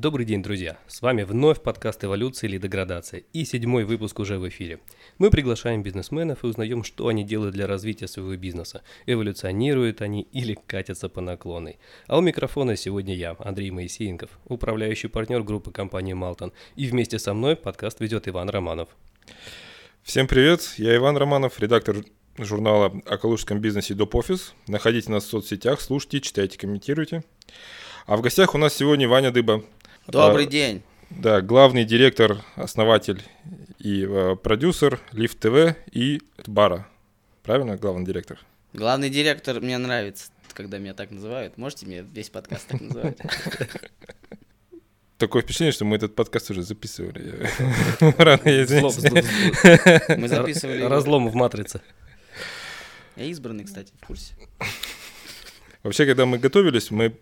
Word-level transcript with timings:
Добрый 0.00 0.24
день, 0.24 0.42
друзья! 0.42 0.78
С 0.88 1.02
вами 1.02 1.24
вновь 1.24 1.60
подкаст 1.60 2.02
«Эволюция 2.02 2.48
или 2.48 2.56
деградация» 2.56 3.22
и 3.34 3.44
седьмой 3.44 3.84
выпуск 3.84 4.18
уже 4.18 4.38
в 4.38 4.48
эфире. 4.48 4.80
Мы 5.18 5.28
приглашаем 5.28 5.82
бизнесменов 5.82 6.42
и 6.42 6.46
узнаем, 6.46 6.84
что 6.84 7.08
они 7.08 7.22
делают 7.22 7.52
для 7.52 7.66
развития 7.66 8.08
своего 8.08 8.34
бизнеса. 8.34 8.82
Эволюционируют 9.04 10.00
они 10.00 10.22
или 10.32 10.56
катятся 10.66 11.10
по 11.10 11.20
наклонной. 11.20 11.78
А 12.06 12.16
у 12.16 12.22
микрофона 12.22 12.76
сегодня 12.76 13.14
я, 13.14 13.36
Андрей 13.40 13.70
Моисеенков, 13.72 14.30
управляющий 14.46 15.08
партнер 15.08 15.42
группы 15.42 15.70
компании 15.70 16.14
«Малтон». 16.14 16.54
И 16.76 16.86
вместе 16.86 17.18
со 17.18 17.34
мной 17.34 17.54
подкаст 17.54 18.00
ведет 18.00 18.26
Иван 18.26 18.48
Романов. 18.48 18.88
Всем 20.02 20.26
привет, 20.26 20.62
я 20.78 20.96
Иван 20.96 21.18
Романов, 21.18 21.60
редактор 21.60 21.98
журнала 22.38 22.86
о 23.04 23.18
калужском 23.18 23.60
бизнесе 23.60 23.92
Доп. 23.92 24.14
Офис. 24.14 24.54
Находите 24.66 25.10
нас 25.10 25.24
в 25.24 25.28
соцсетях, 25.28 25.78
слушайте, 25.82 26.22
читайте, 26.22 26.56
комментируйте. 26.56 27.22
А 28.06 28.16
в 28.16 28.22
гостях 28.22 28.54
у 28.54 28.58
нас 28.58 28.74
сегодня 28.74 29.06
Ваня 29.06 29.30
Дыба, 29.30 29.62
Добрый 30.06 30.46
а, 30.46 30.48
день. 30.48 30.82
Да, 31.10 31.40
главный 31.40 31.84
директор, 31.84 32.42
основатель 32.56 33.22
и 33.78 34.04
э, 34.04 34.36
продюсер 34.36 35.00
Лифт 35.12 35.38
ТВ 35.38 35.76
и 35.92 36.20
Бара. 36.46 36.86
Правильно, 37.42 37.76
главный 37.76 38.04
директор? 38.04 38.38
Главный 38.72 39.10
директор 39.10 39.60
мне 39.60 39.76
нравится, 39.78 40.30
когда 40.52 40.78
меня 40.78 40.94
так 40.94 41.10
называют. 41.10 41.58
Можете 41.58 41.86
мне 41.86 42.02
весь 42.02 42.30
подкаст 42.30 42.68
так 42.68 42.80
называть? 42.80 43.18
Такое 45.18 45.42
впечатление, 45.42 45.72
что 45.72 45.84
мы 45.84 45.96
этот 45.96 46.14
подкаст 46.14 46.50
уже 46.50 46.62
записывали. 46.62 47.46
Рано, 48.16 48.40
Мы 50.16 50.28
записывали. 50.28 50.82
Разлом 50.82 51.28
в 51.28 51.34
матрице. 51.34 51.82
Я 53.16 53.24
избранный, 53.26 53.64
кстати, 53.64 53.92
в 54.00 54.06
курсе. 54.06 54.34
Вообще, 55.82 56.06
когда 56.06 56.24
мы 56.24 56.38
готовились, 56.38 56.90
мы 56.90 57.18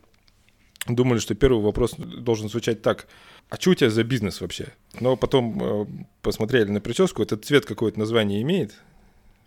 думали, 0.87 1.18
что 1.18 1.34
первый 1.34 1.62
вопрос 1.62 1.95
должен 1.96 2.48
звучать 2.48 2.82
так. 2.82 3.07
А 3.48 3.57
что 3.57 3.71
у 3.71 3.74
тебя 3.74 3.90
за 3.90 4.04
бизнес 4.04 4.40
вообще? 4.40 4.68
Но 5.01 5.16
потом 5.16 5.62
э, 5.62 5.87
посмотрели 6.23 6.71
на 6.71 6.80
прическу, 6.80 7.23
этот 7.23 7.45
цвет 7.45 7.65
какое-то 7.65 7.98
название 7.98 8.43
имеет? 8.43 8.74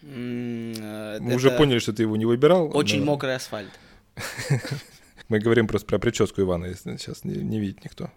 Mm, 0.01 1.19
Мы 1.19 1.35
уже 1.35 1.51
поняли, 1.51 1.79
что 1.79 1.93
ты 1.93 2.03
его 2.03 2.17
не 2.17 2.25
выбирал. 2.25 2.75
Очень 2.75 2.99
но... 2.99 3.05
мокрый 3.05 3.35
асфальт. 3.35 3.69
Мы 5.29 5.39
говорим 5.39 5.67
просто 5.67 5.87
про 5.87 5.99
прическу 5.99 6.41
Ивана, 6.41 6.65
если 6.65 6.97
сейчас 6.97 7.23
не, 7.23 7.35
не 7.35 7.59
видит 7.59 7.83
никто. 7.85 8.09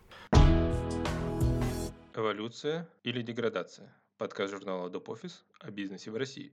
Эволюция 2.14 2.88
или 3.04 3.22
деградация? 3.22 3.92
Подкаст 4.18 4.52
журнала 4.52 4.88
Доп. 4.88 5.10
Офис 5.10 5.44
о 5.60 5.70
бизнесе 5.70 6.10
в 6.10 6.16
России. 6.16 6.52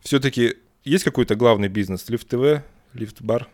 Все-таки 0.00 0.56
есть 0.84 1.04
какой-то 1.04 1.34
главный 1.34 1.68
бизнес? 1.68 2.08
Лифт 2.08 2.28
ТВ, 2.28 2.62
лифт 2.94 3.20
бар? 3.20 3.48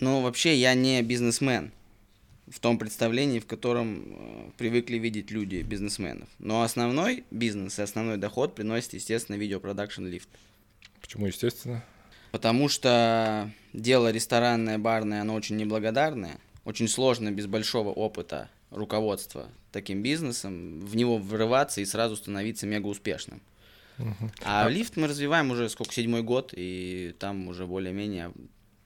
Ну, 0.00 0.20
вообще, 0.20 0.56
я 0.56 0.74
не 0.74 1.02
бизнесмен 1.02 1.72
в 2.46 2.60
том 2.60 2.78
представлении, 2.78 3.40
в 3.40 3.46
котором 3.46 4.04
э, 4.06 4.50
привыкли 4.56 4.98
видеть 4.98 5.30
люди 5.30 5.62
бизнесменов. 5.62 6.28
Но 6.38 6.62
основной 6.62 7.24
бизнес 7.30 7.78
и 7.78 7.82
основной 7.82 8.18
доход 8.18 8.54
приносит, 8.54 8.94
естественно, 8.94 9.36
видеопродакшн 9.36 10.04
лифт. 10.06 10.28
Почему 11.00 11.26
естественно? 11.26 11.84
Потому 12.30 12.68
что 12.68 13.50
дело 13.72 14.12
ресторанное, 14.12 14.78
барное, 14.78 15.22
оно 15.22 15.34
очень 15.34 15.56
неблагодарное. 15.56 16.38
Очень 16.64 16.88
сложно 16.88 17.30
без 17.30 17.46
большого 17.46 17.90
опыта 17.90 18.48
руководства 18.70 19.48
таким 19.72 20.02
бизнесом 20.02 20.80
в 20.80 20.96
него 20.96 21.18
врываться 21.18 21.80
и 21.80 21.84
сразу 21.84 22.16
становиться 22.16 22.66
мега 22.66 22.86
успешным. 22.86 23.40
Uh-huh. 23.98 24.30
А, 24.44 24.66
а 24.66 24.68
лифт 24.68 24.96
мы 24.96 25.06
развиваем 25.06 25.50
уже 25.50 25.68
сколько, 25.68 25.94
седьмой 25.94 26.22
год, 26.22 26.52
и 26.54 27.14
там 27.18 27.48
уже 27.48 27.66
более-менее 27.66 28.32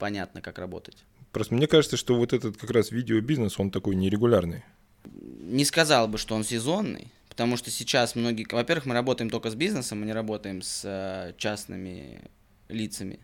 понятно, 0.01 0.41
как 0.41 0.59
работать. 0.59 0.97
Просто 1.31 1.55
мне 1.55 1.69
кажется, 1.69 1.97
что 1.97 2.17
вот 2.17 2.33
этот 2.33 2.57
как 2.57 2.71
раз 2.71 2.91
видеобизнес, 2.91 3.61
он 3.61 3.71
такой 3.71 3.95
нерегулярный. 3.95 4.65
Не 5.05 5.65
сказал 5.65 6.09
бы, 6.09 6.19
что 6.19 6.35
он 6.35 6.43
сезонный, 6.43 7.13
потому 7.29 7.57
что 7.57 7.71
сейчас 7.71 8.17
многие... 8.17 8.47
Во-первых, 8.51 8.87
мы 8.87 8.95
работаем 8.95 9.31
только 9.31 9.51
с 9.51 9.55
бизнесом, 9.55 10.01
мы 10.01 10.07
не 10.07 10.13
работаем 10.13 10.63
с 10.63 10.83
э, 10.85 11.35
частными 11.37 12.23
лицами. 12.69 13.21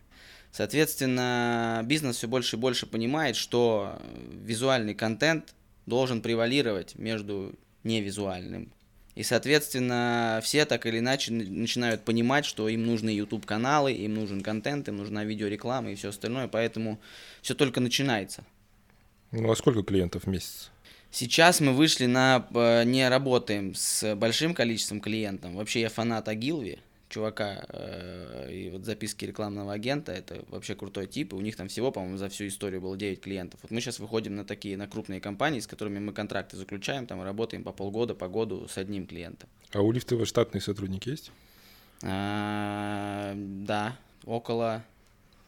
Соответственно, 0.52 1.82
бизнес 1.84 2.16
все 2.16 2.28
больше 2.28 2.56
и 2.56 2.58
больше 2.58 2.86
понимает, 2.86 3.36
что 3.36 4.00
визуальный 4.30 4.94
контент 4.94 5.54
должен 5.86 6.22
превалировать 6.22 6.96
между 6.96 7.54
невизуальным. 7.82 8.72
И, 9.16 9.22
соответственно, 9.22 10.40
все 10.42 10.66
так 10.66 10.84
или 10.84 10.98
иначе 10.98 11.32
начинают 11.32 12.04
понимать, 12.04 12.44
что 12.44 12.68
им 12.68 12.84
нужны 12.84 13.08
YouTube-каналы, 13.08 13.92
им 13.92 14.14
нужен 14.14 14.42
контент, 14.42 14.88
им 14.88 14.98
нужна 14.98 15.24
видеореклама 15.24 15.90
и 15.90 15.94
все 15.94 16.10
остальное, 16.10 16.48
поэтому 16.48 17.00
все 17.40 17.54
только 17.54 17.80
начинается. 17.80 18.44
Ну 19.32 19.50
а 19.50 19.56
сколько 19.56 19.82
клиентов 19.82 20.24
в 20.24 20.26
месяц? 20.26 20.70
Сейчас 21.10 21.60
мы 21.60 21.72
вышли 21.72 22.04
на... 22.04 22.46
Э, 22.52 22.84
не 22.84 23.08
работаем 23.08 23.74
с 23.74 24.14
большим 24.16 24.52
количеством 24.52 25.00
клиентов. 25.00 25.52
Вообще 25.52 25.80
я 25.80 25.88
фанат 25.88 26.28
Агилви 26.28 26.78
чувака 27.08 27.64
э, 27.68 28.50
и 28.52 28.70
вот 28.70 28.84
записки 28.84 29.24
рекламного 29.24 29.72
агента, 29.72 30.12
это 30.12 30.44
вообще 30.48 30.74
крутой 30.74 31.06
тип, 31.06 31.32
и 31.32 31.36
у 31.36 31.40
них 31.40 31.56
там 31.56 31.68
всего, 31.68 31.92
по-моему, 31.92 32.16
за 32.16 32.28
всю 32.28 32.46
историю 32.46 32.80
было 32.80 32.96
9 32.96 33.20
клиентов. 33.20 33.60
Вот 33.62 33.70
мы 33.70 33.80
сейчас 33.80 33.98
выходим 33.98 34.36
на 34.36 34.44
такие, 34.44 34.76
на 34.76 34.86
крупные 34.86 35.20
компании, 35.20 35.60
с 35.60 35.66
которыми 35.66 35.98
мы 35.98 36.12
контракты 36.12 36.56
заключаем, 36.56 37.06
там 37.06 37.22
работаем 37.22 37.62
по 37.62 37.72
полгода, 37.72 38.14
по 38.14 38.28
году 38.28 38.66
с 38.68 38.78
одним 38.78 39.06
клиентом. 39.06 39.48
А 39.72 39.80
у 39.80 39.92
Лифтова 39.92 40.26
штатные 40.26 40.60
сотрудники 40.60 41.08
есть? 41.08 41.30
А, 42.02 43.34
да, 43.36 43.96
около 44.24 44.84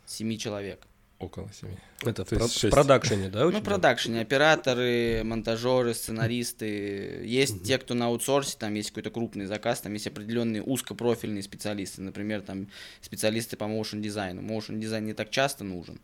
7 0.06 0.36
человек. 0.38 0.86
Около 1.18 1.50
семи. 1.52 1.72
Это 2.04 2.24
в, 2.24 2.28
про- 2.28 2.70
продакшене, 2.70 3.28
да? 3.28 3.50
Ну, 3.50 3.60
продакшене. 3.60 4.20
Операторы, 4.20 5.22
монтажеры, 5.24 5.92
сценаристы. 5.92 7.24
Есть 7.24 7.56
угу. 7.56 7.64
те, 7.64 7.78
кто 7.78 7.94
на 7.94 8.06
аутсорсе, 8.06 8.56
там 8.56 8.74
есть 8.74 8.90
какой-то 8.90 9.10
крупный 9.10 9.46
заказ, 9.46 9.80
там 9.80 9.92
есть 9.94 10.06
определенные 10.06 10.62
узкопрофильные 10.62 11.42
специалисты. 11.42 12.02
Например, 12.02 12.40
там 12.40 12.68
специалисты 13.00 13.56
по 13.56 13.66
моушен 13.66 14.00
дизайну. 14.00 14.42
Моушен 14.42 14.78
дизайн 14.78 15.06
не 15.06 15.12
так 15.12 15.30
часто 15.30 15.64
нужен, 15.64 16.00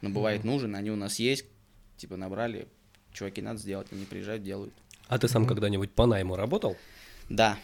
но 0.00 0.08
бывает 0.08 0.40
угу. 0.40 0.48
нужен, 0.48 0.74
они 0.74 0.90
у 0.90 0.96
нас 0.96 1.18
есть. 1.18 1.44
Типа 1.98 2.16
набрали, 2.16 2.66
чуваки, 3.12 3.42
надо 3.42 3.58
сделать, 3.58 3.88
они 3.92 4.06
приезжают, 4.06 4.42
делают. 4.42 4.72
А 5.08 5.18
ты 5.18 5.28
сам 5.28 5.42
угу. 5.42 5.50
когда-нибудь 5.50 5.90
по 5.90 6.06
найму 6.06 6.36
работал? 6.36 6.74
Да. 7.28 7.58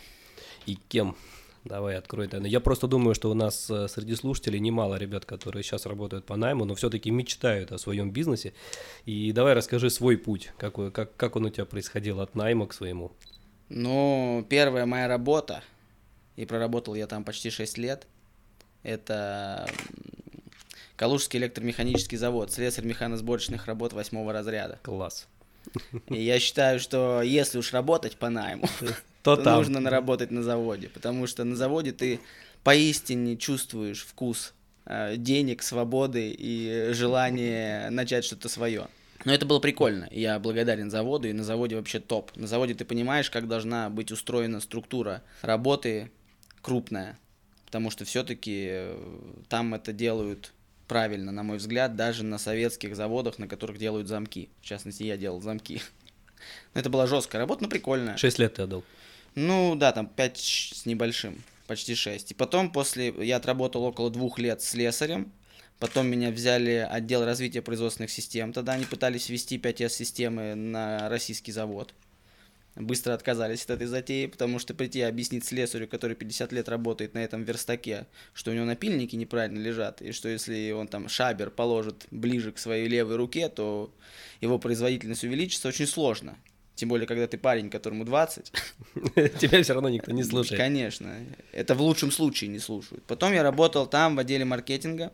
И 0.67 0.75
кем? 0.89 1.17
Давай, 1.65 1.97
открой 1.97 2.27
тайну. 2.27 2.47
Я 2.47 2.61
просто 2.61 2.87
думаю, 2.87 3.15
что 3.15 3.31
у 3.31 3.35
нас 3.35 3.69
э, 3.71 3.87
среди 3.89 4.15
слушателей 4.17 4.61
немало 4.61 4.95
ребят, 4.95 5.27
которые 5.27 5.63
сейчас 5.63 5.85
работают 5.85 6.25
по 6.25 6.37
найму, 6.37 6.65
но 6.65 6.75
все-таки 6.75 7.11
мечтают 7.11 7.71
о 7.71 7.79
своем 7.79 8.11
бизнесе. 8.11 8.55
И 9.05 9.33
давай 9.33 9.53
расскажи 9.53 9.91
свой 9.91 10.17
путь, 10.17 10.53
как, 10.57 10.75
как, 10.93 11.17
как 11.17 11.37
он 11.37 11.47
у 11.47 11.51
тебя 11.51 11.67
происходил 11.67 12.21
от 12.21 12.35
найма 12.35 12.67
к 12.67 12.73
своему. 12.73 13.13
Ну, 13.69 14.45
первая 14.49 14.87
моя 14.87 15.07
работа, 15.07 15.63
и 16.37 16.47
проработал 16.47 16.95
я 16.95 17.07
там 17.07 17.25
почти 17.25 17.51
6 17.51 17.79
лет, 17.79 18.07
это 18.83 19.69
Калужский 21.01 21.39
электромеханический 21.39 22.19
завод, 22.19 22.53
слесарь 22.53 22.85
механосборочных 22.85 23.65
работ 23.65 23.95
восьмого 23.95 24.35
разряда. 24.35 24.79
Класс. 24.83 25.29
И 26.09 26.23
я 26.23 26.39
считаю, 26.39 26.79
что 26.79 27.23
если 27.23 27.57
уж 27.57 27.73
работать 27.73 28.19
по 28.19 28.29
найму, 28.29 28.69
то, 29.23 29.37
там. 29.37 29.59
нужно 29.59 29.81
наработать 29.81 30.31
на 30.31 30.43
заводе, 30.43 30.89
потому 30.89 31.27
что 31.27 31.45
на 31.45 31.57
заводе 31.57 31.93
ты 31.93 32.21
поистине 32.65 33.37
чувствуешь 33.37 34.05
вкус 34.05 34.55
э, 34.87 35.17
денег, 35.17 35.63
свободы 35.63 36.35
и 36.37 36.93
желание 36.93 37.91
начать 37.91 38.25
что-то 38.25 38.49
свое. 38.49 38.89
Но 39.25 39.33
это 39.33 39.45
было 39.45 39.61
прикольно. 39.61 40.09
Я 40.11 40.39
благодарен 40.39 40.91
заводу, 40.91 41.29
и 41.29 41.33
на 41.33 41.45
заводе 41.45 41.77
вообще 41.77 42.01
топ. 42.01 42.35
На 42.37 42.47
заводе 42.47 42.75
ты 42.75 42.85
понимаешь, 42.85 43.31
как 43.31 43.49
должна 43.49 43.91
быть 43.91 44.11
устроена 44.11 44.61
структура 44.61 45.23
работы 45.43 46.11
крупная. 46.63 47.19
Потому 47.67 47.91
что 47.91 48.05
все-таки 48.05 48.69
э, 48.71 48.99
там 49.49 49.75
это 49.75 49.93
делают 49.93 50.53
правильно, 50.89 51.31
на 51.31 51.43
мой 51.43 51.59
взгляд, 51.59 51.95
даже 51.95 52.25
на 52.25 52.37
советских 52.39 52.97
заводах, 52.97 53.39
на 53.39 53.47
которых 53.47 53.79
делают 53.79 54.09
замки. 54.09 54.49
В 54.61 54.65
частности, 54.65 55.05
я 55.05 55.17
делал 55.17 55.41
замки. 55.41 55.83
Это 56.75 56.91
была 56.91 57.07
жесткая 57.07 57.41
работа, 57.41 57.63
но 57.63 57.69
прикольная. 57.69 58.17
Шесть 58.17 58.39
лет 58.39 58.55
ты 58.55 58.63
отдал. 58.63 58.83
Ну 59.35 59.75
да, 59.77 59.93
там 59.93 60.07
5 60.09 60.37
с 60.39 60.87
небольшим, 60.87 61.43
почти 61.67 61.95
6. 61.95 62.33
И 62.33 62.35
потом 62.35 62.73
после, 62.73 63.15
я 63.25 63.37
отработал 63.37 63.85
около 63.85 64.11
двух 64.11 64.39
лет 64.39 64.61
с 64.61 64.71
слесарем, 64.71 65.33
потом 65.79 66.09
меня 66.09 66.31
взяли 66.31 66.87
отдел 66.91 67.25
развития 67.25 67.63
производственных 67.63 68.11
систем, 68.11 68.53
тогда 68.53 68.73
они 68.73 68.85
пытались 68.85 69.29
ввести 69.29 69.57
5С-системы 69.57 70.55
на 70.55 71.09
российский 71.09 71.53
завод. 71.53 71.95
Быстро 72.77 73.15
отказались 73.15 73.65
от 73.65 73.71
этой 73.71 73.87
затеи, 73.87 74.27
потому 74.27 74.59
что 74.59 74.75
прийти 74.75 75.03
объяснить 75.03 75.45
слесарю, 75.45 75.89
который 75.89 76.15
50 76.15 76.53
лет 76.53 76.69
работает 76.69 77.15
на 77.15 77.19
этом 77.19 77.43
верстаке, 77.43 78.07
что 78.33 78.53
у 78.53 78.55
него 78.55 78.65
напильники 78.65 79.17
неправильно 79.17 79.59
лежат, 79.59 80.01
и 80.03 80.13
что 80.13 80.29
если 80.29 80.71
он 80.71 80.87
там 80.87 81.09
шабер 81.09 81.51
положит 81.51 82.07
ближе 82.11 82.53
к 82.53 82.59
своей 82.59 82.87
левой 82.89 83.17
руке, 83.17 83.49
то 83.49 83.93
его 84.41 84.59
производительность 84.59 85.25
увеличится, 85.25 85.69
очень 85.69 85.87
сложно. 85.87 86.39
Тем 86.81 86.89
более, 86.89 87.07
когда 87.07 87.27
ты 87.27 87.37
парень, 87.37 87.69
которому 87.69 88.07
20. 88.07 88.53
Тебя 89.39 89.63
все 89.63 89.75
равно 89.75 89.91
никто 89.91 90.13
не 90.13 90.25
слушает. 90.25 90.59
Конечно. 90.59 91.15
Это 91.53 91.75
в 91.75 91.83
лучшем 91.83 92.11
случае 92.11 92.49
не 92.49 92.59
слушают. 92.59 93.05
Потом 93.05 93.35
я 93.35 93.43
работал 93.43 93.87
там 93.87 94.17
в 94.17 94.19
отделе 94.19 94.47
маркетинга. 94.47 95.13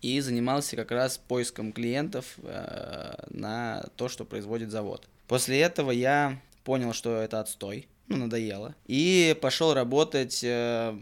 и 0.00 0.20
занимался 0.20 0.74
как 0.74 0.90
раз 0.90 1.18
поиском 1.18 1.74
клиентов 1.74 2.38
э, 2.42 3.12
на 3.28 3.84
то, 3.96 4.08
что 4.08 4.24
производит 4.24 4.70
завод. 4.70 5.06
После 5.28 5.60
этого 5.60 5.90
я 5.90 6.40
понял, 6.64 6.94
что 6.94 7.20
это 7.20 7.40
отстой, 7.40 7.88
ну, 8.08 8.16
надоело. 8.16 8.74
И 8.86 9.36
пошел 9.42 9.74
работать, 9.74 10.40
э, 10.42 10.96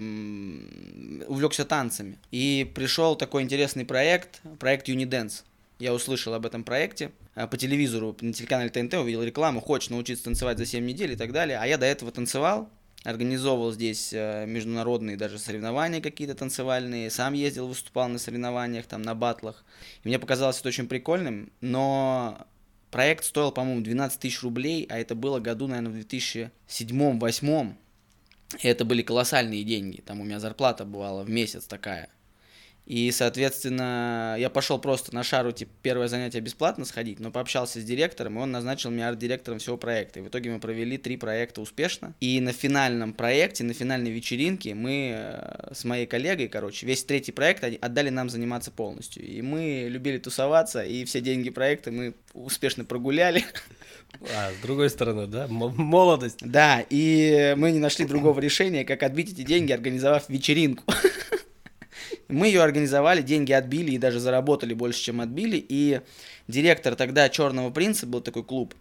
увлекся 1.29 1.65
танцами. 1.65 2.19
И 2.33 2.69
пришел 2.75 3.15
такой 3.15 3.45
интересный 3.45 3.85
проект, 3.85 4.41
проект 4.59 4.89
Unidance. 4.89 5.45
Я 5.79 5.95
услышал 5.95 6.35
об 6.35 6.47
этом 6.47 6.65
проекте 6.65 7.13
по 7.47 7.57
телевизору, 7.57 8.17
на 8.21 8.33
телеканале 8.33 8.71
ТНТ 8.71 8.95
увидел 8.95 9.23
рекламу, 9.23 9.61
хочешь 9.61 9.91
научиться 9.91 10.25
танцевать 10.25 10.59
за 10.59 10.67
7 10.67 10.85
недель 10.85 11.13
и 11.13 11.17
так 11.17 11.33
далее. 11.33 11.59
А 11.59 11.67
я 11.67 11.79
до 11.79 11.87
этого 11.87 12.13
танцевал, 12.13 12.69
организовывал 13.05 13.73
здесь 13.73 14.13
э, 14.13 14.47
международные 14.47 15.17
даже 15.17 15.39
соревнования 15.39 16.01
какие-то 16.01 16.35
танцевальные, 16.35 17.11
сам 17.11 17.35
ездил, 17.35 17.69
выступал 17.69 18.09
на 18.09 18.19
соревнованиях, 18.19 18.87
там, 18.87 19.03
на 19.03 19.15
батлах. 19.15 19.65
И 20.05 20.09
мне 20.09 20.19
показалось 20.19 20.59
это 20.59 20.69
очень 20.69 20.89
прикольным, 20.89 21.51
но 21.61 22.47
проект 22.91 23.25
стоил, 23.25 23.53
по-моему, 23.53 23.81
12 23.81 24.21
тысяч 24.21 24.43
рублей, 24.43 24.87
а 24.91 24.99
это 24.99 25.15
было 25.15 25.41
году, 25.41 25.67
наверное, 25.67 25.93
в 25.93 26.07
2007-2008. 26.07 27.75
И 28.59 28.67
это 28.67 28.85
были 28.85 29.03
колоссальные 29.03 29.63
деньги, 29.65 30.01
там 30.01 30.21
у 30.21 30.25
меня 30.25 30.41
зарплата 30.41 30.85
бывала 30.85 31.23
в 31.23 31.31
месяц 31.31 31.67
такая– 31.67 32.09
и, 32.91 33.13
соответственно, 33.13 34.35
я 34.37 34.51
пошел 34.51 34.77
просто 34.81 35.15
на 35.15 35.23
шару, 35.23 35.53
типа, 35.53 35.71
первое 35.81 36.09
занятие 36.09 36.41
бесплатно 36.41 36.85
сходить, 36.85 37.21
но 37.21 37.31
пообщался 37.31 37.81
с 37.81 37.85
директором, 37.85 38.37
и 38.37 38.43
он 38.43 38.51
назначил 38.51 38.91
меня 38.91 39.11
арт-директором 39.11 39.61
всего 39.61 39.77
проекта. 39.77 40.19
И 40.19 40.23
в 40.23 40.27
итоге 40.27 40.51
мы 40.51 40.59
провели 40.59 40.99
три 40.99 41.17
проекта 41.17 41.61
успешно. 41.61 42.17
И 42.19 42.41
на 42.41 42.53
финальном 42.53 43.13
проекте, 43.13 43.63
на 43.63 43.75
финальной 43.75 44.11
вечеринке 44.11 44.75
мы 44.75 45.13
э, 45.15 45.73
с 45.73 45.85
моей 45.85 46.07
коллегой, 46.07 46.49
короче, 46.49 46.85
весь 46.85 47.05
третий 47.05 47.31
проект 47.31 47.63
отдали 47.63 48.09
нам 48.09 48.29
заниматься 48.29 48.73
полностью. 48.73 49.25
И 49.25 49.41
мы 49.41 49.87
любили 49.89 50.19
тусоваться, 50.19 50.83
и 50.83 51.05
все 51.05 51.21
деньги 51.21 51.51
проекта 51.51 51.93
мы 51.93 52.15
успешно 52.35 52.85
прогуляли. 52.85 53.45
А, 54.37 54.51
с 54.51 54.61
другой 54.63 54.91
стороны, 54.91 55.29
да, 55.29 55.47
молодость. 55.49 56.39
Да, 56.41 56.85
и 56.91 57.55
мы 57.57 57.71
не 57.71 57.79
нашли 57.79 58.05
другого 58.05 58.41
решения, 58.41 58.85
как 58.85 59.05
отбить 59.05 59.33
эти 59.33 59.43
деньги, 59.43 59.71
организовав 59.71 60.29
вечеринку. 60.29 60.83
Мы 62.29 62.47
ее 62.49 62.63
организовали, 62.63 63.23
деньги 63.23 63.53
отбили 63.53 63.93
и 63.93 63.99
даже 63.99 64.21
заработали 64.21 64.75
больше, 64.75 65.03
чем 65.03 65.21
отбили. 65.21 65.65
И 65.69 66.01
директор 66.49 66.95
тогда 66.95 67.29
Черного 67.29 67.71
принца 67.71 68.07
был 68.07 68.21
такой 68.21 68.45
клуб. 68.45 68.75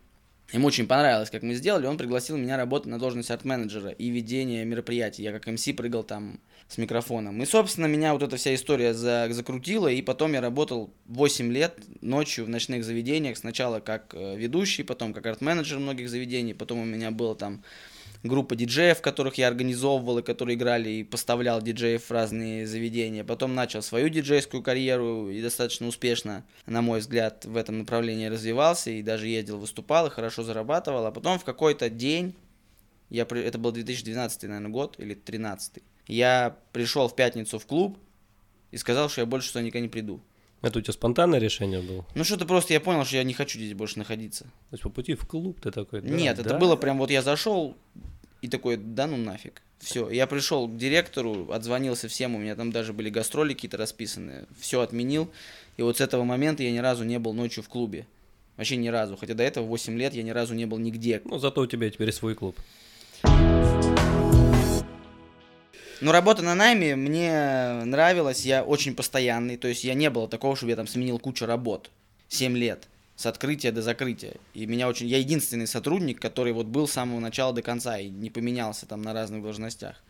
Ему 0.52 0.68
очень 0.68 0.88
понравилось, 0.88 1.30
как 1.30 1.44
мы 1.44 1.54
сделали. 1.54 1.86
Он 1.86 1.98
пригласил 1.98 2.36
меня 2.36 2.58
работать 2.58 2.88
на 2.88 2.98
должность 2.98 3.30
арт-менеджера 3.30 3.92
и 3.92 4.10
ведения 4.10 4.66
мероприятий. 4.66 5.22
Я 5.22 5.32
как 5.32 5.46
МС 5.46 5.66
прыгал 5.78 6.04
там 6.04 6.40
с 6.68 6.78
микрофоном. 6.78 7.42
И, 7.42 7.46
собственно, 7.46 7.86
меня 7.86 8.14
вот 8.14 8.24
эта 8.24 8.38
вся 8.38 8.56
история 8.56 8.94
за, 8.94 9.28
закрутила, 9.30 9.88
и 9.88 10.02
потом 10.02 10.34
я 10.34 10.42
работал 10.42 10.92
8 11.06 11.52
лет 11.52 11.78
ночью 12.02 12.46
в 12.46 12.50
ночных 12.50 12.84
заведениях. 12.84 13.38
Сначала 13.38 13.80
как 13.80 14.14
э, 14.14 14.36
ведущий, 14.38 14.84
потом 14.84 15.14
как 15.14 15.26
арт-менеджер 15.28 15.78
многих 15.78 16.10
заведений, 16.10 16.54
потом 16.54 16.80
у 16.80 16.86
меня 16.86 17.12
было 17.12 17.36
там 17.36 17.64
группа 18.24 18.56
диджеев, 18.56 19.02
которых 19.02 19.36
я 19.36 19.48
организовывал 19.48 20.20
и 20.20 20.24
которые 20.24 20.56
играли 20.56 20.90
и 20.90 21.04
поставлял 21.04 21.62
диджеев 21.62 22.04
в 22.04 22.12
разные 22.12 22.68
заведения. 22.68 23.24
Потом 23.24 23.56
начал 23.56 23.82
свою 23.82 24.10
диджейскую 24.10 24.62
карьеру 24.62 25.30
и 25.30 25.42
достаточно 25.42 25.88
успешно, 25.88 26.46
на 26.66 26.82
мой 26.82 27.00
взгляд, 27.00 27.46
в 27.46 27.56
этом 27.56 27.80
направлении 27.80 28.28
развивался 28.28 28.92
и 28.92 29.02
даже 29.02 29.28
ездил, 29.28 29.58
выступал 29.58 30.08
и 30.08 30.12
хорошо 30.12 30.44
зарабатывал. 30.44 31.06
А 31.06 31.12
потом 31.12 31.40
в 31.40 31.46
какой-то 31.46 31.90
день, 31.90 32.36
я, 33.10 33.24
это 33.24 33.58
был 33.58 33.72
2012, 33.72 34.44
наверное, 34.44 34.72
год 34.72 34.96
или 34.98 35.14
2013, 35.14 35.84
я 36.08 36.58
пришел 36.74 37.08
в 37.08 37.16
пятницу 37.16 37.60
в 37.60 37.66
клуб 37.66 37.98
и 38.72 38.78
сказал, 38.78 39.10
что 39.10 39.22
я 39.22 39.26
больше 39.26 39.50
сюда 39.50 39.62
никогда 39.62 39.84
не 39.84 39.90
приду. 39.90 40.22
Это 40.62 40.80
у 40.80 40.82
тебя 40.82 40.94
спонтанное 40.94 41.40
решение 41.40 41.82
было? 41.82 42.06
Ну 42.16 42.24
что-то 42.24 42.46
просто 42.46 42.74
я 42.74 42.80
понял, 42.80 43.06
что 43.06 43.16
я 43.18 43.24
не 43.24 43.34
хочу 43.34 43.58
здесь 43.58 43.74
больше 43.74 43.98
находиться. 43.98 44.44
То 44.44 44.74
есть 44.74 44.84
по 44.84 44.90
пути 44.90 45.16
в 45.16 45.26
клуб 45.26 45.60
ты 45.62 45.72
такой? 45.72 46.02
Да, 46.02 46.10
Нет, 46.10 46.38
да? 46.38 46.44
это 46.44 46.58
было 46.58 46.76
прям 46.76 46.98
вот 46.98 47.12
я 47.12 47.22
зашел 47.22 47.78
и 48.42 48.48
такой, 48.48 48.78
да 48.78 49.08
ну 49.08 49.18
нафиг. 49.18 49.62
Все, 49.80 50.10
я 50.10 50.28
пришел 50.28 50.68
к 50.68 50.76
директору, 50.76 51.52
отзвонился 51.52 52.10
всем, 52.10 52.36
у 52.36 52.38
меня 52.38 52.56
там 52.56 52.72
даже 52.72 52.92
были 52.92 53.10
гастроли 53.10 53.54
какие-то 53.54 53.78
расписаны, 53.78 54.46
все 54.60 54.82
отменил. 54.82 55.32
И 55.78 55.82
вот 55.82 55.98
с 55.98 56.02
этого 56.02 56.26
момента 56.26 56.64
я 56.64 56.72
ни 56.72 56.80
разу 56.80 57.06
не 57.06 57.18
был 57.20 57.34
ночью 57.34 57.64
в 57.64 57.70
клубе. 57.70 58.06
Вообще 58.58 58.76
ни 58.76 58.90
разу. 58.90 59.16
Хотя 59.16 59.36
до 59.36 59.44
этого 59.44 59.66
8 59.66 59.98
лет 59.98 60.14
я 60.14 60.22
ни 60.22 60.32
разу 60.32 60.54
не 60.54 60.66
был 60.66 60.80
нигде. 60.80 61.22
Ну, 61.24 61.40
зато 61.40 61.62
у 61.62 61.66
тебя 61.66 61.90
теперь 61.90 62.12
свой 62.12 62.36
клуб. 62.36 62.60
Ну, 66.02 66.12
работа 66.14 66.42
на 66.42 66.56
найме 66.56 66.96
мне 66.96 67.84
нравилась, 67.84 68.46
я 68.46 68.64
очень 68.64 68.96
постоянный, 68.96 69.58
то 69.58 69.68
есть 69.68 69.84
я 69.84 69.94
не 69.94 70.10
было 70.10 70.30
такого, 70.30 70.56
чтобы 70.56 70.72
я 70.72 70.78
там 70.78 70.88
сменил 70.88 71.20
кучу 71.20 71.46
работ. 71.46 71.92
7 72.30 72.56
лет 72.58 72.88
с 73.18 73.26
открытия 73.26 73.74
до 73.74 73.82
закрытия. 73.82 74.36
И 74.54 74.66
меня 74.66 74.88
очень... 74.88 75.08
Я 75.08 75.18
единственный 75.18 75.68
сотрудник, 75.68 76.22
который 76.22 76.54
вот 76.54 76.68
был 76.68 76.88
с 76.88 76.94
самого 76.94 77.20
начала 77.20 77.52
до 77.52 77.62
конца 77.62 78.00
и 78.00 78.08
не 78.08 78.30
поменялся 78.30 78.86
там 78.86 79.02
на 79.02 79.14
разных 79.14 79.44
должностях. 79.44 80.02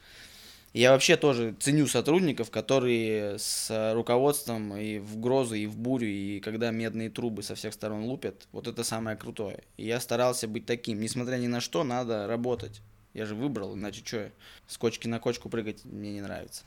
Я 0.73 0.91
вообще 0.91 1.17
тоже 1.17 1.55
ценю 1.59 1.87
сотрудников, 1.87 2.51
которые 2.51 3.39
с 3.39 3.91
руководством 3.95 4.77
и 4.77 4.99
в 4.99 5.19
грозу, 5.19 5.55
и 5.55 5.65
в 5.65 5.75
бурю, 5.75 6.07
и 6.07 6.39
когда 6.39 6.69
медные 6.69 7.09
трубы 7.09 7.41
со 7.41 7.55
всех 7.55 7.73
сторон 7.73 8.03
лупят, 8.03 8.47
вот 8.51 8.67
это 8.67 8.83
самое 8.83 9.17
крутое. 9.17 9.63
И 9.77 9.87
я 9.87 9.99
старался 9.99 10.47
быть 10.47 10.67
таким. 10.67 11.01
Несмотря 11.01 11.37
ни 11.37 11.47
на 11.47 11.61
что, 11.61 11.83
надо 11.83 12.27
работать. 12.27 12.81
Я 13.13 13.25
же 13.25 13.35
выбрал, 13.35 13.75
иначе 13.75 14.03
что, 14.05 14.31
с 14.67 14.77
кочки 14.77 15.07
на 15.07 15.19
кочку 15.19 15.49
прыгать 15.49 15.83
мне 15.85 16.13
не 16.13 16.21
нравится. 16.21 16.63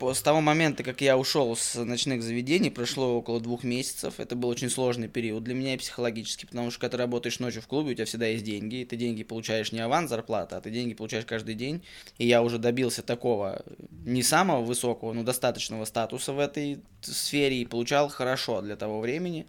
С 0.00 0.22
того 0.22 0.40
момента, 0.40 0.82
как 0.82 1.02
я 1.02 1.18
ушел 1.18 1.54
с 1.54 1.74
ночных 1.74 2.22
заведений, 2.22 2.70
прошло 2.70 3.18
около 3.18 3.38
двух 3.38 3.64
месяцев. 3.64 4.14
Это 4.18 4.34
был 4.34 4.48
очень 4.48 4.70
сложный 4.70 5.08
период 5.08 5.44
для 5.44 5.54
меня 5.54 5.76
психологически, 5.76 6.46
потому 6.46 6.70
что 6.70 6.80
когда 6.80 6.96
ты 6.96 7.02
работаешь 7.02 7.38
ночью 7.38 7.60
в 7.60 7.66
клубе, 7.66 7.92
у 7.92 7.94
тебя 7.94 8.06
всегда 8.06 8.26
есть 8.26 8.42
деньги, 8.42 8.76
и 8.76 8.84
ты 8.86 8.96
деньги 8.96 9.22
получаешь 9.24 9.72
не 9.72 9.80
аванс 9.80 10.08
зарплата, 10.08 10.56
а 10.56 10.60
ты 10.62 10.70
деньги 10.70 10.94
получаешь 10.94 11.26
каждый 11.26 11.54
день. 11.54 11.82
И 12.16 12.26
я 12.26 12.42
уже 12.42 12.58
добился 12.58 13.02
такого, 13.02 13.62
не 14.06 14.22
самого 14.22 14.62
высокого, 14.62 15.12
но 15.12 15.22
достаточного 15.22 15.84
статуса 15.84 16.32
в 16.32 16.38
этой 16.38 16.80
сфере 17.02 17.60
и 17.60 17.66
получал 17.66 18.08
хорошо 18.08 18.62
для 18.62 18.76
того 18.76 19.00
времени. 19.00 19.46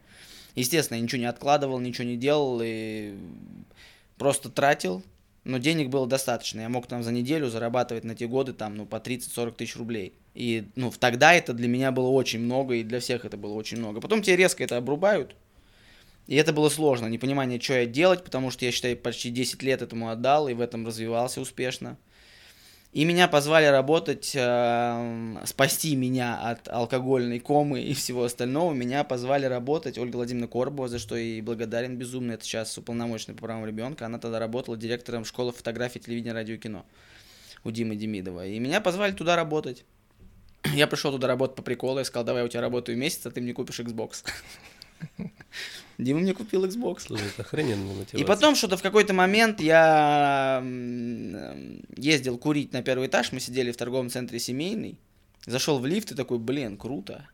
Естественно, 0.55 0.97
я 0.97 1.03
ничего 1.03 1.21
не 1.21 1.27
откладывал, 1.27 1.79
ничего 1.79 2.07
не 2.07 2.17
делал, 2.17 2.59
и 2.61 3.15
просто 4.21 4.49
тратил, 4.49 5.01
но 5.45 5.57
денег 5.57 5.89
было 5.89 6.05
достаточно. 6.05 6.61
Я 6.61 6.69
мог 6.69 6.85
там 6.85 7.01
за 7.01 7.11
неделю 7.11 7.49
зарабатывать 7.49 8.03
на 8.03 8.13
те 8.13 8.27
годы 8.27 8.53
там, 8.53 8.75
ну, 8.75 8.85
по 8.85 8.97
30-40 8.97 9.53
тысяч 9.53 9.75
рублей. 9.77 10.13
И, 10.35 10.65
ну, 10.75 10.91
тогда 10.91 11.33
это 11.33 11.53
для 11.53 11.67
меня 11.67 11.91
было 11.91 12.09
очень 12.09 12.39
много, 12.39 12.75
и 12.75 12.83
для 12.83 12.99
всех 12.99 13.25
это 13.25 13.35
было 13.35 13.53
очень 13.53 13.79
много. 13.79 13.99
Потом 13.99 14.21
тебе 14.21 14.35
резко 14.35 14.63
это 14.63 14.77
обрубают, 14.77 15.35
и 16.27 16.35
это 16.35 16.53
было 16.53 16.69
сложно, 16.69 17.07
непонимание, 17.07 17.59
что 17.59 17.73
я 17.73 17.87
делать, 17.87 18.23
потому 18.23 18.51
что 18.51 18.63
я, 18.63 18.71
считаю, 18.71 18.95
почти 18.95 19.31
10 19.31 19.63
лет 19.63 19.81
этому 19.81 20.11
отдал, 20.11 20.47
и 20.47 20.53
в 20.53 20.61
этом 20.61 20.85
развивался 20.85 21.41
успешно. 21.41 21.97
И 22.93 23.05
меня 23.05 23.29
позвали 23.29 23.67
работать, 23.67 24.33
э, 24.35 25.37
спасти 25.45 25.95
меня 25.95 26.37
от 26.41 26.67
алкогольной 26.67 27.39
комы 27.39 27.81
и 27.81 27.93
всего 27.93 28.25
остального. 28.25 28.73
Меня 28.73 29.05
позвали 29.05 29.45
работать 29.45 29.97
Ольга 29.97 30.17
Владимировна 30.17 30.51
Корбова, 30.51 30.89
за 30.89 30.99
что 30.99 31.15
и 31.15 31.39
благодарен 31.39 31.95
безумно. 31.95 32.33
Это 32.33 32.43
сейчас 32.43 32.77
уполномоченный 32.77 33.35
по 33.35 33.43
правам 33.43 33.65
ребенка. 33.65 34.05
Она 34.07 34.19
тогда 34.19 34.39
работала 34.39 34.75
директором 34.75 35.23
школы 35.23 35.53
фотографии, 35.53 35.99
телевидения, 35.99 36.33
радио 36.33 36.55
и 36.55 36.57
кино 36.57 36.85
у 37.63 37.71
Димы 37.71 37.95
Демидова. 37.95 38.45
И 38.45 38.59
меня 38.59 38.81
позвали 38.81 39.13
туда 39.13 39.37
работать. 39.37 39.85
Я 40.73 40.85
пришел 40.85 41.11
туда 41.11 41.27
работать 41.27 41.55
по 41.55 41.63
приколу, 41.63 41.99
я 41.99 42.05
сказал, 42.05 42.25
давай 42.25 42.41
я 42.41 42.45
у 42.45 42.49
тебя 42.49 42.61
работаю 42.61 42.97
месяц, 42.97 43.25
а 43.25 43.31
ты 43.31 43.39
мне 43.39 43.53
купишь 43.53 43.79
Xbox. 43.79 44.23
Дима 45.97 46.19
мне 46.19 46.33
купил 46.33 46.65
Xbox. 46.65 47.01
Слушай, 47.01 47.27
это 47.27 47.43
охрененная 47.43 47.93
мотивация. 47.93 48.19
И 48.19 48.23
потом 48.23 48.55
что-то 48.55 48.77
в 48.77 48.81
какой-то 48.81 49.13
момент 49.13 49.61
я 49.61 50.63
ездил 51.95 52.37
курить 52.37 52.73
на 52.73 52.81
первый 52.81 53.07
этаж, 53.07 53.31
мы 53.31 53.39
сидели 53.39 53.71
в 53.71 53.77
торговом 53.77 54.09
центре 54.09 54.39
семейный, 54.39 54.97
зашел 55.45 55.79
в 55.79 55.85
лифт 55.85 56.11
и 56.11 56.15
такой, 56.15 56.39
блин, 56.39 56.77
круто. 56.77 57.27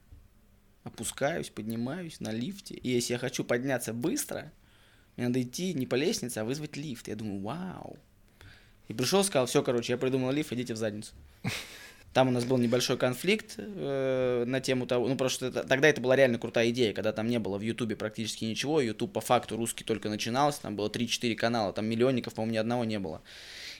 Опускаюсь, 0.83 1.49
поднимаюсь 1.49 2.19
на 2.19 2.31
лифте. 2.31 2.75
И 2.75 2.89
если 2.89 3.13
я 3.13 3.19
хочу 3.19 3.43
подняться 3.43 3.93
быстро, 3.93 4.51
мне 5.15 5.27
надо 5.27 5.41
идти 5.41 5.73
не 5.73 5.85
по 5.85 5.95
лестнице, 5.95 6.39
а 6.39 6.45
вызвать 6.45 6.77
лифт. 6.77 7.07
Я 7.07 7.15
думаю, 7.15 7.41
вау. 7.41 7.97
И 8.87 8.93
пришел, 8.93 9.23
сказал, 9.23 9.47
все, 9.47 9.63
короче, 9.63 9.93
я 9.93 9.97
придумал 9.97 10.31
лифт, 10.31 10.53
идите 10.53 10.73
в 10.73 10.77
задницу. 10.77 11.13
Там 12.13 12.29
у 12.29 12.31
нас 12.31 12.45
был 12.45 12.57
небольшой 12.57 12.97
конфликт 12.97 13.55
э, 13.57 14.43
на 14.47 14.59
тему 14.59 14.87
того, 14.87 15.07
ну 15.07 15.15
просто 15.15 15.47
это, 15.47 15.63
тогда 15.63 15.87
это 15.87 16.01
была 16.01 16.15
реально 16.15 16.39
крутая 16.39 16.69
идея, 16.71 16.93
когда 16.93 17.11
там 17.11 17.27
не 17.27 17.37
было 17.37 17.57
в 17.57 17.61
Ютубе 17.61 17.95
практически 17.95 18.45
ничего, 18.45 18.81
Ютуб 18.81 19.13
по 19.13 19.21
факту 19.21 19.55
русский 19.55 19.83
только 19.83 20.09
начинался, 20.09 20.61
там 20.61 20.75
было 20.75 20.89
3-4 20.89 21.35
канала, 21.35 21.73
там 21.73 21.85
миллионников, 21.85 22.33
по-моему, 22.33 22.53
ни 22.53 22.57
одного 22.57 22.85
не 22.85 22.97
было. 22.97 23.21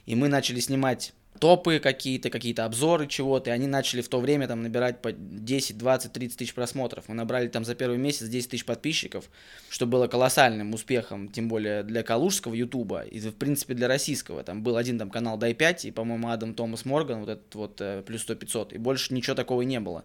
И 0.06 0.16
мы 0.16 0.28
начали 0.28 0.60
снимать 0.60 1.14
топы 1.40 1.80
какие-то, 1.80 2.30
какие-то 2.30 2.66
обзоры 2.66 3.08
чего-то, 3.08 3.50
и 3.50 3.54
они 3.54 3.68
начали 3.68 4.02
в 4.02 4.10
то 4.10 4.20
время 4.20 4.48
там 4.48 4.64
набирать 4.64 5.02
по 5.02 5.12
10, 5.12 5.78
20, 5.78 6.12
30 6.12 6.38
тысяч 6.38 6.54
просмотров. 6.54 7.06
Мы 7.08 7.16
набрали 7.16 7.48
там 7.48 7.66
за 7.66 7.76
первый 7.76 7.98
месяц 7.98 8.28
10 8.28 8.50
тысяч 8.50 8.66
подписчиков, 8.66 9.30
что 9.70 9.86
было 9.86 10.08
колоссальным 10.08 10.74
успехом, 10.74 11.30
тем 11.30 11.48
более 11.48 11.84
для 11.84 12.04
калужского 12.04 12.54
ютуба 12.54 13.02
и, 13.02 13.20
в 13.20 13.36
принципе, 13.36 13.74
для 13.74 13.88
российского. 13.88 14.44
Там 14.44 14.64
был 14.64 14.78
один 14.78 15.00
там 15.00 15.10
канал 15.10 15.38
Дай 15.38 15.54
5 15.54 15.86
и, 15.86 15.92
по-моему, 15.92 16.30
Адам 16.30 16.54
Томас 16.54 16.86
Морган, 16.86 17.22
вот 17.22 17.30
этот 17.30 17.56
вот 17.56 17.82
э, 17.82 18.04
плюс 18.06 18.28
100-500, 18.28 18.76
и 18.76 18.78
больше 18.78 19.14
ничего 19.14 19.36
такого 19.36 19.62
не 19.62 19.80
было. 19.80 20.04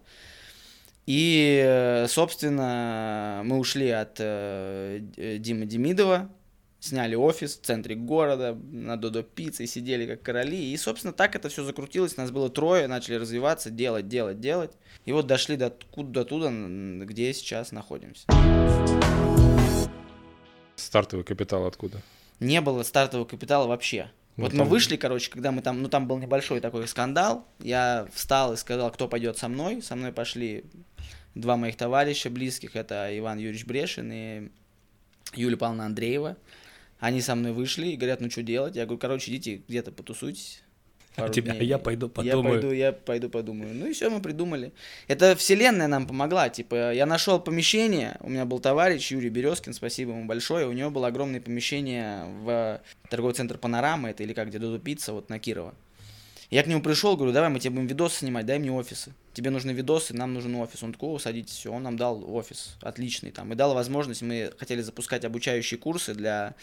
И, 1.05 1.61
э, 1.65 2.07
собственно, 2.07 3.41
мы 3.43 3.57
ушли 3.57 3.89
от 3.89 4.17
э, 4.19 4.99
Димы 5.39 5.65
Демидова, 5.65 6.29
сняли 6.83 7.15
офис 7.15 7.57
в 7.57 7.61
центре 7.61 7.95
города, 7.95 8.57
на 8.71 8.97
Додо 8.97 9.23
Пицце, 9.23 9.65
сидели 9.67 10.05
как 10.05 10.21
короли. 10.21 10.73
И, 10.73 10.77
собственно, 10.77 11.13
так 11.13 11.33
это 11.35 11.47
все 11.47 11.63
закрутилось. 11.63 12.17
Нас 12.17 12.29
было 12.29 12.49
трое, 12.49 12.87
начали 12.87 13.15
развиваться, 13.15 13.69
делать, 13.69 14.09
делать, 14.09 14.41
делать. 14.41 14.71
И 15.05 15.13
вот 15.13 15.25
дошли 15.25 15.55
до, 15.55 15.73
до 15.95 16.25
туда, 16.25 16.49
где 17.05 17.33
сейчас 17.33 17.71
находимся. 17.71 18.27
Стартовый 20.75 21.23
капитал 21.23 21.65
откуда? 21.65 22.01
Не 22.41 22.59
было 22.59 22.83
стартового 22.83 23.25
капитала 23.25 23.65
вообще. 23.65 24.11
Ну, 24.35 24.43
вот 24.43 24.51
там... 24.51 24.59
мы 24.59 24.65
вышли, 24.65 24.97
короче, 24.97 25.31
когда 25.31 25.53
мы 25.53 25.61
там, 25.61 25.81
ну 25.81 25.87
там 25.87 26.05
был 26.05 26.17
небольшой 26.17 26.59
такой 26.59 26.85
скандал, 26.89 27.47
я 27.59 28.07
встал 28.13 28.53
и 28.53 28.57
сказал, 28.57 28.91
кто 28.91 29.07
пойдет 29.07 29.37
со 29.37 29.47
мной. 29.47 29.81
Со 29.81 29.95
мной 29.95 30.11
пошли 30.11 30.65
два 31.33 31.55
моих 31.55 31.77
товарища 31.77 32.29
близких, 32.29 32.75
это 32.75 33.07
Иван 33.17 33.37
Юрьевич 33.37 33.65
Брешин 33.65 34.11
и 34.11 34.51
Юлия 35.33 35.55
Павловна 35.55 35.85
Андреева. 35.85 36.35
Они 36.99 37.21
со 37.21 37.35
мной 37.35 37.51
вышли 37.51 37.87
и 37.87 37.95
говорят, 37.95 38.21
ну 38.21 38.29
что 38.29 38.43
делать? 38.43 38.75
Я 38.75 38.85
говорю, 38.85 38.99
короче, 38.99 39.31
идите 39.31 39.61
где-то 39.67 39.91
потусуйтесь. 39.91 40.63
А 41.15 41.29
тебя, 41.29 41.53
дней. 41.53 41.67
я 41.67 41.77
пойду 41.77 42.09
подумаю. 42.09 42.55
Я 42.55 42.59
пойду, 42.59 42.71
я 42.71 42.91
пойду 42.91 43.29
подумаю. 43.29 43.73
Ну 43.73 43.87
и 43.87 43.93
все, 43.93 44.09
мы 44.09 44.19
придумали. 44.19 44.73
Это 45.07 45.35
вселенная 45.35 45.87
нам 45.87 46.07
помогла. 46.07 46.49
Типа, 46.49 46.91
я 46.93 47.05
нашел 47.05 47.39
помещение, 47.39 48.17
у 48.21 48.29
меня 48.29 48.45
был 48.45 48.59
товарищ 48.59 49.11
Юрий 49.11 49.29
Березкин, 49.29 49.73
спасибо 49.73 50.11
ему 50.11 50.25
большое. 50.25 50.67
У 50.67 50.71
него 50.71 50.89
было 50.89 51.07
огромное 51.07 51.39
помещение 51.39 52.25
в 52.41 52.81
торговый 53.09 53.35
центр 53.35 53.57
Панорама, 53.57 54.09
это 54.09 54.23
или 54.23 54.33
как, 54.33 54.47
где 54.47 54.57
Дуду 54.57 54.79
Пицца, 54.79 55.13
вот 55.13 55.29
на 55.29 55.37
Кирова. 55.37 55.75
Я 56.53 56.61
к 56.61 56.67
нему 56.67 56.83
пришел, 56.83 57.17
говорю, 57.17 57.33
давай 57.33 57.49
мы 57.49 57.59
тебе 57.59 57.71
будем 57.71 57.87
видосы 57.87 58.19
снимать, 58.19 58.45
дай 58.45 58.59
мне 58.59 58.71
офисы. 58.71 59.13
Тебе 59.33 59.49
нужны 59.49 59.71
видосы, 59.71 60.13
нам 60.13 60.35
нужен 60.35 60.53
офис. 60.55 60.83
Он 60.83 60.93
такой, 60.93 61.19
садитесь, 61.19 61.55
все, 61.55 61.71
он 61.71 61.81
нам 61.81 61.97
дал 61.97 62.23
офис, 62.31 62.77
отличный 62.81 63.31
там. 63.31 63.51
И 63.51 63.55
дал 63.55 63.73
возможность, 63.73 64.21
мы 64.21 64.53
хотели 64.59 64.81
запускать 64.81 65.25
обучающие 65.25 65.79
курсы 65.79 66.13
для 66.13 66.53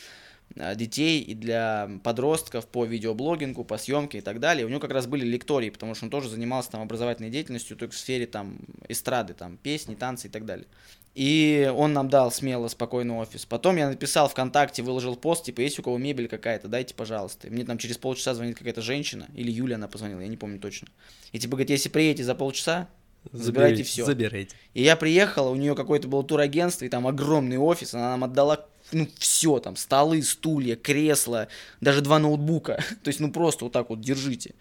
Э, 0.57 0.75
детей 0.75 1.21
и 1.21 1.35
для 1.35 1.89
подростков 2.03 2.67
по 2.67 2.85
видеоблогингу, 2.85 3.65
по 3.65 3.79
съемке 3.79 4.19
и 4.19 4.21
так 4.21 4.41
далее. 4.41 4.67
У 4.67 4.69
него 4.69 4.81
как 4.81 4.91
раз 4.91 5.07
были 5.07 5.25
лектории, 5.25 5.71
потому 5.71 5.95
что 5.95 6.07
он 6.07 6.11
тоже 6.11 6.29
занимался 6.29 6.73
там 6.73 6.83
образовательной 6.83 7.31
деятельностью, 7.31 7.77
только 7.77 7.95
в 7.95 7.99
сфере 7.99 8.27
там 8.27 8.59
эстрады, 8.89 9.35
там 9.35 9.57
песни, 9.59 9.95
танцы 9.95 10.27
и 10.27 10.31
так 10.31 10.45
далее. 10.45 10.67
И 11.15 11.73
он 11.77 11.93
нам 11.93 12.09
дал 12.09 12.31
смело 12.31 12.69
спокойный 12.69 13.15
офис. 13.15 13.45
Потом 13.45 13.77
я 13.77 13.89
написал 13.89 14.29
ВКонтакте, 14.29 14.83
выложил 14.83 15.17
пост, 15.17 15.45
типа, 15.45 15.61
есть 15.61 15.79
у 15.79 15.83
кого 15.83 15.99
мебель 15.99 16.29
какая-то, 16.29 16.69
дайте, 16.69 16.95
пожалуйста. 16.95 17.49
И 17.49 17.51
мне 17.51 17.65
там 17.65 17.79
через 17.79 17.99
полчаса 17.99 18.35
звонит 18.35 18.57
какая-то 18.57 18.81
женщина, 18.81 19.27
или 19.35 19.51
Юля 19.51 19.75
она 19.75 19.89
позвонила, 19.89 20.21
я 20.21 20.29
не 20.29 20.37
помню 20.37 20.61
точно. 20.61 20.89
И 21.33 21.39
типа 21.39 21.53
говорит, 21.53 21.71
если 21.71 21.89
приедете 21.89 22.25
за 22.25 22.37
полчаса, 22.37 22.89
забирайте 23.33 23.83
все. 23.83 24.05
Забирайте. 24.05 24.55
И 24.75 24.83
я 24.83 24.95
приехал, 24.95 25.51
у 25.51 25.57
нее 25.57 25.75
какое-то 25.75 26.07
было 26.07 26.23
турагентство, 26.23 26.85
и 26.85 26.89
там 26.89 27.07
огромный 27.07 27.59
офис, 27.59 27.93
она 27.93 28.11
нам 28.11 28.25
отдала 28.25 28.67
ну, 28.93 29.09
все 29.19 29.59
там, 29.59 29.77
столы, 29.77 30.23
стулья, 30.23 30.77
кресла, 30.77 31.49
даже 31.81 32.01
два 32.01 32.19
ноутбука. 32.19 32.83
То 33.03 33.09
есть, 33.09 33.21
ну, 33.21 33.33
просто 33.33 33.65
вот 33.65 33.73
так 33.73 33.91
вот 33.91 34.01
держите. 34.01 34.55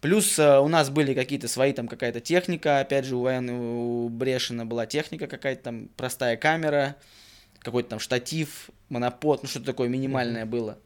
Плюс 0.00 0.38
э, 0.38 0.58
у 0.58 0.68
нас 0.68 0.90
были 0.90 1.14
какие-то 1.14 1.48
свои, 1.48 1.72
там, 1.72 1.88
какая-то 1.88 2.20
техника, 2.20 2.80
опять 2.80 3.04
же, 3.04 3.16
у, 3.16 3.22
военного, 3.22 4.04
у 4.04 4.08
Брешина 4.08 4.66
была 4.66 4.86
техника 4.86 5.26
какая-то 5.26 5.62
там, 5.64 5.88
простая 5.96 6.36
камера, 6.36 6.96
какой-то 7.60 7.90
там 7.90 7.98
штатив, 7.98 8.70
монопод, 8.88 9.42
ну, 9.42 9.48
что-то 9.48 9.66
такое 9.66 9.88
минимальное 9.88 10.44
mm-hmm. 10.44 10.48
было. 10.48 10.78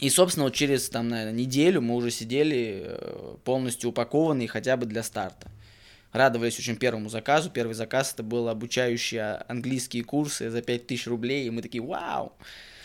И, 0.00 0.08
собственно, 0.10 0.44
вот 0.44 0.54
через, 0.54 0.88
там, 0.88 1.08
наверное, 1.08 1.32
неделю 1.32 1.80
мы 1.80 1.94
уже 1.94 2.10
сидели 2.10 2.82
э, 2.84 3.36
полностью 3.44 3.90
упакованные 3.90 4.48
хотя 4.48 4.76
бы 4.76 4.86
для 4.86 5.02
старта 5.02 5.50
радовались 6.12 6.58
очень 6.58 6.76
первому 6.76 7.08
заказу. 7.08 7.50
Первый 7.50 7.74
заказ 7.74 8.12
это 8.12 8.22
был 8.22 8.48
обучающие 8.48 9.44
английские 9.48 10.04
курсы 10.04 10.50
за 10.50 10.62
5000 10.62 11.06
рублей, 11.06 11.46
и 11.46 11.50
мы 11.50 11.62
такие, 11.62 11.82
вау! 11.82 12.32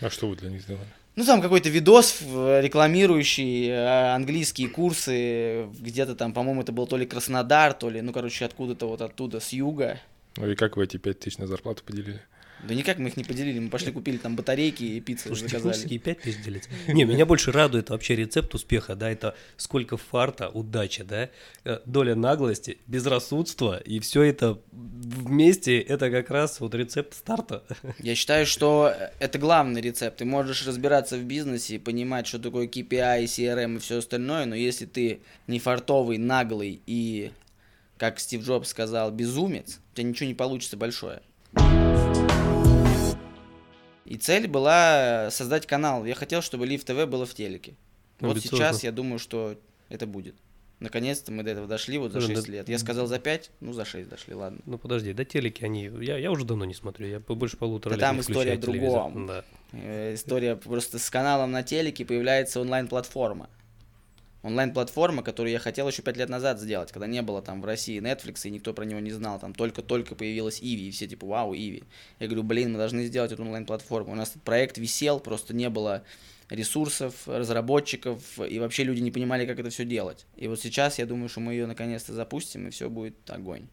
А 0.00 0.10
что 0.10 0.28
вы 0.28 0.36
для 0.36 0.50
них 0.50 0.62
сделали? 0.62 0.86
Ну, 1.16 1.24
там 1.24 1.40
какой-то 1.40 1.70
видос, 1.70 2.20
рекламирующий 2.20 3.68
э, 3.68 4.14
английские 4.14 4.68
курсы, 4.68 5.64
где-то 5.80 6.14
там, 6.14 6.34
по-моему, 6.34 6.60
это 6.60 6.72
был 6.72 6.86
то 6.86 6.98
ли 6.98 7.06
Краснодар, 7.06 7.72
то 7.72 7.88
ли, 7.88 8.02
ну, 8.02 8.12
короче, 8.12 8.44
откуда-то 8.44 8.86
вот 8.86 9.00
оттуда, 9.00 9.40
с 9.40 9.54
юга. 9.54 9.98
Ну 10.36 10.50
и 10.50 10.54
как 10.54 10.76
вы 10.76 10.84
эти 10.84 10.98
5 10.98 11.18
тысяч 11.18 11.38
на 11.38 11.46
зарплату 11.46 11.82
поделили? 11.84 12.20
Да 12.64 12.74
никак 12.74 12.98
мы 12.98 13.10
их 13.10 13.16
не 13.16 13.24
поделили, 13.24 13.58
мы 13.58 13.68
пошли 13.68 13.92
купили 13.92 14.16
там 14.16 14.34
батарейки 14.34 14.82
и 14.82 15.00
пиццу 15.00 15.28
Слушайте, 15.28 15.58
заказали. 15.58 15.88
и 15.88 15.98
5 15.98 16.20
тысяч 16.20 16.42
делить. 16.42 16.68
Не, 16.88 17.04
меня 17.04 17.26
больше 17.26 17.52
радует 17.52 17.90
вообще 17.90 18.16
рецепт 18.16 18.54
успеха, 18.54 18.94
да, 18.94 19.10
это 19.10 19.36
сколько 19.56 19.96
фарта, 19.96 20.48
удачи, 20.48 21.02
да, 21.02 21.30
э, 21.64 21.80
доля 21.84 22.14
наглости, 22.14 22.78
безрассудства, 22.86 23.78
и 23.78 24.00
все 24.00 24.22
это 24.22 24.58
вместе, 24.72 25.78
это 25.78 26.10
как 26.10 26.30
раз 26.30 26.60
вот 26.60 26.74
рецепт 26.74 27.14
старта. 27.14 27.62
Я 27.98 28.14
считаю, 28.14 28.46
что 28.46 28.92
это 29.18 29.38
главный 29.38 29.80
рецепт. 29.80 30.18
Ты 30.18 30.24
можешь 30.24 30.66
разбираться 30.66 31.16
в 31.16 31.22
бизнесе, 31.22 31.78
понимать, 31.78 32.26
что 32.26 32.38
такое 32.38 32.66
KPI, 32.66 33.24
CRM 33.24 33.76
и 33.76 33.78
все 33.78 33.98
остальное, 33.98 34.46
но 34.46 34.54
если 34.54 34.86
ты 34.86 35.20
не 35.46 35.58
фартовый, 35.58 36.18
наглый 36.18 36.80
и, 36.86 37.32
как 37.98 38.18
Стив 38.18 38.42
Джобс 38.42 38.70
сказал, 38.70 39.10
безумец, 39.10 39.80
у 39.92 39.96
тебя 39.96 40.08
ничего 40.08 40.28
не 40.28 40.34
получится 40.34 40.76
большое. 40.76 41.20
И 44.06 44.16
цель 44.16 44.46
была 44.46 45.28
создать 45.30 45.66
канал. 45.66 46.04
Я 46.04 46.14
хотел, 46.14 46.40
чтобы 46.40 46.64
Лив 46.64 46.84
ТВ 46.84 47.06
было 47.06 47.26
в 47.26 47.34
телеке. 47.34 47.74
Вот 48.20 48.38
сейчас 48.38 48.84
я 48.84 48.92
думаю, 48.92 49.18
что 49.18 49.58
это 49.88 50.06
будет. 50.06 50.36
Наконец-то 50.78 51.32
мы 51.32 51.42
до 51.42 51.50
этого 51.50 51.66
дошли, 51.66 51.96
вот 51.96 52.12
за 52.12 52.20
ну, 52.20 52.26
6 52.26 52.46
да, 52.46 52.52
лет. 52.52 52.68
Я 52.68 52.78
сказал 52.78 53.06
за 53.06 53.18
5, 53.18 53.50
ну 53.60 53.72
за 53.72 53.86
6 53.86 54.10
дошли, 54.10 54.34
ладно. 54.34 54.60
Ну 54.66 54.76
подожди, 54.76 55.14
да 55.14 55.24
телеки 55.24 55.64
они, 55.64 55.90
я, 56.02 56.18
я 56.18 56.30
уже 56.30 56.44
давно 56.44 56.66
не 56.66 56.74
смотрю, 56.74 57.06
я 57.06 57.18
больше 57.18 57.56
полутора 57.56 57.92
да 57.92 57.96
лет 57.96 58.02
там 58.02 58.20
история 58.20 58.56
в 58.56 58.60
другом. 58.60 59.26
Да. 59.26 59.44
Э, 59.72 60.12
история 60.12 60.54
просто 60.54 60.98
с 60.98 61.08
каналом 61.08 61.50
на 61.50 61.62
телеке 61.62 62.04
появляется 62.04 62.60
онлайн-платформа 62.60 63.48
онлайн-платформа, 64.46 65.22
которую 65.22 65.52
я 65.52 65.58
хотел 65.58 65.88
еще 65.88 66.02
пять 66.02 66.16
лет 66.16 66.28
назад 66.28 66.60
сделать, 66.60 66.92
когда 66.92 67.06
не 67.06 67.20
было 67.22 67.42
там 67.42 67.60
в 67.60 67.64
России 67.64 68.00
Netflix, 68.00 68.46
и 68.46 68.50
никто 68.50 68.72
про 68.72 68.84
него 68.84 69.00
не 69.00 69.10
знал, 69.10 69.38
там 69.38 69.54
только-только 69.54 70.14
появилась 70.14 70.60
Иви, 70.60 70.88
и 70.88 70.90
все 70.90 71.06
типа, 71.06 71.26
вау, 71.26 71.54
Иви. 71.54 71.84
Я 72.20 72.26
говорю, 72.26 72.44
блин, 72.44 72.72
мы 72.72 72.78
должны 72.78 73.04
сделать 73.06 73.32
эту 73.32 73.42
онлайн-платформу. 73.42 74.12
У 74.12 74.14
нас 74.14 74.30
этот 74.30 74.42
проект 74.42 74.78
висел, 74.78 75.20
просто 75.20 75.54
не 75.54 75.68
было 75.68 76.04
ресурсов, 76.48 77.26
разработчиков, 77.26 78.38
и 78.38 78.58
вообще 78.58 78.84
люди 78.84 79.00
не 79.00 79.10
понимали, 79.10 79.46
как 79.46 79.58
это 79.58 79.70
все 79.70 79.84
делать. 79.84 80.26
И 80.36 80.46
вот 80.48 80.60
сейчас 80.60 80.98
я 80.98 81.06
думаю, 81.06 81.28
что 81.28 81.40
мы 81.40 81.52
ее 81.52 81.66
наконец-то 81.66 82.12
запустим, 82.12 82.68
и 82.68 82.70
все 82.70 82.88
будет 82.88 83.16
огонь. 83.28 83.66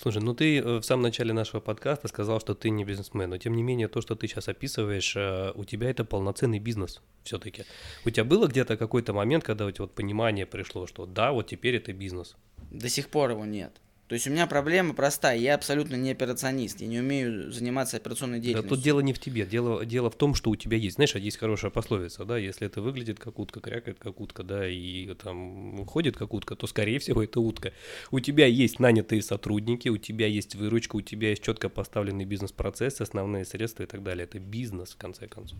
Слушай, 0.00 0.22
ну 0.22 0.32
ты 0.32 0.60
э, 0.60 0.78
в 0.78 0.82
самом 0.82 1.02
начале 1.02 1.34
нашего 1.34 1.60
подкаста 1.60 2.08
сказал, 2.08 2.40
что 2.40 2.54
ты 2.54 2.70
не 2.70 2.86
бизнесмен, 2.86 3.28
но 3.28 3.36
тем 3.36 3.52
не 3.52 3.62
менее 3.62 3.86
то, 3.86 4.00
что 4.00 4.14
ты 4.14 4.28
сейчас 4.28 4.48
описываешь, 4.48 5.14
э, 5.14 5.52
у 5.54 5.64
тебя 5.64 5.90
это 5.90 6.06
полноценный 6.06 6.58
бизнес 6.58 7.02
все-таки. 7.22 7.64
У 8.06 8.10
тебя 8.10 8.24
было 8.24 8.46
где-то 8.46 8.78
какой-то 8.78 9.12
момент, 9.12 9.44
когда 9.44 9.66
у 9.66 9.70
тебя 9.70 9.84
вот 9.84 9.94
понимание 9.94 10.46
пришло, 10.46 10.86
что 10.86 11.04
да, 11.04 11.32
вот 11.32 11.48
теперь 11.48 11.76
это 11.76 11.92
бизнес? 11.92 12.36
До 12.70 12.88
сих 12.88 13.10
пор 13.10 13.32
его 13.32 13.44
нет. 13.44 13.78
То 14.10 14.14
есть 14.14 14.26
у 14.26 14.30
меня 14.30 14.48
проблема 14.48 14.92
простая, 14.92 15.38
я 15.38 15.54
абсолютно 15.54 15.94
не 15.94 16.10
операционист, 16.10 16.80
я 16.80 16.88
не 16.88 16.98
умею 16.98 17.52
заниматься 17.52 17.96
операционной 17.96 18.40
деятельностью. 18.40 18.68
Да 18.68 18.74
тут 18.74 18.82
дело 18.82 18.98
не 18.98 19.12
в 19.12 19.20
тебе, 19.20 19.46
дело, 19.46 19.86
дело 19.86 20.10
в 20.10 20.16
том, 20.16 20.34
что 20.34 20.50
у 20.50 20.56
тебя 20.56 20.76
есть, 20.78 20.96
знаешь, 20.96 21.14
есть 21.14 21.36
хорошая 21.36 21.70
пословица, 21.70 22.24
да, 22.24 22.36
если 22.36 22.66
это 22.66 22.82
выглядит 22.82 23.20
как 23.20 23.38
утка, 23.38 23.60
крякает 23.60 24.00
как 24.00 24.20
утка, 24.20 24.42
да, 24.42 24.68
и 24.68 25.14
там 25.14 25.86
ходит 25.86 26.16
как 26.16 26.34
утка, 26.34 26.56
то 26.56 26.66
скорее 26.66 26.98
всего 26.98 27.22
это 27.22 27.38
утка. 27.38 27.72
У 28.10 28.18
тебя 28.18 28.46
есть 28.46 28.80
нанятые 28.80 29.22
сотрудники, 29.22 29.88
у 29.88 29.96
тебя 29.96 30.26
есть 30.26 30.56
выручка, 30.56 30.96
у 30.96 31.02
тебя 31.02 31.28
есть 31.28 31.44
четко 31.44 31.68
поставленный 31.68 32.24
бизнес-процесс, 32.24 33.00
основные 33.00 33.44
средства 33.44 33.84
и 33.84 33.86
так 33.86 34.02
далее. 34.02 34.24
Это 34.24 34.40
бизнес, 34.40 34.90
в 34.90 34.96
конце 34.96 35.28
концов. 35.28 35.56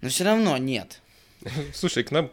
Но 0.00 0.08
все 0.08 0.24
равно 0.24 0.56
нет. 0.56 1.02
Слушай, 1.74 2.04
к 2.04 2.10
нам 2.10 2.30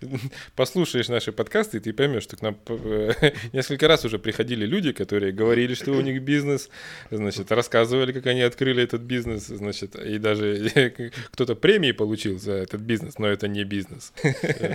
послушаешь 0.56 1.08
наши 1.08 1.32
подкасты, 1.32 1.78
и 1.78 1.80
ты 1.80 1.92
поймешь, 1.92 2.22
что 2.22 2.36
к 2.36 2.42
нам 2.42 2.58
несколько 3.52 3.88
раз 3.88 4.04
уже 4.04 4.18
приходили 4.18 4.66
люди, 4.66 4.92
которые 4.92 5.32
говорили, 5.32 5.74
что 5.74 5.92
у 5.92 6.00
них 6.00 6.22
бизнес, 6.22 6.70
значит, 7.10 7.52
рассказывали, 7.52 8.12
как 8.12 8.26
они 8.26 8.42
открыли 8.42 8.82
этот 8.82 9.02
бизнес, 9.02 9.46
значит, 9.46 9.96
и 9.96 10.18
даже 10.18 10.92
кто-то 11.30 11.54
премии 11.54 11.92
получил 11.92 12.38
за 12.38 12.52
этот 12.52 12.80
бизнес, 12.80 13.18
но 13.18 13.26
это 13.26 13.48
не 13.48 13.64
бизнес. 13.64 14.12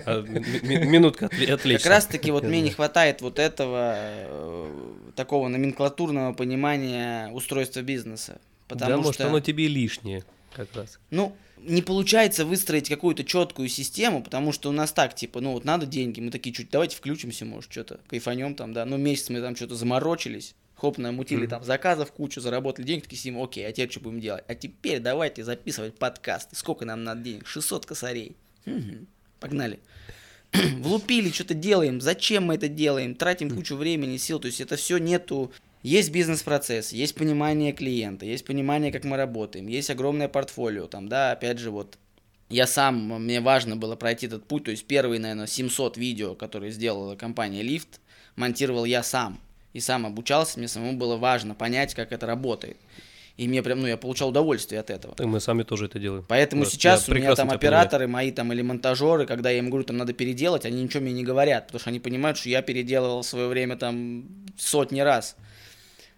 А, 0.06 0.22
минутка 0.22 1.26
отлично. 1.26 1.84
Как 1.84 1.86
раз-таки 1.86 2.32
вот 2.32 2.44
мне 2.44 2.62
не 2.62 2.72
хватает 2.72 3.22
вот 3.22 3.40
этого 3.40 3.96
э, 3.98 4.72
такого 5.16 5.48
номенклатурного 5.48 6.34
понимания 6.34 7.30
устройства 7.32 7.82
бизнеса. 7.82 8.40
Потому 8.68 8.90
да, 8.90 8.98
что... 8.98 9.06
может, 9.06 9.22
оно 9.22 9.40
тебе 9.40 9.68
лишнее. 9.68 10.24
Как 10.56 10.74
раз. 10.76 11.00
Ну, 11.10 11.36
не 11.58 11.82
получается 11.82 12.46
выстроить 12.46 12.90
какую-то 12.90 13.24
четкую 13.24 13.70
систему, 13.70 14.24
потому 14.24 14.52
что 14.52 14.70
у 14.70 14.72
нас 14.72 14.92
так, 14.92 15.16
типа, 15.16 15.42
ну 15.42 15.54
вот 15.54 15.66
надо 15.66 15.86
деньги, 15.86 16.20
мы 16.20 16.32
такие, 16.32 16.54
чуть 16.54 16.70
давайте 16.70 16.96
включимся, 16.96 17.46
может, 17.46 17.72
что-то, 17.72 18.00
кайфанем 18.08 18.56
там, 18.56 18.74
да, 18.74 18.86
ну 18.86 18.98
месяц 18.98 19.30
мы 19.30 19.42
там 19.42 19.56
что-то 19.56 19.76
заморочились, 19.76 20.56
хоп, 20.76 20.98
намутили 20.98 21.46
mm-hmm. 21.46 21.50
там 21.50 21.64
заказов 21.64 22.12
кучу, 22.12 22.42
заработали 22.42 22.86
денег, 22.86 23.04
такие 23.04 23.20
сидим, 23.20 23.42
окей, 23.42 23.68
а 23.68 23.72
теперь 23.72 23.92
что 23.92 24.00
будем 24.00 24.20
делать? 24.20 24.44
А 24.48 24.56
теперь 24.56 25.00
давайте 25.00 25.44
записывать 25.44 25.96
подкасты. 25.96 26.56
Сколько 26.56 26.86
нам 26.86 27.04
надо 27.04 27.22
денег? 27.22 27.46
600 27.46 27.86
косарей. 27.86 28.36
Угу. 28.66 29.06
Погнали. 29.40 29.80
Влупили, 30.80 31.30
что-то 31.30 31.54
делаем. 31.54 32.02
Зачем 32.02 32.46
мы 32.46 32.56
это 32.56 32.68
делаем? 32.68 33.16
Тратим 33.16 33.50
кучу 33.52 33.76
времени, 33.76 34.18
сил. 34.18 34.40
То 34.40 34.48
есть 34.48 34.60
это 34.60 34.76
все 34.76 34.98
нету 34.98 35.52
есть 35.84 36.12
бизнес-процесс, 36.12 36.92
есть 36.92 37.16
понимание 37.16 37.74
клиента, 37.74 38.26
есть 38.26 38.46
понимание, 38.46 38.92
как 38.92 39.04
мы 39.04 39.18
работаем, 39.18 39.68
есть 39.68 39.90
огромное 39.90 40.28
портфолио, 40.28 40.88
там, 40.88 41.08
да, 41.08 41.32
опять 41.32 41.58
же, 41.58 41.72
вот 41.72 41.98
я 42.50 42.68
сам, 42.68 43.24
мне 43.24 43.42
важно 43.42 43.76
было 43.76 43.96
пройти 43.96 44.28
этот 44.28 44.46
путь, 44.46 44.66
то 44.66 44.72
есть 44.72 44.86
первые, 44.86 45.20
наверное, 45.20 45.48
700 45.48 45.98
видео, 45.98 46.36
которые 46.36 46.72
сделала 46.72 47.16
компания 47.16 47.64
Lyft, 47.64 48.00
монтировал 48.36 48.86
я 48.86 49.04
сам 49.04 49.40
и 49.74 49.80
сам 49.80 50.06
обучался, 50.06 50.60
мне 50.60 50.68
самому 50.68 50.98
было 50.98 51.18
важно 51.18 51.56
понять, 51.56 51.96
как 51.96 52.12
это 52.12 52.26
работает. 52.26 52.78
И 53.38 53.48
мне 53.48 53.64
прям, 53.64 53.80
ну, 53.80 53.88
я 53.88 53.98
получал 53.98 54.30
удовольствие 54.30 54.82
от 54.82 54.90
этого. 54.90 55.16
И 55.18 55.26
мы 55.26 55.40
сами 55.40 55.64
тоже 55.64 55.86
это 55.86 55.98
делаем. 55.98 56.26
Поэтому 56.28 56.66
да, 56.66 56.70
сейчас 56.70 57.08
у 57.08 57.14
меня 57.14 57.34
там 57.34 57.50
операторы 57.50 58.06
понимаю. 58.06 58.26
мои 58.26 58.32
там 58.32 58.52
или 58.54 58.62
монтажеры, 58.62 59.26
когда 59.26 59.50
я 59.50 59.60
им 59.60 59.70
говорю, 59.70 59.86
там 59.86 59.98
надо 59.98 60.14
переделать, 60.14 60.66
они 60.66 60.84
ничего 60.84 61.02
мне 61.02 61.14
не 61.14 61.24
говорят, 61.24 61.68
потому 61.68 61.80
что 61.80 61.90
они 61.90 62.00
понимают, 62.00 62.38
что 62.38 62.50
я 62.50 62.62
переделывал 62.62 63.22
в 63.22 63.26
свое 63.26 63.48
время 63.48 63.78
там 63.78 64.26
сотни 64.60 65.00
раз 65.00 65.38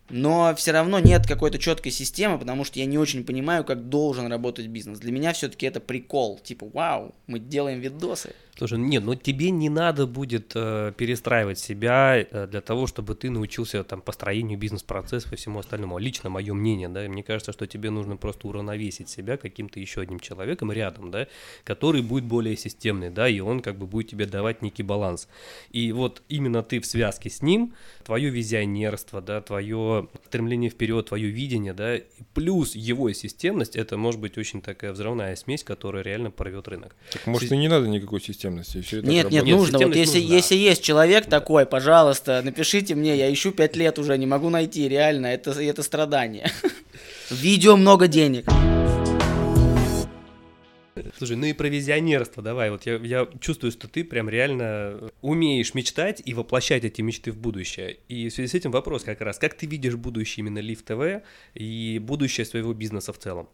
но 0.09 0.53
все 0.55 0.71
равно 0.71 0.99
нет 0.99 1.25
какой-то 1.25 1.57
четкой 1.57 1.91
системы, 1.91 2.37
потому 2.37 2.63
что 2.63 2.79
я 2.79 2.85
не 2.85 2.97
очень 2.97 3.23
понимаю, 3.23 3.63
как 3.63 3.89
должен 3.89 4.27
работать 4.27 4.67
бизнес. 4.67 4.99
Для 4.99 5.11
меня 5.11 5.33
все-таки 5.33 5.65
это 5.65 5.79
прикол. 5.79 6.39
Типа, 6.43 6.67
вау, 6.71 7.15
мы 7.27 7.39
делаем 7.39 7.79
видосы. 7.79 8.33
Слушай, 8.55 8.77
нет, 8.77 9.03
ну 9.03 9.15
тебе 9.15 9.49
не 9.49 9.69
надо 9.69 10.05
будет 10.05 10.51
э, 10.53 10.93
перестраивать 10.95 11.57
себя 11.57 12.17
э, 12.17 12.47
для 12.47 12.61
того, 12.61 12.85
чтобы 12.85 13.15
ты 13.15 13.31
научился 13.31 13.83
там 13.83 14.01
построению 14.01 14.59
бизнес-процесса 14.59 15.29
и 15.31 15.35
всему 15.35 15.59
остальному. 15.59 15.97
Лично 15.97 16.29
мое 16.29 16.53
мнение, 16.53 16.87
да, 16.87 17.01
мне 17.07 17.23
кажется, 17.23 17.51
что 17.51 17.65
тебе 17.65 17.89
нужно 17.89 18.15
просто 18.15 18.47
уравновесить 18.47 19.09
себя 19.09 19.37
каким-то 19.37 19.79
еще 19.79 20.01
одним 20.01 20.19
человеком 20.19 20.71
рядом, 20.71 21.09
да, 21.09 21.27
который 21.63 22.03
будет 22.03 22.25
более 22.25 22.55
системный, 22.55 23.09
да, 23.09 23.27
и 23.27 23.39
он 23.39 23.61
как 23.61 23.77
бы 23.79 23.87
будет 23.87 24.09
тебе 24.09 24.27
давать 24.27 24.61
некий 24.61 24.83
баланс. 24.83 25.27
И 25.71 25.91
вот 25.91 26.21
именно 26.29 26.61
ты 26.61 26.79
в 26.79 26.85
связке 26.85 27.31
с 27.31 27.41
ним, 27.41 27.73
твое 28.03 28.29
визионерство, 28.29 29.19
да, 29.19 29.41
твое 29.41 30.09
стремление 30.27 30.69
вперед, 30.69 31.07
твое 31.07 31.27
видение, 31.27 31.73
да, 31.73 31.97
плюс 32.35 32.75
его 32.75 33.11
системность, 33.13 33.75
это 33.75 33.97
может 33.97 34.21
быть 34.21 34.37
очень 34.37 34.61
такая 34.61 34.93
взрывная 34.93 35.35
смесь, 35.35 35.63
которая 35.63 36.03
реально 36.03 36.29
порвет 36.29 36.67
рынок. 36.67 36.95
Так 37.11 37.25
может 37.25 37.51
и 37.51 37.57
не 37.57 37.67
надо 37.67 37.87
никакой 37.87 38.21
системы 38.21 38.42
системности. 38.43 38.81
Все 38.81 38.99
это 38.99 39.07
нет, 39.07 39.31
нет, 39.31 39.45
нужно. 39.45 39.79
Вот 39.79 39.95
если, 39.95 40.19
нужна. 40.19 40.35
если 40.35 40.55
есть 40.55 40.83
человек 40.83 41.25
такой, 41.25 41.65
пожалуйста, 41.65 42.41
напишите 42.43 42.95
мне, 42.95 43.15
я 43.15 43.31
ищу 43.31 43.51
пять 43.51 43.75
лет 43.75 43.99
уже, 43.99 44.17
не 44.17 44.25
могу 44.25 44.49
найти, 44.49 44.87
реально, 44.87 45.27
это, 45.27 45.51
это 45.51 45.83
страдание. 45.83 46.51
Видео 47.29 47.77
много 47.77 48.07
денег. 48.07 48.45
Слушай, 51.17 51.37
ну 51.37 51.45
и 51.45 51.53
про 51.53 51.67
визионерство 51.67 52.43
давай. 52.43 52.69
Вот 52.69 52.85
я, 52.85 52.95
я 52.97 53.27
чувствую, 53.39 53.71
что 53.71 53.87
ты 53.87 54.03
прям 54.03 54.29
реально 54.29 55.11
умеешь 55.21 55.73
мечтать 55.73 56.21
и 56.23 56.33
воплощать 56.33 56.83
эти 56.83 57.01
мечты 57.01 57.31
в 57.31 57.37
будущее. 57.37 57.97
И 58.09 58.29
в 58.29 58.33
связи 58.33 58.49
с 58.49 58.53
этим 58.53 58.71
вопрос 58.71 59.03
как 59.03 59.21
раз, 59.21 59.39
как 59.39 59.55
ты 59.55 59.65
видишь 59.65 59.95
будущее 59.95 60.41
именно 60.45 60.59
Лифт 60.59 60.85
ТВ 60.85 61.23
и 61.55 61.99
будущее 61.99 62.45
своего 62.45 62.73
бизнеса 62.73 63.11
в 63.11 63.17
целом? 63.17 63.49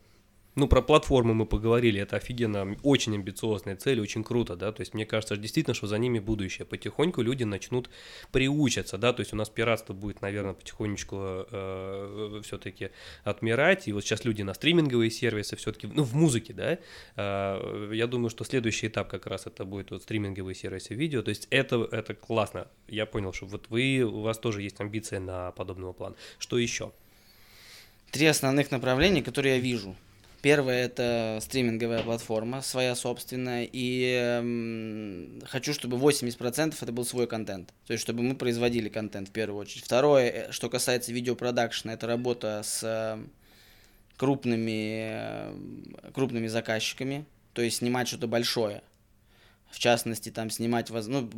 Ну, 0.55 0.67
про 0.67 0.81
платформы 0.81 1.33
мы 1.35 1.45
поговорили, 1.45 2.01
это 2.01 2.17
офигенно, 2.17 2.75
очень 2.83 3.13
амбициозная 3.15 3.75
цель, 3.75 4.01
очень 4.01 4.23
круто, 4.23 4.55
да, 4.55 4.71
то 4.71 4.81
есть 4.81 4.93
мне 4.93 5.05
кажется 5.05 5.37
действительно, 5.37 5.75
что 5.75 5.85
за 5.85 5.97
ними 5.99 6.19
будущее. 6.19 6.65
Потихоньку 6.65 7.21
люди 7.21 7.43
начнут 7.43 7.89
приучаться, 8.31 8.97
да, 8.97 9.13
то 9.13 9.19
есть 9.21 9.31
у 9.31 9.35
нас 9.35 9.49
пиратство 9.49 9.93
будет, 9.93 10.21
наверное, 10.21 10.53
потихонечку 10.53 11.45
э, 11.51 12.41
все-таки 12.43 12.89
отмирать, 13.23 13.87
и 13.87 13.93
вот 13.93 14.03
сейчас 14.03 14.25
люди 14.25 14.41
на 14.41 14.55
стриминговые 14.55 15.11
сервисы 15.11 15.55
все-таки, 15.55 15.87
ну, 15.87 16.03
в 16.03 16.15
музыке, 16.15 16.53
да, 16.53 16.79
э, 17.15 17.91
я 17.93 18.07
думаю, 18.07 18.31
что 18.31 18.43
следующий 18.43 18.87
этап 18.87 19.07
как 19.07 19.27
раз 19.27 19.45
это 19.45 19.65
будет 19.65 19.91
вот 19.91 20.01
стриминговые 20.01 20.55
сервисы 20.55 20.95
видео, 20.95 21.21
то 21.21 21.29
есть 21.29 21.47
это, 21.51 21.87
это 21.91 22.15
классно, 22.15 22.67
я 22.87 23.05
понял, 23.05 23.33
что 23.33 23.45
вот 23.45 23.67
вы, 23.69 24.01
у 24.01 24.21
вас 24.21 24.39
тоже 24.39 24.63
есть 24.63 24.81
амбиции 24.81 25.19
на 25.19 25.51
подобного 25.51 25.93
плана. 25.93 26.15
Что 26.39 26.57
еще? 26.57 26.91
Три 28.09 28.25
основных 28.25 28.71
направления, 28.71 29.21
которые 29.21 29.55
я 29.55 29.61
вижу– 29.61 29.95
Первое 30.41 30.85
это 30.85 31.39
стриминговая 31.41 32.01
платформа, 32.01 32.61
своя 32.61 32.95
собственная, 32.95 33.67
и 33.69 34.15
э, 34.17 35.45
хочу, 35.45 35.73
чтобы 35.73 35.97
80% 35.97 36.75
это 36.79 36.91
был 36.93 37.03
свой 37.03 37.27
контент, 37.27 37.73
то 37.85 37.91
есть 37.91 38.01
чтобы 38.01 38.23
мы 38.23 38.35
производили 38.35 38.87
контент 38.87 39.29
в 39.29 39.31
первую 39.33 39.59
очередь. 39.59 39.83
Второе, 39.83 40.29
э, 40.29 40.51
что 40.51 40.69
касается 40.69 41.11
видеопродакшена, 41.11 41.93
это 41.93 42.07
работа 42.07 42.61
с 42.63 42.81
э, 42.83 43.21
крупными, 44.15 45.09
э, 45.11 45.55
крупными 46.13 46.47
заказчиками, 46.47 47.25
то 47.51 47.61
есть 47.61 47.77
снимать 47.77 48.07
что-то 48.07 48.27
большое. 48.27 48.81
В 49.69 49.77
частности, 49.77 50.29
там 50.29 50.49
снимать, 50.49 50.89
ну, 50.89 51.29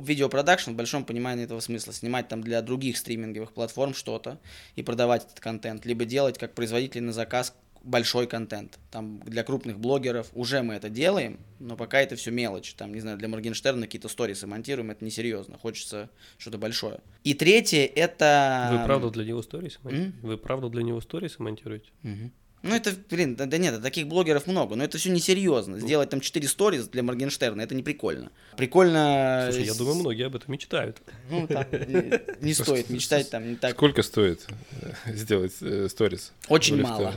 видеопродакшн 0.00 0.72
в 0.72 0.74
большом 0.74 1.04
понимании 1.04 1.44
этого 1.44 1.60
смысла, 1.60 1.92
снимать 1.92 2.28
там 2.28 2.42
для 2.42 2.60
других 2.60 2.98
стриминговых 2.98 3.52
платформ 3.52 3.94
что-то 3.94 4.38
и 4.76 4.82
продавать 4.82 5.24
этот 5.24 5.40
контент, 5.40 5.86
либо 5.86 6.04
делать 6.04 6.38
как 6.38 6.54
производитель 6.54 7.02
на 7.02 7.12
заказ 7.12 7.54
большой 7.82 8.26
контент. 8.26 8.78
Там 8.90 9.20
для 9.20 9.42
крупных 9.44 9.78
блогеров 9.78 10.28
уже 10.34 10.62
мы 10.62 10.74
это 10.74 10.88
делаем, 10.88 11.40
но 11.58 11.76
пока 11.76 12.00
это 12.00 12.16
все 12.16 12.30
мелочь. 12.30 12.74
Там, 12.74 12.92
не 12.94 13.00
знаю, 13.00 13.18
для 13.18 13.28
Моргенштерна 13.28 13.86
какие-то 13.86 14.08
сторисы 14.08 14.46
монтируем, 14.46 14.90
это 14.90 15.04
несерьезно. 15.04 15.58
Хочется 15.58 16.10
что-то 16.38 16.58
большое. 16.58 17.00
И 17.24 17.34
третье 17.34 17.84
это... 17.86 18.70
Вы 18.72 18.84
правда 18.84 19.10
для 19.10 19.24
него 19.24 19.42
сторисы 19.42 19.78
монтируете? 19.82 20.18
Вы 20.22 20.38
правда 20.38 20.68
для 20.68 20.82
него 20.82 21.00
сторисы 21.00 21.42
монтируете? 21.42 21.90
Mm-hmm. 22.02 22.30
Ну, 22.62 22.74
это, 22.74 22.92
блин, 23.08 23.36
да, 23.36 23.46
да 23.46 23.56
нет, 23.56 23.80
таких 23.82 24.08
блогеров 24.08 24.46
много, 24.46 24.74
но 24.74 24.84
это 24.84 24.98
все 24.98 25.10
несерьезно. 25.10 25.78
Сделать 25.78 26.10
там 26.10 26.20
4 26.20 26.48
сториз 26.48 26.88
для 26.88 27.02
Моргенштерна, 27.02 27.62
это 27.62 27.74
не 27.74 27.82
прикольно. 27.82 28.30
Прикольно... 28.56 29.48
Слушай, 29.52 29.66
я 29.66 29.74
думаю, 29.74 29.96
многие 29.96 30.26
об 30.26 30.36
этом 30.36 30.52
мечтают. 30.52 30.98
Ну, 31.30 31.46
там, 31.46 31.64
не, 31.72 32.20
не 32.40 32.54
стоит 32.54 32.90
мечтать 32.90 33.30
там 33.30 33.48
не 33.48 33.56
так. 33.56 33.72
Сколько 33.72 34.02
стоит 34.02 34.46
э, 34.82 35.14
сделать 35.14 35.54
э, 35.60 35.88
сторис? 35.88 36.32
Очень 36.48 36.82
мало. 36.82 37.14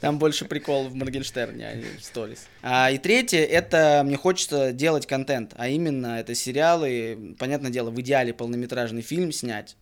Там 0.00 0.18
больше 0.18 0.44
прикол 0.44 0.88
в 0.88 0.94
Моргенштерне, 0.94 1.66
а 1.66 1.74
не 1.74 1.84
в 1.98 2.04
сторис. 2.04 2.46
А, 2.62 2.90
и 2.90 2.98
третье, 2.98 3.44
это 3.44 4.02
мне 4.04 4.16
хочется 4.16 4.72
делать 4.72 5.06
контент, 5.06 5.52
а 5.56 5.68
именно 5.68 6.20
это 6.20 6.34
сериалы, 6.34 7.34
понятное 7.38 7.70
дело, 7.70 7.90
в 7.90 8.00
идеале 8.00 8.34
полнометражный 8.34 9.02
фильм 9.02 9.32
снять, 9.32 9.76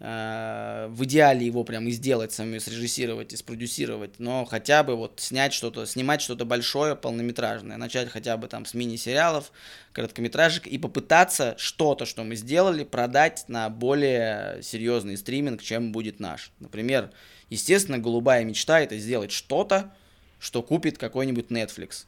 в 0.00 1.04
идеале 1.04 1.44
его 1.44 1.62
прям 1.62 1.86
и 1.86 1.90
сделать 1.90 2.32
самим, 2.32 2.58
срежиссировать 2.58 3.34
и 3.34 3.36
спродюсировать, 3.36 4.18
но 4.18 4.46
хотя 4.46 4.82
бы 4.82 4.96
вот 4.96 5.20
снять 5.20 5.52
что-то, 5.52 5.84
снимать 5.84 6.22
что-то 6.22 6.46
большое, 6.46 6.96
полнометражное, 6.96 7.76
начать 7.76 8.08
хотя 8.08 8.38
бы 8.38 8.48
там 8.48 8.64
с 8.64 8.72
мини-сериалов, 8.72 9.52
короткометражек 9.92 10.66
и 10.66 10.78
попытаться 10.78 11.54
что-то, 11.58 12.06
что 12.06 12.24
мы 12.24 12.36
сделали, 12.36 12.82
продать 12.82 13.44
на 13.48 13.68
более 13.68 14.62
серьезный 14.62 15.18
стриминг, 15.18 15.60
чем 15.60 15.92
будет 15.92 16.18
наш. 16.18 16.50
Например, 16.60 17.10
естественно, 17.50 17.98
голубая 17.98 18.42
мечта 18.44 18.80
это 18.80 18.96
сделать 18.96 19.32
что-то, 19.32 19.92
что 20.38 20.62
купит 20.62 20.96
какой-нибудь 20.96 21.48
Netflix. 21.50 22.06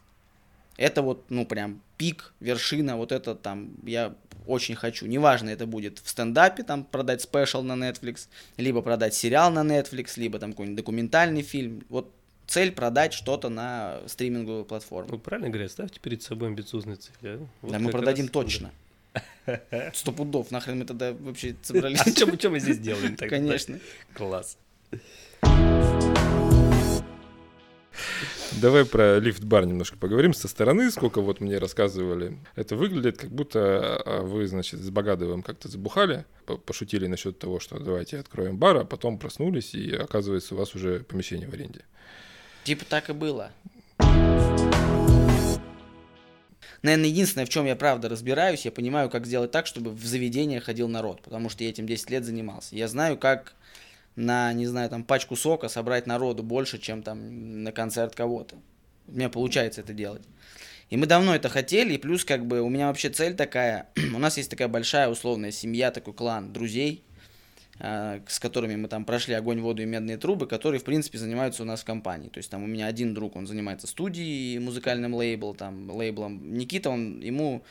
Это 0.77 1.03
вот, 1.03 1.25
ну, 1.31 1.47
прям 1.47 1.81
пик, 1.99 2.33
вершина, 2.41 2.97
вот 2.97 3.13
это 3.13 3.35
там, 3.35 3.71
я 3.85 4.15
очень 4.47 4.75
хочу. 4.75 5.07
Неважно, 5.07 5.51
это 5.51 5.67
будет 5.67 5.99
в 5.99 6.09
стендапе, 6.09 6.63
там, 6.63 6.85
продать 6.85 7.23
спешл 7.23 7.63
на 7.63 7.73
Netflix, 7.73 8.29
либо 8.57 8.83
продать 8.83 9.15
сериал 9.15 9.51
на 9.51 9.63
Netflix, 9.63 10.13
либо 10.17 10.39
там 10.39 10.53
какой-нибудь 10.53 10.77
документальный 10.77 11.43
фильм. 11.43 11.83
Вот 11.89 12.11
цель 12.47 12.73
продать 12.73 13.13
что-то 13.13 13.49
на 13.49 14.01
стриминговую 14.07 14.65
платформу. 14.65 15.13
Ну, 15.13 15.19
правильно 15.19 15.49
говорят, 15.49 15.71
ставьте 15.71 16.01
перед 16.01 16.23
собой 16.23 16.49
амбициозные 16.49 16.97
цели. 16.97 17.15
А? 17.23 17.47
Вот 17.63 17.73
да, 17.73 17.79
мы 17.79 17.91
продадим 17.91 18.27
раз... 18.27 18.33
точно. 18.33 18.71
Сто 19.95 20.13
пудов, 20.13 20.51
нахрен 20.51 20.79
мы 20.79 20.85
тогда 20.85 21.13
вообще 21.13 21.57
собрались. 21.63 22.01
А 22.01 22.11
что 22.11 22.51
мы 22.51 22.61
здесь 22.61 22.79
делаем 22.79 23.17
тогда? 23.17 23.37
Конечно. 23.37 23.79
Класс. 24.15 24.57
Давай 28.61 28.85
про 28.85 29.19
лифт-бар 29.19 29.67
немножко 29.67 29.97
поговорим 29.97 30.35
со 30.35 30.49
стороны, 30.49 30.91
сколько 30.91 31.21
вот 31.21 31.41
мне 31.41 31.59
рассказывали. 31.59 32.39
Это 32.55 32.77
выглядит, 32.77 33.19
как 33.19 33.31
будто 33.31 34.03
а, 34.05 34.23
вы, 34.23 34.47
значит, 34.47 34.81
с 34.81 34.91
Богадовым 34.91 35.43
как-то 35.43 35.69
забухали, 35.69 36.25
пошутили 36.67 37.07
насчет 37.07 37.39
того, 37.39 37.61
что 37.61 37.79
давайте 37.79 38.19
откроем 38.19 38.59
бар, 38.59 38.79
а 38.79 38.85
потом 38.85 39.19
проснулись, 39.19 39.75
и 39.75 39.95
оказывается, 39.95 40.55
у 40.55 40.59
вас 40.59 40.75
уже 40.75 41.01
помещение 41.01 41.49
в 41.49 41.53
аренде. 41.55 41.83
Типа 42.65 42.85
так 42.85 43.11
и 43.11 43.13
было. 43.13 43.51
Наверное, 46.83 47.09
единственное, 47.09 47.47
в 47.47 47.49
чем 47.49 47.65
я 47.67 47.77
правда 47.77 48.09
разбираюсь, 48.09 48.65
я 48.65 48.73
понимаю, 48.73 49.09
как 49.09 49.25
сделать 49.25 49.53
так, 49.53 49.67
чтобы 49.67 49.93
в 49.93 50.05
заведение 50.05 50.61
ходил 50.61 50.89
народ, 50.89 51.23
потому 51.23 51.49
что 51.49 51.63
я 51.63 51.71
этим 51.71 51.87
10 51.87 52.11
лет 52.11 52.25
занимался. 52.25 52.75
Я 52.75 52.89
знаю, 52.89 53.17
как 53.17 53.55
на, 54.17 54.53
не 54.53 54.67
знаю, 54.67 54.91
там, 54.91 55.05
пачку 55.05 55.37
сока 55.37 55.69
собрать 55.69 56.07
народу 56.07 56.43
больше, 56.43 56.79
чем 56.79 57.03
там 57.03 57.63
на 57.63 57.73
концерт 57.73 58.15
кого-то. 58.15 58.57
У 59.09 59.13
меня 59.13 59.29
получается 59.29 59.81
это 59.81 59.93
делать. 59.93 60.23
И 60.91 60.97
мы 60.99 61.07
давно 61.07 61.35
это 61.35 61.49
хотели, 61.49 61.95
и 61.95 61.99
плюс 61.99 62.23
как 62.25 62.47
бы 62.47 62.61
у 62.61 62.69
меня 62.69 62.89
вообще 62.89 63.09
цель 63.09 63.35
такая, 63.35 63.89
у 64.15 64.19
нас 64.19 64.37
есть 64.37 64.51
такая 64.51 64.69
большая 64.69 65.09
условная 65.09 65.51
семья, 65.51 65.91
такой 65.91 66.13
клан 66.13 66.53
друзей, 66.53 67.03
э, 67.79 68.21
с 68.29 68.39
которыми 68.39 68.77
мы 68.77 68.89
там 68.89 69.07
прошли 69.07 69.33
огонь, 69.33 69.61
воду 69.61 69.83
и 69.83 69.87
медные 69.87 70.19
трубы, 70.19 70.47
которые, 70.47 70.81
в 70.81 70.85
принципе, 70.85 71.17
занимаются 71.17 71.63
у 71.63 71.67
нас 71.67 71.81
в 71.81 71.85
компании. 71.85 72.29
То 72.29 72.39
есть 72.39 72.51
там 72.51 72.63
у 72.63 72.67
меня 72.67 72.87
один 72.87 73.15
друг, 73.15 73.37
он 73.37 73.47
занимается 73.47 73.87
студией, 73.87 74.59
музыкальным 74.59 75.15
лейблом, 75.15 75.57
там, 75.57 75.91
лейблом. 75.91 76.53
Никита, 76.53 76.91
он, 76.91 77.21
ему, 77.21 77.65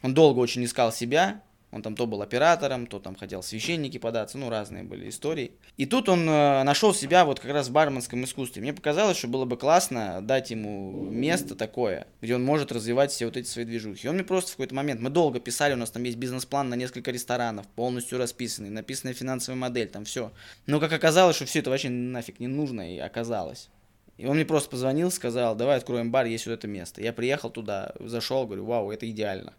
он 0.00 0.14
долго 0.14 0.38
очень 0.38 0.64
искал 0.64 0.90
себя, 0.90 1.42
он 1.74 1.82
там 1.82 1.96
то 1.96 2.06
был 2.06 2.22
оператором, 2.22 2.86
то 2.86 3.00
там 3.00 3.16
хотел 3.16 3.42
священники 3.42 3.98
податься, 3.98 4.38
ну, 4.38 4.48
разные 4.48 4.84
были 4.84 5.08
истории. 5.08 5.50
И 5.76 5.86
тут 5.86 6.08
он 6.08 6.20
э, 6.28 6.62
нашел 6.62 6.94
себя 6.94 7.24
вот 7.24 7.40
как 7.40 7.50
раз 7.50 7.66
в 7.66 7.72
барменском 7.72 8.22
искусстве. 8.22 8.62
Мне 8.62 8.72
показалось, 8.72 9.16
что 9.18 9.26
было 9.26 9.44
бы 9.44 9.56
классно 9.56 10.20
дать 10.22 10.52
ему 10.52 10.92
место 11.10 11.56
такое, 11.56 12.06
где 12.22 12.36
он 12.36 12.44
может 12.44 12.70
развивать 12.70 13.10
все 13.10 13.24
вот 13.24 13.36
эти 13.36 13.48
свои 13.48 13.64
движухи. 13.64 14.06
И 14.06 14.08
он 14.08 14.14
мне 14.14 14.22
просто 14.22 14.52
в 14.52 14.54
какой-то 14.54 14.74
момент, 14.76 15.00
мы 15.00 15.10
долго 15.10 15.40
писали, 15.40 15.74
у 15.74 15.76
нас 15.76 15.90
там 15.90 16.04
есть 16.04 16.16
бизнес-план 16.16 16.68
на 16.68 16.74
несколько 16.74 17.10
ресторанов, 17.10 17.66
полностью 17.66 18.18
расписанный, 18.18 18.70
написанная 18.70 19.14
финансовая 19.14 19.58
модель, 19.58 19.88
там 19.88 20.04
все. 20.04 20.30
Но 20.66 20.78
как 20.78 20.92
оказалось, 20.92 21.34
что 21.34 21.44
все 21.44 21.58
это 21.58 21.70
вообще 21.70 21.88
нафиг 21.88 22.38
не 22.38 22.46
нужно, 22.46 22.94
и 22.94 22.98
оказалось. 22.98 23.68
И 24.16 24.26
он 24.26 24.36
мне 24.36 24.44
просто 24.44 24.70
позвонил, 24.70 25.10
сказал, 25.10 25.56
давай 25.56 25.78
откроем 25.78 26.12
бар, 26.12 26.26
есть 26.26 26.46
вот 26.46 26.52
это 26.52 26.68
место. 26.68 27.02
Я 27.02 27.12
приехал 27.12 27.50
туда, 27.50 27.94
зашел, 27.98 28.46
говорю, 28.46 28.64
вау, 28.64 28.92
это 28.92 29.10
идеально. 29.10 29.54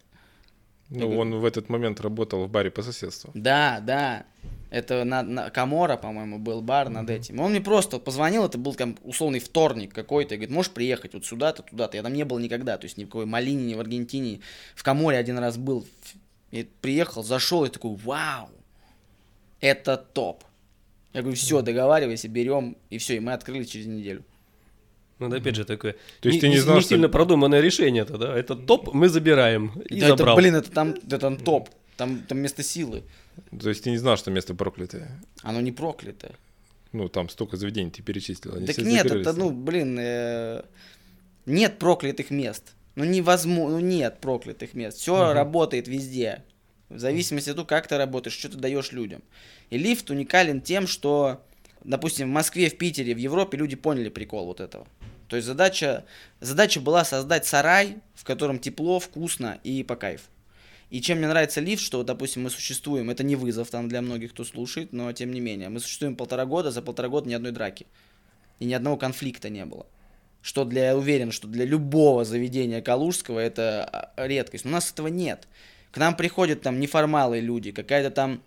Ну, 0.90 1.18
он 1.18 1.40
в 1.40 1.46
этот 1.46 1.70
момент 1.70 2.00
работал 2.00 2.46
в 2.46 2.50
баре 2.50 2.70
по 2.70 2.84
соседству. 2.84 3.32
Да, 3.34 3.80
да. 3.82 4.26
Это 4.70 5.04
на, 5.04 5.24
на 5.24 5.50
Камора, 5.50 5.98
по-моему, 5.98 6.38
был 6.38 6.62
бар 6.62 6.88
mm-hmm. 6.88 6.92
над 6.92 7.10
этим. 7.10 7.40
Он 7.40 7.52
мне 7.52 7.62
просто 7.62 7.98
позвонил, 7.98 8.46
это 8.46 8.58
был 8.58 8.76
там 8.76 8.98
условный 9.04 9.40
вторник 9.40 9.94
какой-то, 9.94 10.36
и 10.36 10.38
говорит, 10.38 10.54
можешь 10.54 10.72
приехать 10.72 11.14
вот 11.14 11.26
сюда-то, 11.26 11.64
туда-то. 11.64 11.98
Я 11.98 12.04
там 12.04 12.14
не 12.14 12.24
был 12.24 12.40
никогда, 12.40 12.78
то 12.78 12.86
есть 12.86 12.98
ни 12.98 13.06
в 13.06 13.08
какой 13.08 13.26
Малине, 13.26 13.66
ни 13.66 13.74
в 13.74 13.80
Аргентине. 13.80 14.42
В 14.76 14.84
Каморе 14.84 15.18
один 15.18 15.40
раз 15.40 15.58
был. 15.58 15.86
И 16.52 16.68
приехал, 16.82 17.24
зашел 17.24 17.66
и 17.66 17.70
такой, 17.70 17.96
вау, 17.96 18.50
это 19.62 19.98
топ. 19.98 20.44
Я 21.14 21.22
говорю, 21.22 21.38
все, 21.38 21.62
договаривайся, 21.62 22.28
берем, 22.28 22.78
и 22.90 22.98
все, 22.98 23.16
и 23.16 23.20
мы 23.20 23.34
открыли 23.34 23.64
через 23.64 23.88
неделю. 23.88 24.24
Ну, 25.20 25.30
да, 25.30 25.38
опять 25.38 25.56
же, 25.56 25.64
такое 25.64 25.96
То 26.20 26.28
есть 26.28 26.38
не, 26.38 26.42
ты 26.42 26.50
не, 26.50 26.58
знал, 26.58 26.76
не 26.76 26.82
что... 26.82 26.90
сильно 26.90 27.08
продуманное 27.08 27.62
решение 27.62 28.04
это, 28.04 28.18
да? 28.18 28.38
Это 28.38 28.56
топ, 28.56 28.94
мы 28.94 29.08
забираем. 29.08 29.72
И 29.90 30.02
да, 30.02 30.10
забрал. 30.10 30.36
Это, 30.36 30.42
блин, 30.42 30.56
это 30.56 30.72
там, 30.72 30.90
это 30.92 31.20
там 31.20 31.38
топ. 31.38 31.70
Там, 31.96 32.24
там 32.24 32.40
место 32.40 32.64
силы. 32.64 33.04
То 33.58 33.70
есть 33.70 33.84
ты 33.84 33.90
не 33.90 33.98
знал, 33.98 34.18
что 34.18 34.30
место 34.32 34.54
проклятое? 34.54 35.22
Оно 35.42 35.62
не 35.62 35.72
проклятое. 35.72 36.34
Ну, 36.92 37.10
там 37.10 37.30
столько 37.30 37.58
заведений 37.58 37.92
ты 37.92 38.02
перечислил. 38.02 38.56
Они 38.56 38.66
так 38.66 38.78
нет, 38.78 39.06
это, 39.06 39.34
ну, 39.34 39.52
блин, 39.52 39.98
э, 40.00 40.64
нет 41.46 41.78
проклятых 41.78 42.30
мест. 42.32 42.74
Ну, 42.96 43.04
невозможно, 43.04 43.80
ну, 43.80 43.86
нет 43.86 44.20
проклятых 44.22 44.74
мест. 44.74 44.98
Все 44.98 45.14
угу. 45.14 45.34
работает 45.34 45.88
везде. 45.88 46.44
В 46.90 47.00
зависимости 47.00 47.50
от 47.50 47.58
того, 47.58 47.68
как 47.68 47.88
ты 47.88 47.98
работаешь, 47.98 48.38
что 48.38 48.50
ты 48.50 48.58
даешь 48.58 48.92
людям. 48.92 49.22
И 49.70 49.78
лифт 49.78 50.10
уникален 50.10 50.62
тем, 50.62 50.88
что, 50.88 51.42
допустим, 51.84 52.30
в 52.30 52.34
Москве, 52.34 52.70
в 52.70 52.78
Питере, 52.78 53.14
в 53.14 53.18
Европе 53.18 53.58
люди 53.58 53.76
поняли 53.76 54.10
прикол 54.10 54.46
вот 54.46 54.62
этого. 54.62 54.88
То 55.28 55.36
есть 55.36 55.48
задача, 55.48 56.06
задача 56.40 56.80
была 56.80 57.04
создать 57.04 57.46
сарай, 57.46 57.98
в 58.14 58.24
котором 58.24 58.60
тепло, 58.60 59.00
вкусно 59.00 59.60
и 59.64 59.84
по 59.84 59.96
кайфу. 59.96 60.30
И 60.90 61.02
чем 61.02 61.18
мне 61.18 61.28
нравится 61.28 61.62
лифт, 61.62 61.84
что, 61.84 62.04
допустим, 62.04 62.44
мы 62.44 62.50
существуем, 62.50 63.10
это 63.10 63.24
не 63.24 63.36
вызов 63.36 63.70
там 63.70 63.90
для 63.90 64.02
многих, 64.02 64.32
кто 64.32 64.44
слушает, 64.44 64.94
но 64.94 65.12
тем 65.14 65.32
не 65.32 65.40
менее, 65.40 65.70
мы 65.70 65.80
существуем 65.80 66.16
полтора 66.16 66.46
года, 66.46 66.72
за 66.72 66.82
полтора 66.82 67.10
года 67.10 67.28
ни 67.28 67.34
одной 67.34 67.52
драки. 67.52 67.88
И 68.60 68.66
ни 68.66 68.74
одного 68.74 68.96
конфликта 68.96 69.50
не 69.50 69.66
было. 69.66 69.88
Что 70.42 70.64
для, 70.64 70.86
я 70.86 70.98
уверен, 70.98 71.32
что 71.32 71.48
для 71.48 71.66
любого 71.66 72.24
заведения 72.24 72.82
Калужского 72.82 73.40
это 73.40 74.14
а, 74.16 74.28
редкость. 74.28 74.64
Но 74.64 74.70
у 74.70 74.74
нас 74.74 74.92
этого 74.92 75.08
нет. 75.08 75.48
К 75.92 75.98
нам 75.98 76.16
приходят 76.16 76.62
там 76.62 76.80
неформалы 76.80 77.40
люди, 77.40 77.72
какая-то 77.72 78.12
там 78.12 78.42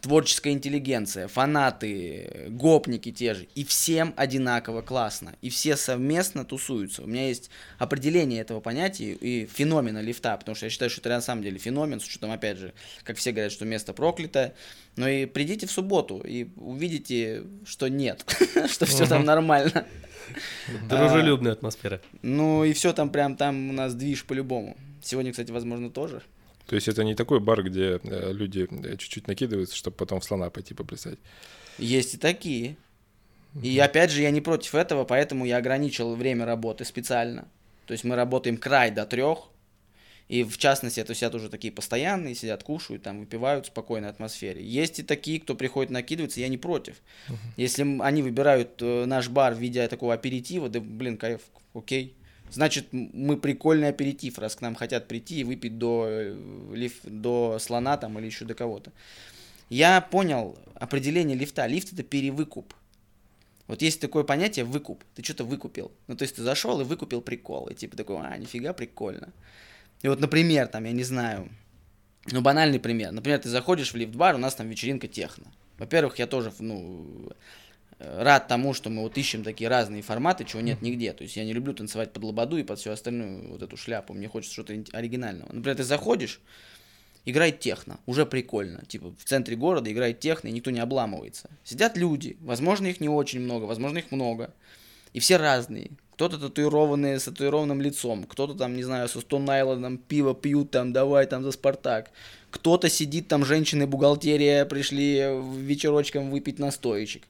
творческая 0.00 0.52
интеллигенция, 0.52 1.28
фанаты, 1.28 2.46
гопники 2.48 3.12
те 3.12 3.34
же, 3.34 3.46
и 3.54 3.64
всем 3.64 4.14
одинаково 4.16 4.82
классно, 4.82 5.34
и 5.40 5.50
все 5.50 5.76
совместно 5.76 6.44
тусуются. 6.44 7.02
У 7.02 7.06
меня 7.06 7.28
есть 7.28 7.50
определение 7.78 8.40
этого 8.40 8.60
понятия 8.60 9.12
и 9.12 9.46
феномена 9.46 10.00
лифта, 10.00 10.36
потому 10.36 10.54
что 10.54 10.66
я 10.66 10.70
считаю, 10.70 10.90
что 10.90 11.00
это 11.00 11.10
на 11.10 11.20
самом 11.20 11.42
деле 11.42 11.58
феномен, 11.58 12.00
с 12.00 12.04
учетом, 12.04 12.30
опять 12.30 12.58
же, 12.58 12.72
как 13.02 13.16
все 13.16 13.32
говорят, 13.32 13.52
что 13.52 13.64
место 13.64 13.92
проклятое, 13.92 14.54
но 14.96 15.08
и 15.08 15.26
придите 15.26 15.66
в 15.66 15.70
субботу 15.70 16.18
и 16.18 16.48
увидите, 16.56 17.44
что 17.64 17.88
нет, 17.88 18.24
что 18.68 18.86
все 18.86 19.06
там 19.06 19.24
нормально. 19.24 19.86
Дружелюбная 20.88 21.52
атмосфера. 21.52 22.00
Ну 22.22 22.64
и 22.64 22.72
все 22.72 22.92
там 22.92 23.10
прям, 23.10 23.36
там 23.36 23.70
у 23.70 23.72
нас 23.72 23.94
движ 23.94 24.24
по-любому. 24.24 24.76
Сегодня, 25.02 25.32
кстати, 25.32 25.50
возможно, 25.50 25.90
тоже. 25.90 26.22
То 26.66 26.76
есть 26.76 26.88
это 26.88 27.04
не 27.04 27.14
такой 27.14 27.40
бар, 27.40 27.62
где 27.62 28.00
э, 28.02 28.32
люди 28.32 28.66
э, 28.70 28.96
чуть-чуть 28.96 29.28
накидываются, 29.28 29.76
чтобы 29.76 29.96
потом 29.96 30.20
в 30.20 30.24
слона 30.24 30.50
пойти 30.50 30.74
поплясать. 30.74 31.18
Есть 31.78 32.14
и 32.14 32.18
такие. 32.18 32.76
И 33.62 33.78
опять 33.78 34.10
же, 34.10 34.22
я 34.22 34.30
не 34.30 34.40
против 34.40 34.74
этого, 34.74 35.04
поэтому 35.04 35.44
я 35.44 35.58
ограничил 35.58 36.16
время 36.16 36.44
работы 36.44 36.84
специально. 36.84 37.46
То 37.86 37.92
есть 37.92 38.02
мы 38.02 38.16
работаем 38.16 38.56
край 38.56 38.90
до 38.90 39.06
трех. 39.06 39.50
И 40.26 40.42
в 40.42 40.56
частности, 40.56 41.00
это 41.00 41.14
сидят 41.14 41.34
уже 41.34 41.50
такие 41.50 41.72
постоянные, 41.72 42.34
сидят, 42.34 42.64
кушают, 42.64 43.02
там, 43.02 43.20
выпивают 43.20 43.66
в 43.66 43.68
спокойной 43.68 44.08
атмосфере. 44.08 44.64
Есть 44.64 44.98
и 44.98 45.02
такие, 45.02 45.38
кто 45.38 45.54
приходит 45.54 45.90
накидываться, 45.90 46.40
я 46.40 46.48
не 46.48 46.56
против. 46.56 46.96
Uh-huh. 47.28 47.36
Если 47.58 48.00
они 48.00 48.22
выбирают 48.22 48.80
э, 48.80 49.04
наш 49.04 49.28
бар 49.28 49.52
в 49.54 49.58
виде 49.58 49.86
такого 49.86 50.14
аперитива, 50.14 50.70
да, 50.70 50.80
блин, 50.80 51.18
кайф, 51.18 51.42
окей. 51.74 52.16
Значит, 52.54 52.86
мы 52.92 53.36
прикольный 53.36 53.88
аперитив, 53.88 54.38
раз 54.38 54.54
к 54.54 54.60
нам 54.60 54.76
хотят 54.76 55.08
прийти 55.08 55.40
и 55.40 55.44
выпить 55.44 55.76
до, 55.76 56.06
э, 56.08 56.36
лиф, 56.72 57.00
до 57.02 57.58
слона 57.58 57.96
там 57.96 58.16
или 58.18 58.26
еще 58.26 58.44
до 58.44 58.54
кого-то. 58.54 58.92
Я 59.70 60.00
понял 60.00 60.56
определение 60.74 61.36
лифта. 61.36 61.66
Лифт 61.66 61.92
это 61.92 62.04
перевыкуп. 62.04 62.72
Вот 63.66 63.82
есть 63.82 64.00
такое 64.00 64.22
понятие 64.22 64.64
выкуп. 64.64 65.02
Ты 65.16 65.24
что-то 65.24 65.44
выкупил. 65.44 65.90
Ну, 66.06 66.16
то 66.16 66.22
есть 66.22 66.36
ты 66.36 66.42
зашел 66.42 66.80
и 66.80 66.84
выкупил 66.84 67.22
прикол. 67.22 67.66
И 67.66 67.74
типа 67.74 67.96
такой, 67.96 68.18
а, 68.20 68.36
нифига, 68.36 68.72
прикольно. 68.72 69.32
И 70.02 70.08
вот, 70.08 70.20
например, 70.20 70.68
там, 70.68 70.84
я 70.84 70.92
не 70.92 71.02
знаю, 71.02 71.48
ну, 72.30 72.40
банальный 72.40 72.78
пример. 72.78 73.10
Например, 73.10 73.40
ты 73.40 73.48
заходишь 73.48 73.92
в 73.92 73.96
лифт-бар, 73.96 74.36
у 74.36 74.38
нас 74.38 74.54
там 74.54 74.68
вечеринка 74.68 75.08
техно. 75.08 75.46
Во-первых, 75.78 76.20
я 76.20 76.28
тоже, 76.28 76.52
ну, 76.60 77.32
рад 77.98 78.48
тому, 78.48 78.74
что 78.74 78.90
мы 78.90 79.02
вот 79.02 79.16
ищем 79.16 79.44
такие 79.44 79.68
разные 79.68 80.02
форматы, 80.02 80.44
чего 80.44 80.60
нет 80.60 80.82
нигде. 80.82 81.12
То 81.12 81.24
есть 81.24 81.36
я 81.36 81.44
не 81.44 81.52
люблю 81.52 81.74
танцевать 81.74 82.12
под 82.12 82.24
лободу 82.24 82.56
и 82.56 82.62
под 82.62 82.78
всю 82.78 82.90
остальную 82.90 83.48
вот 83.48 83.62
эту 83.62 83.76
шляпу. 83.76 84.14
Мне 84.14 84.28
хочется 84.28 84.54
что-то 84.54 84.74
оригинального. 84.92 85.52
Например, 85.52 85.76
ты 85.76 85.84
заходишь, 85.84 86.40
играет 87.24 87.60
техно, 87.60 87.98
уже 88.06 88.26
прикольно. 88.26 88.84
Типа 88.86 89.14
в 89.16 89.24
центре 89.24 89.56
города 89.56 89.90
играет 89.90 90.20
техно, 90.20 90.48
и 90.48 90.52
никто 90.52 90.70
не 90.70 90.80
обламывается. 90.80 91.50
Сидят 91.64 91.96
люди, 91.96 92.36
возможно, 92.40 92.86
их 92.86 93.00
не 93.00 93.08
очень 93.08 93.40
много, 93.40 93.64
возможно, 93.64 93.98
их 93.98 94.10
много. 94.10 94.52
И 95.12 95.20
все 95.20 95.36
разные. 95.36 95.90
Кто-то 96.14 96.38
татуированный 96.38 97.18
с 97.18 97.24
татуированным 97.24 97.80
лицом, 97.80 98.24
кто-то 98.24 98.54
там, 98.54 98.76
не 98.76 98.84
знаю, 98.84 99.08
со 99.08 99.20
Стон 99.20 99.50
Айлендом 99.50 99.98
пиво 99.98 100.32
пьют 100.32 100.70
там, 100.70 100.92
давай 100.92 101.26
там 101.26 101.42
за 101.42 101.50
Спартак. 101.50 102.10
Кто-то 102.50 102.88
сидит 102.88 103.26
там, 103.26 103.44
женщины 103.44 103.88
бухгалтерия 103.88 104.64
пришли 104.64 105.24
вечерочком 105.58 106.30
выпить 106.30 106.60
настоечек. 106.60 107.24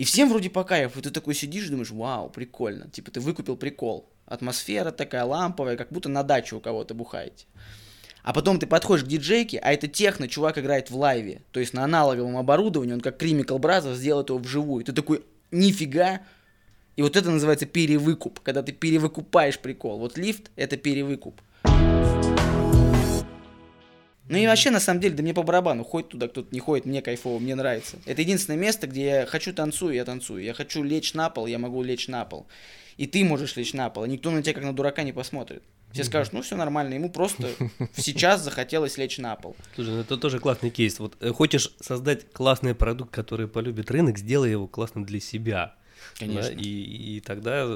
И 0.00 0.04
всем 0.04 0.30
вроде 0.30 0.48
по 0.48 0.64
кайфу, 0.64 0.98
и 0.98 1.02
ты 1.02 1.10
такой 1.10 1.34
сидишь 1.34 1.66
и 1.66 1.68
думаешь, 1.68 1.90
вау, 1.90 2.30
прикольно. 2.30 2.88
Типа 2.88 3.10
ты 3.10 3.20
выкупил 3.20 3.54
прикол. 3.54 4.08
Атмосфера 4.24 4.92
такая 4.92 5.26
ламповая, 5.26 5.76
как 5.76 5.92
будто 5.92 6.08
на 6.08 6.22
даче 6.22 6.56
у 6.56 6.60
кого-то 6.60 6.94
бухаете. 6.94 7.44
А 8.22 8.32
потом 8.32 8.58
ты 8.58 8.66
подходишь 8.66 9.04
к 9.04 9.08
диджейке, 9.08 9.58
а 9.58 9.74
это 9.74 9.88
техно, 9.88 10.26
чувак 10.26 10.56
играет 10.56 10.90
в 10.90 10.96
лайве. 10.96 11.42
То 11.50 11.60
есть 11.60 11.74
на 11.74 11.84
аналоговом 11.84 12.38
оборудовании, 12.38 12.94
он 12.94 13.02
как 13.02 13.22
Chemical 13.22 13.58
Brothers 13.58 13.96
сделает 13.96 14.30
его 14.30 14.38
вживую. 14.38 14.86
Ты 14.86 14.94
такой, 14.94 15.22
нифига. 15.50 16.22
И 16.96 17.02
вот 17.02 17.14
это 17.14 17.30
называется 17.30 17.66
перевыкуп, 17.66 18.40
когда 18.40 18.62
ты 18.62 18.72
перевыкупаешь 18.72 19.58
прикол. 19.58 19.98
Вот 19.98 20.16
лифт— 20.16 20.50
это 20.56 20.78
перевыкуп. 20.78 21.42
Ну 24.30 24.38
и 24.38 24.46
вообще, 24.46 24.70
на 24.70 24.78
самом 24.78 25.00
деле, 25.00 25.16
да 25.16 25.24
мне 25.24 25.34
по 25.34 25.42
барабану, 25.42 25.82
ходит 25.82 26.10
туда 26.10 26.28
кто-то, 26.28 26.54
не 26.54 26.60
ходит, 26.60 26.86
мне 26.86 27.02
кайфово, 27.02 27.40
мне 27.40 27.56
нравится. 27.56 27.96
Это 28.06 28.22
единственное 28.22 28.60
место, 28.60 28.86
где 28.86 29.04
я 29.04 29.26
хочу 29.26 29.52
танцую, 29.52 29.92
я 29.92 30.04
танцую. 30.04 30.44
Я 30.44 30.54
хочу 30.54 30.84
лечь 30.84 31.14
на 31.14 31.30
пол, 31.30 31.48
я 31.48 31.58
могу 31.58 31.82
лечь 31.82 32.06
на 32.06 32.24
пол. 32.24 32.46
И 32.96 33.08
ты 33.08 33.24
можешь 33.24 33.56
лечь 33.56 33.74
на 33.74 33.90
пол, 33.90 34.04
и 34.04 34.08
никто 34.08 34.30
на 34.30 34.40
тебя 34.40 34.54
как 34.54 34.62
на 34.62 34.72
дурака 34.72 35.02
не 35.02 35.12
посмотрит. 35.12 35.64
Все 35.92 36.04
скажут, 36.04 36.32
ну 36.32 36.42
все 36.42 36.54
нормально, 36.54 36.94
ему 36.94 37.10
просто 37.10 37.48
сейчас 37.96 38.44
захотелось 38.44 38.96
лечь 38.98 39.18
на 39.18 39.34
пол. 39.34 39.56
Слушай, 39.74 39.94
ну 39.94 40.00
это 40.02 40.16
тоже 40.16 40.38
классный 40.38 40.70
кейс. 40.70 41.00
Вот 41.00 41.16
э, 41.18 41.32
хочешь 41.32 41.74
создать 41.80 42.32
классный 42.32 42.76
продукт, 42.76 43.12
который 43.12 43.48
полюбит 43.48 43.90
рынок, 43.90 44.16
сделай 44.16 44.52
его 44.52 44.68
классным 44.68 45.04
для 45.04 45.18
себя. 45.18 45.74
Конечно. 46.16 46.54
Да, 46.54 46.60
и, 46.60 47.16
и 47.16 47.20
тогда... 47.20 47.66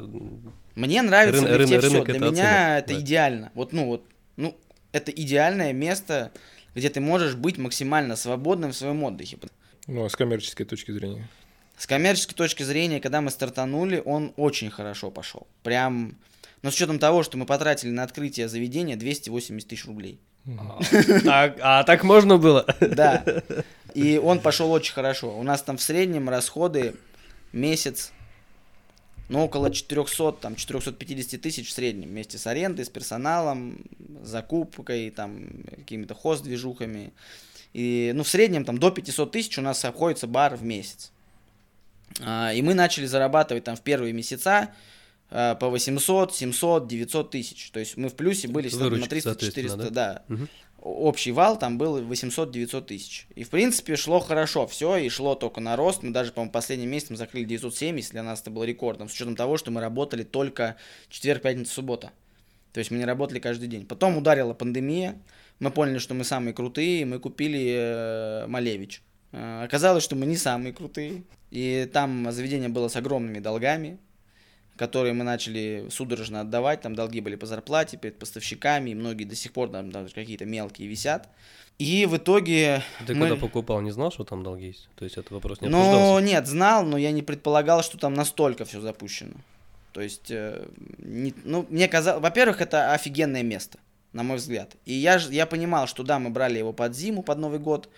Мне 0.76 1.02
нравится 1.02 1.42
рын, 1.42 1.68
рынок, 1.68 1.82
все. 1.82 2.04
Для 2.04 2.18
меня 2.20 2.76
оценит. 2.76 2.84
это 2.84 2.94
да. 2.94 3.00
идеально. 3.00 3.52
Вот, 3.54 3.72
ну 3.72 3.86
вот, 3.86 4.06
ну 4.36 4.56
это 4.94 5.10
идеальное 5.10 5.72
место, 5.72 6.30
где 6.74 6.88
ты 6.88 7.00
можешь 7.00 7.34
быть 7.34 7.58
максимально 7.58 8.14
свободным 8.14 8.70
в 8.70 8.76
своем 8.76 9.02
отдыхе. 9.02 9.38
Ну, 9.88 10.04
а 10.04 10.08
с 10.08 10.14
коммерческой 10.14 10.64
точки 10.64 10.92
зрения? 10.92 11.28
С 11.76 11.88
коммерческой 11.88 12.34
точки 12.34 12.62
зрения, 12.62 13.00
когда 13.00 13.20
мы 13.20 13.30
стартанули, 13.30 14.00
он 14.04 14.32
очень 14.36 14.70
хорошо 14.70 15.10
пошел. 15.10 15.48
Прям, 15.64 16.16
но 16.62 16.70
с 16.70 16.74
учетом 16.74 17.00
того, 17.00 17.24
что 17.24 17.36
мы 17.36 17.44
потратили 17.44 17.90
на 17.90 18.04
открытие 18.04 18.48
заведения 18.48 18.96
280 18.96 19.68
тысяч 19.68 19.84
рублей. 19.84 20.20
А, 21.26 21.54
а 21.60 21.84
так 21.84 22.04
можно 22.04 22.38
было? 22.38 22.64
Да. 22.80 23.24
И 23.94 24.18
он 24.18 24.38
пошел 24.40 24.70
очень 24.70 24.94
хорошо. 24.94 25.36
У 25.36 25.42
нас 25.42 25.62
там 25.62 25.76
в 25.76 25.82
среднем 25.82 26.28
расходы 26.28 26.94
месяц, 27.52 28.12
ну, 29.28 29.44
около 29.44 29.70
400, 29.70 30.32
там, 30.32 30.56
450 30.56 31.40
тысяч 31.40 31.68
в 31.68 31.72
среднем, 31.72 32.08
вместе 32.08 32.38
с 32.38 32.46
арендой, 32.46 32.84
с 32.84 32.88
персоналом, 32.88 33.84
закупкой, 34.22 35.10
там, 35.10 35.48
какими-то 35.76 36.14
хост-движухами. 36.14 37.12
И, 37.72 38.12
ну, 38.14 38.22
в 38.22 38.28
среднем 38.28 38.64
там 38.64 38.78
до 38.78 38.90
500 38.90 39.32
тысяч 39.32 39.58
у 39.58 39.62
нас 39.62 39.84
обходится 39.84 40.26
бар 40.26 40.56
в 40.56 40.62
месяц. 40.62 41.10
А, 42.20 42.52
и 42.52 42.62
мы 42.62 42.74
начали 42.74 43.06
зарабатывать 43.06 43.64
там 43.64 43.76
в 43.76 43.80
первые 43.80 44.12
месяца 44.12 44.70
а, 45.30 45.54
по 45.56 45.68
800, 45.68 46.34
700, 46.34 46.86
900 46.86 47.30
тысяч. 47.30 47.70
То 47.70 47.80
есть 47.80 47.96
мы 47.96 48.08
в 48.08 48.14
плюсе 48.14 48.48
были 48.48 48.68
Выручки, 48.68 49.14
на 49.26 49.32
300-400, 49.32 49.76
да. 49.76 49.90
да. 49.90 50.22
Угу. 50.28 50.48
Общий 50.84 51.32
вал 51.32 51.58
там 51.58 51.78
был 51.78 51.98
800-900 51.98 52.82
тысяч. 52.82 53.26
И 53.34 53.42
в 53.42 53.48
принципе 53.48 53.96
шло 53.96 54.20
хорошо 54.20 54.66
все, 54.66 54.96
и 54.98 55.08
шло 55.08 55.34
только 55.34 55.62
на 55.62 55.76
рост. 55.76 56.02
Мы 56.02 56.10
даже, 56.10 56.30
по-моему, 56.30 56.52
последний 56.52 56.86
месяц 56.86 57.08
мы 57.08 57.16
закрыли 57.16 57.44
970, 57.44 58.12
для 58.12 58.22
нас 58.22 58.42
это 58.42 58.50
был 58.50 58.64
рекордом, 58.64 59.08
с 59.08 59.14
учетом 59.14 59.34
того, 59.34 59.56
что 59.56 59.70
мы 59.70 59.80
работали 59.80 60.24
только 60.24 60.76
четверг, 61.08 61.40
пятница, 61.40 61.72
суббота. 61.72 62.12
То 62.74 62.80
есть 62.80 62.90
мы 62.90 62.98
не 62.98 63.06
работали 63.06 63.38
каждый 63.38 63.66
день. 63.66 63.86
Потом 63.86 64.18
ударила 64.18 64.52
пандемия, 64.52 65.16
мы 65.58 65.70
поняли, 65.70 65.96
что 65.96 66.12
мы 66.12 66.22
самые 66.22 66.52
крутые, 66.52 67.06
мы 67.06 67.18
купили 67.18 67.76
э, 67.78 68.46
Малевич. 68.46 69.00
Э, 69.32 69.64
оказалось, 69.64 70.04
что 70.04 70.16
мы 70.16 70.26
не 70.26 70.36
самые 70.36 70.74
крутые. 70.74 71.22
И 71.50 71.88
там 71.94 72.30
заведение 72.30 72.68
было 72.68 72.88
с 72.88 72.96
огромными 72.96 73.38
долгами, 73.38 73.96
которые 74.76 75.14
мы 75.14 75.24
начали 75.24 75.86
судорожно 75.90 76.40
отдавать. 76.40 76.80
Там 76.80 76.94
долги 76.94 77.20
были 77.20 77.36
по 77.36 77.46
зарплате, 77.46 77.96
перед 77.96 78.18
поставщиками, 78.18 78.90
и 78.90 78.94
многие 78.94 79.24
до 79.24 79.34
сих 79.34 79.52
пор 79.52 79.70
там 79.70 79.90
даже 79.90 80.14
какие-то 80.14 80.44
мелкие 80.44 80.88
висят. 80.88 81.28
И 81.78 82.06
в 82.06 82.16
итоге... 82.16 82.82
Ты 83.06 83.14
мы... 83.14 83.28
когда 83.28 83.40
покупал, 83.40 83.80
не 83.80 83.90
знал, 83.90 84.12
что 84.12 84.24
там 84.24 84.42
долги 84.42 84.66
есть? 84.66 84.88
То 84.96 85.04
есть 85.04 85.16
это 85.16 85.34
вопрос 85.34 85.60
не? 85.60 85.68
Ну, 85.68 86.18
нет, 86.20 86.46
знал, 86.46 86.84
но 86.84 86.96
я 86.96 87.10
не 87.10 87.22
предполагал, 87.22 87.82
что 87.82 87.98
там 87.98 88.14
настолько 88.14 88.64
все 88.64 88.80
запущено. 88.80 89.34
То 89.92 90.00
есть, 90.00 90.30
э, 90.30 90.66
не, 90.98 91.34
ну, 91.44 91.66
мне 91.68 91.88
казалось... 91.88 92.22
Во-первых, 92.22 92.60
это 92.60 92.92
офигенное 92.92 93.42
место, 93.42 93.78
на 94.12 94.22
мой 94.22 94.36
взгляд. 94.36 94.76
И 94.84 94.92
я, 94.92 95.16
я 95.30 95.46
понимал, 95.46 95.86
что 95.86 96.02
да, 96.02 96.18
мы 96.18 96.30
брали 96.30 96.58
его 96.58 96.72
под 96.72 96.94
зиму, 96.94 97.22
под 97.22 97.38
Новый 97.38 97.58
год, 97.58 97.88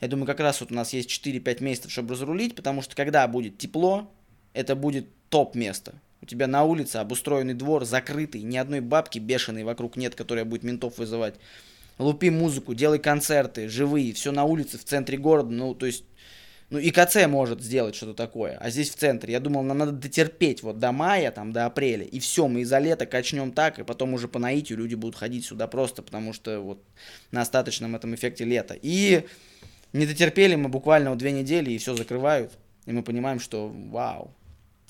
я 0.00 0.08
думаю, 0.08 0.26
как 0.26 0.40
раз 0.40 0.60
вот 0.60 0.70
у 0.70 0.74
нас 0.74 0.92
есть 0.92 1.10
4-5 1.10 1.62
месяцев, 1.62 1.90
чтобы 1.90 2.14
разрулить, 2.14 2.54
потому 2.54 2.82
что 2.82 2.94
когда 2.94 3.26
будет 3.26 3.58
тепло, 3.58 4.10
это 4.52 4.76
будет 4.76 5.06
топ 5.28 5.54
место. 5.54 5.94
Тебя 6.28 6.46
на 6.46 6.62
улице 6.62 6.96
обустроенный 6.96 7.54
двор, 7.54 7.84
закрытый, 7.84 8.42
ни 8.42 8.56
одной 8.56 8.80
бабки 8.80 9.18
бешеной 9.18 9.64
вокруг 9.64 9.96
нет, 9.96 10.14
которая 10.14 10.44
будет 10.44 10.62
ментов 10.62 10.98
вызывать. 10.98 11.34
Лупи 11.98 12.30
музыку, 12.30 12.74
делай 12.74 12.98
концерты, 12.98 13.68
живые, 13.68 14.12
все 14.12 14.30
на 14.30 14.44
улице, 14.44 14.78
в 14.78 14.84
центре 14.84 15.18
города, 15.18 15.50
ну, 15.50 15.74
то 15.74 15.86
есть, 15.86 16.04
ну, 16.70 16.78
и 16.78 16.90
КЦ 16.90 17.26
может 17.26 17.60
сделать 17.60 17.96
что-то 17.96 18.14
такое, 18.14 18.56
а 18.60 18.70
здесь 18.70 18.90
в 18.90 18.94
центре. 18.96 19.32
Я 19.32 19.40
думал, 19.40 19.62
нам 19.62 19.78
надо 19.78 19.92
дотерпеть 19.92 20.62
вот 20.62 20.78
до 20.78 20.92
мая, 20.92 21.32
там, 21.32 21.52
до 21.52 21.66
апреля, 21.66 22.04
и 22.04 22.20
все, 22.20 22.46
мы 22.46 22.60
из-за 22.60 22.78
лета 22.78 23.06
качнем 23.06 23.50
так, 23.50 23.78
и 23.78 23.84
потом 23.84 24.14
уже 24.14 24.28
по 24.28 24.38
наитию 24.38 24.78
люди 24.78 24.94
будут 24.94 25.16
ходить 25.16 25.46
сюда 25.46 25.66
просто, 25.66 26.02
потому 26.02 26.32
что 26.32 26.60
вот 26.60 26.84
на 27.32 27.40
остаточном 27.40 27.96
этом 27.96 28.14
эффекте 28.14 28.44
лета. 28.44 28.76
И 28.80 29.24
не 29.92 30.06
дотерпели 30.06 30.54
мы 30.54 30.68
буквально 30.68 31.10
вот 31.10 31.18
две 31.18 31.32
недели, 31.32 31.72
и 31.72 31.78
все 31.78 31.94
закрывают. 31.94 32.52
И 32.86 32.92
мы 32.92 33.02
понимаем, 33.02 33.40
что 33.40 33.68
вау. 33.68 34.34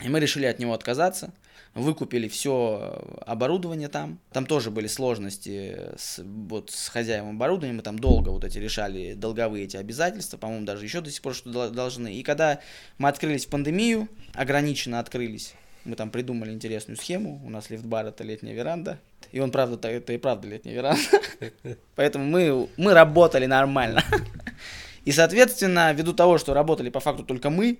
И 0.00 0.08
мы 0.08 0.20
решили 0.20 0.46
от 0.46 0.58
него 0.58 0.74
отказаться. 0.74 1.32
Выкупили 1.74 2.28
все 2.28 3.02
оборудование 3.26 3.88
там. 3.88 4.20
Там 4.32 4.46
тоже 4.46 4.70
были 4.70 4.86
сложности 4.86 5.90
с, 5.96 6.22
вот, 6.24 6.70
с 6.70 6.88
хозяевом 6.88 7.36
оборудования. 7.36 7.74
Мы 7.74 7.82
там 7.82 7.98
долго 7.98 8.30
вот 8.30 8.44
эти 8.44 8.58
решали 8.58 9.14
долговые 9.14 9.64
эти 9.64 9.76
обязательства. 9.76 10.36
По-моему, 10.38 10.64
даже 10.66 10.84
еще 10.84 11.00
до 11.00 11.10
сих 11.10 11.20
пор 11.20 11.34
что 11.34 11.70
должны. 11.70 12.14
И 12.14 12.22
когда 12.22 12.60
мы 12.98 13.08
открылись 13.08 13.46
в 13.46 13.50
пандемию, 13.50 14.08
ограниченно 14.34 15.00
открылись, 15.00 15.54
мы 15.84 15.96
там 15.96 16.10
придумали 16.10 16.52
интересную 16.52 16.96
схему. 16.96 17.40
У 17.44 17.50
нас 17.50 17.70
лифт-бар 17.70 18.06
это 18.06 18.22
летняя 18.22 18.54
веранда. 18.54 19.00
И 19.32 19.40
он, 19.40 19.50
правда, 19.50 19.88
это 19.88 20.12
и 20.12 20.18
правда 20.18 20.46
летняя 20.46 20.74
веранда. 20.74 21.02
Поэтому 21.96 22.24
мы, 22.24 22.68
мы 22.76 22.94
работали 22.94 23.46
нормально. 23.46 24.02
И, 25.04 25.12
соответственно, 25.12 25.92
ввиду 25.92 26.12
того, 26.12 26.36
что 26.36 26.52
работали 26.52 26.90
по 26.90 27.00
факту 27.00 27.24
только 27.24 27.48
мы, 27.48 27.78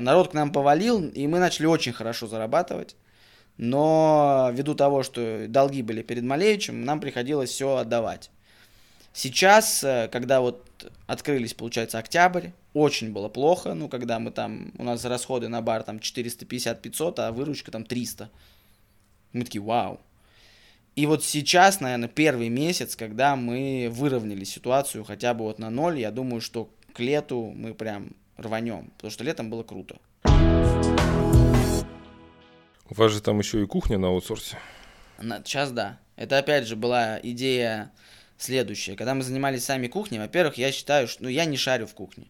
народ 0.00 0.30
к 0.30 0.34
нам 0.34 0.52
повалил, 0.52 1.08
и 1.08 1.26
мы 1.26 1.38
начали 1.38 1.66
очень 1.66 1.92
хорошо 1.92 2.26
зарабатывать. 2.26 2.96
Но 3.56 4.50
ввиду 4.52 4.74
того, 4.74 5.02
что 5.02 5.46
долги 5.48 5.82
были 5.82 6.02
перед 6.02 6.24
Малевичем, 6.24 6.84
нам 6.84 7.00
приходилось 7.00 7.50
все 7.50 7.76
отдавать. 7.76 8.30
Сейчас, 9.12 9.84
э, 9.84 10.08
когда 10.10 10.40
вот 10.40 10.90
открылись, 11.06 11.54
получается, 11.54 11.98
октябрь, 11.98 12.48
очень 12.72 13.12
было 13.12 13.28
плохо, 13.28 13.74
ну, 13.74 13.88
когда 13.88 14.18
мы 14.18 14.32
там, 14.32 14.72
у 14.76 14.82
нас 14.82 15.04
расходы 15.04 15.46
на 15.46 15.62
бар 15.62 15.84
там 15.84 15.98
450-500, 15.98 17.14
а 17.18 17.30
выручка 17.30 17.70
там 17.70 17.84
300. 17.84 18.28
Мы 19.32 19.44
такие, 19.44 19.62
вау, 19.62 20.00
и 20.96 21.06
вот 21.06 21.24
сейчас, 21.24 21.80
наверное, 21.80 22.08
первый 22.08 22.48
месяц, 22.48 22.94
когда 22.94 23.34
мы 23.34 23.88
выровняли 23.90 24.44
ситуацию 24.44 25.04
хотя 25.04 25.34
бы 25.34 25.44
вот 25.44 25.58
на 25.58 25.68
ноль, 25.70 25.98
я 25.98 26.12
думаю, 26.12 26.40
что 26.40 26.70
к 26.92 27.00
лету 27.00 27.52
мы 27.54 27.74
прям 27.74 28.10
рванем, 28.36 28.90
потому 28.96 29.10
что 29.10 29.24
летом 29.24 29.50
было 29.50 29.62
круто. 29.62 29.96
У 32.90 32.94
вас 32.94 33.12
же 33.12 33.20
там 33.20 33.38
еще 33.38 33.62
и 33.62 33.66
кухня 33.66 33.98
на 33.98 34.08
аутсорсе. 34.08 34.58
На, 35.18 35.38
сейчас 35.44 35.72
да. 35.72 35.98
Это 36.16 36.38
опять 36.38 36.66
же 36.66 36.76
была 36.76 37.18
идея 37.22 37.92
следующая. 38.36 38.94
Когда 38.94 39.14
мы 39.14 39.22
занимались 39.22 39.64
сами 39.64 39.88
кухней, 39.88 40.18
во-первых, 40.18 40.58
я 40.58 40.70
считаю, 40.70 41.08
что 41.08 41.24
ну, 41.24 41.28
я 41.28 41.44
не 41.44 41.56
шарю 41.56 41.86
в 41.86 41.94
кухне. 41.94 42.26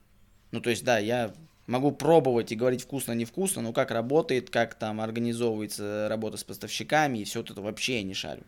Ну, 0.53 0.61
то 0.61 0.71
есть, 0.71 0.85
да, 0.85 0.99
я 0.99 1.35
Могу 1.67 1.93
пробовать 1.93 2.53
и 2.53 2.57
говорить 2.57 2.83
вкусно, 2.83 3.13
невкусно, 3.13 3.63
но 3.63 3.73
как 3.73 3.91
работает, 3.91 4.51
как 4.51 4.75
там 4.75 5.01
организовывается 5.01 6.09
работа 6.11 6.37
с 6.37 6.45
поставщиками 6.45 7.19
и 7.19 7.25
все 7.25 7.39
вот 7.39 7.51
это 7.51 7.63
вообще 7.63 7.97
я 7.97 8.03
не 8.03 8.13
шарю. 8.13 8.43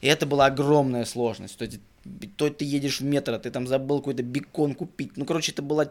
И 0.00 0.06
это 0.06 0.26
была 0.26 0.46
огромная 0.46 1.04
сложность. 1.04 1.56
То, 1.56 1.64
есть, 1.64 1.80
то 2.36 2.50
ты 2.50 2.64
едешь 2.64 3.00
в 3.00 3.04
метро, 3.04 3.38
ты 3.38 3.50
там 3.50 3.66
забыл 3.66 3.98
какой-то 3.98 4.22
бекон 4.22 4.74
купить. 4.74 5.16
Ну, 5.16 5.24
короче, 5.24 5.52
это 5.52 5.62
была 5.62 5.90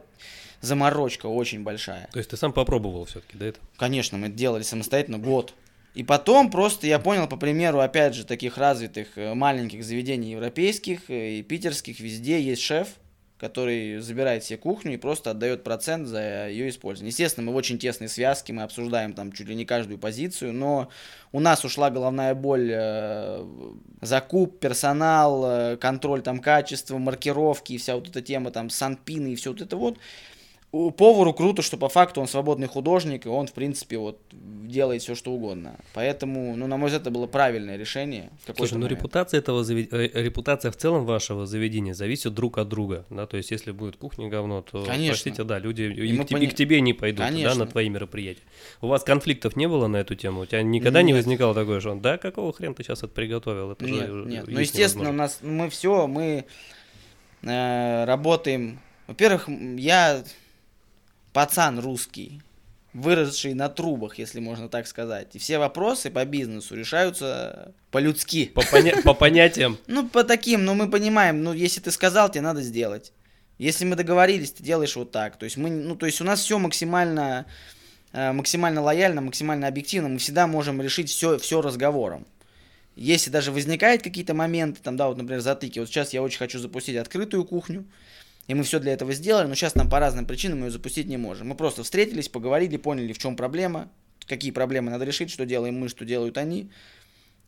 заморочка 0.62 1.28
очень 1.28 1.64
большая. 1.64 2.08
То 2.12 2.20
есть 2.20 2.30
ты 2.30 2.38
сам 2.38 2.54
попробовал 2.54 3.06
все-таки, 3.06 3.38
да, 3.38 3.48
это? 3.48 3.60
Конечно, 3.78 4.18
мы 4.18 4.28
это 4.28 4.36
делали 4.36 4.64
самостоятельно 4.64 5.18
год. 5.18 5.54
И 5.94 6.04
потом 6.04 6.52
просто 6.52 6.88
я 6.88 7.00
понял, 7.00 7.28
по 7.28 7.38
примеру, 7.38 7.80
опять 7.80 8.16
же, 8.16 8.26
таких 8.26 8.58
развитых 8.58 9.18
э, 9.18 9.34
маленьких 9.34 9.84
заведений 9.84 10.32
европейских 10.32 11.10
э, 11.10 11.40
и 11.40 11.42
питерских, 11.42 12.02
везде 12.02 12.42
есть 12.42 12.62
шеф, 12.62 12.90
который 13.38 14.00
забирает 14.00 14.44
себе 14.44 14.58
кухню 14.58 14.94
и 14.94 14.98
просто 14.98 15.32
отдает 15.32 15.64
процент 15.64 16.08
за 16.08 16.48
ее 16.48 16.70
использование. 16.70 17.10
Естественно, 17.10 17.46
мы 17.46 17.54
в 17.54 17.58
очень 17.58 17.78
тесной 17.78 18.08
связке, 18.08 18.54
мы 18.54 18.64
обсуждаем 18.64 19.14
там 19.14 19.32
чуть 19.34 19.48
ли 19.48 19.56
не 19.56 19.66
каждую 19.66 19.98
позицию, 19.98 20.54
но 20.54 20.90
у 21.34 21.42
нас 21.42 21.66
ушла 21.66 21.90
головная 21.90 22.34
боль 22.34 22.72
э, 22.74 23.46
закуп, 24.02 24.60
персонал, 24.60 25.44
э, 25.46 25.78
контроль 25.78 26.22
там 26.22 26.40
качества, 26.40 26.98
маркировки 26.98 27.74
и 27.74 27.78
вся 27.78 27.96
вот 27.96 28.08
эта 28.08 28.22
тема 28.22 28.52
там 28.52 28.70
санпины 28.70 29.34
и 29.34 29.36
все 29.36 29.52
вот 29.52 29.62
это 29.62 29.76
вот 29.76 29.98
повару 30.98 31.34
круто, 31.34 31.62
что 31.62 31.78
по 31.78 31.90
факту 31.90 32.22
он 32.22 32.28
свободный 32.28 32.68
художник, 32.68 33.26
и 33.26 33.30
он, 33.30 33.48
в 33.48 33.54
принципе, 33.54 33.98
вот 33.98 34.20
делает 34.32 35.02
все, 35.02 35.16
что 35.16 35.32
угодно. 35.32 35.76
Поэтому, 35.94 36.56
ну, 36.56 36.68
на 36.68 36.78
мой 36.78 36.88
взгляд, 36.88 37.04
это 37.04 37.12
было 37.12 37.28
правильное 37.28 37.78
решение. 37.78 38.30
Слушай, 38.56 38.78
ну, 38.78 38.88
репутация 38.88 39.40
этого 39.40 39.64
завед... 39.64 39.94
Э, 39.94 40.10
репутация 40.14 40.72
в 40.72 40.76
целом 40.76 41.06
вашего 41.06 41.46
заведения 41.46 41.94
зависит 41.94 42.34
друг 42.34 42.58
от 42.58 42.68
друга, 42.68 43.06
да, 43.10 43.26
то 43.28 43.38
есть, 43.38 43.52
если 43.52 43.72
будет 43.72 43.96
кухня 43.98 44.28
говно, 44.28 44.62
то, 44.62 44.84
Конечно. 44.84 45.14
простите, 45.14 45.44
да, 45.44 45.60
люди 45.60 45.84
и, 45.84 46.14
и, 46.14 46.18
к, 46.18 46.28
пони... 46.28 46.46
и 46.46 46.48
к 46.48 46.56
тебе 46.56 46.82
не 46.82 46.94
пойдут, 46.94 47.26
Конечно. 47.26 47.54
да, 47.54 47.66
на 47.66 47.68
твои 47.68 47.90
мероприятия. 47.90 48.44
У 48.82 48.88
вас 48.88 49.04
конфликтов 49.04 49.56
не 49.56 49.68
было 49.68 49.88
на 49.88 49.98
эту 49.98 50.16
тему? 50.16 50.42
У 50.42 50.46
тебя 50.46 50.62
никогда 50.64 51.02
нет. 51.02 51.08
не 51.08 51.14
возникало 51.14 51.54
такое, 51.54 51.80
что, 51.80 51.96
да, 51.96 52.18
какого 52.18 52.52
хрена 52.54 52.74
ты 52.74 52.84
сейчас 52.84 53.00
это 53.00 53.10
приготовил? 53.10 53.72
Это 53.72 53.86
нет, 53.86 54.08
же 54.08 54.26
нет. 54.26 54.46
Ну, 54.48 54.60
естественно, 54.60 55.10
у 55.10 55.14
нас, 55.14 55.40
мы 55.42 55.70
все, 55.70 56.08
мы 56.08 56.46
э, 57.44 58.06
работаем... 58.06 58.80
Во-первых, 59.08 59.48
я 59.48 60.24
пацан 61.36 61.80
русский, 61.80 62.42
выросший 62.94 63.56
на 63.56 63.68
трубах, 63.68 64.18
если 64.20 64.40
можно 64.40 64.70
так 64.70 64.88
сказать. 64.88 65.36
И 65.36 65.38
все 65.38 65.58
вопросы 65.58 66.10
по 66.10 66.24
бизнесу 66.24 66.78
решаются 66.78 67.74
по-людски. 67.92 68.46
По, 68.46 68.62
поня- 68.62 69.02
по 69.02 69.14
понятиям? 69.14 69.78
Ну, 69.88 70.08
по 70.08 70.24
таким, 70.24 70.64
но 70.64 70.76
мы 70.76 70.90
понимаем, 70.90 71.44
ну, 71.44 71.52
если 71.52 71.82
ты 71.82 71.92
сказал, 71.92 72.32
тебе 72.32 72.40
надо 72.40 72.62
сделать. 72.62 73.12
Если 73.58 73.84
мы 73.84 73.98
договорились, 73.98 74.54
ты 74.54 74.64
делаешь 74.64 74.96
вот 74.96 75.12
так. 75.12 75.38
То 75.38 75.44
есть 75.44 75.58
мы, 75.58 75.70
ну, 75.70 75.98
то 75.98 76.06
есть 76.06 76.22
у 76.22 76.24
нас 76.24 76.40
все 76.40 76.58
максимально, 76.58 77.46
э, 78.14 78.32
максимально 78.32 78.82
лояльно, 78.82 79.20
максимально 79.20 79.68
объективно. 79.68 80.08
Мы 80.08 80.20
всегда 80.20 80.48
можем 80.48 80.82
решить 80.82 81.10
все, 81.10 81.38
все 81.38 81.62
разговором. 81.62 82.26
Если 82.96 83.30
даже 83.30 83.52
возникают 83.52 84.04
какие-то 84.04 84.34
моменты, 84.34 84.80
там, 84.82 84.96
да, 84.96 85.10
вот, 85.10 85.18
например, 85.18 85.42
затыки. 85.42 85.80
Вот 85.80 85.90
сейчас 85.90 86.14
я 86.14 86.24
очень 86.24 86.38
хочу 86.38 86.60
запустить 86.60 86.96
открытую 86.96 87.44
кухню. 87.44 87.84
И 88.48 88.54
мы 88.54 88.64
все 88.64 88.80
для 88.80 88.94
этого 88.94 89.14
сделали, 89.14 89.48
но 89.48 89.56
сейчас 89.56 89.76
нам 89.76 89.90
по 89.90 90.00
разным 90.00 90.26
причинам 90.26 90.64
ее 90.64 90.72
запустить 90.72 91.08
не 91.08 91.18
можем. 91.18 91.50
Мы 91.50 91.56
просто 91.56 91.84
встретились, 91.84 92.30
поговорили, 92.30 92.78
поняли, 92.78 93.12
в 93.12 93.18
чем 93.18 93.36
проблема, 93.36 93.90
какие 94.28 94.52
проблемы 94.52 94.92
надо 94.92 95.06
решить, 95.06 95.32
что 95.32 95.46
делаем 95.46 95.80
мы, 95.80 95.90
что 95.90 96.06
делают 96.06 96.38
они. 96.38 96.70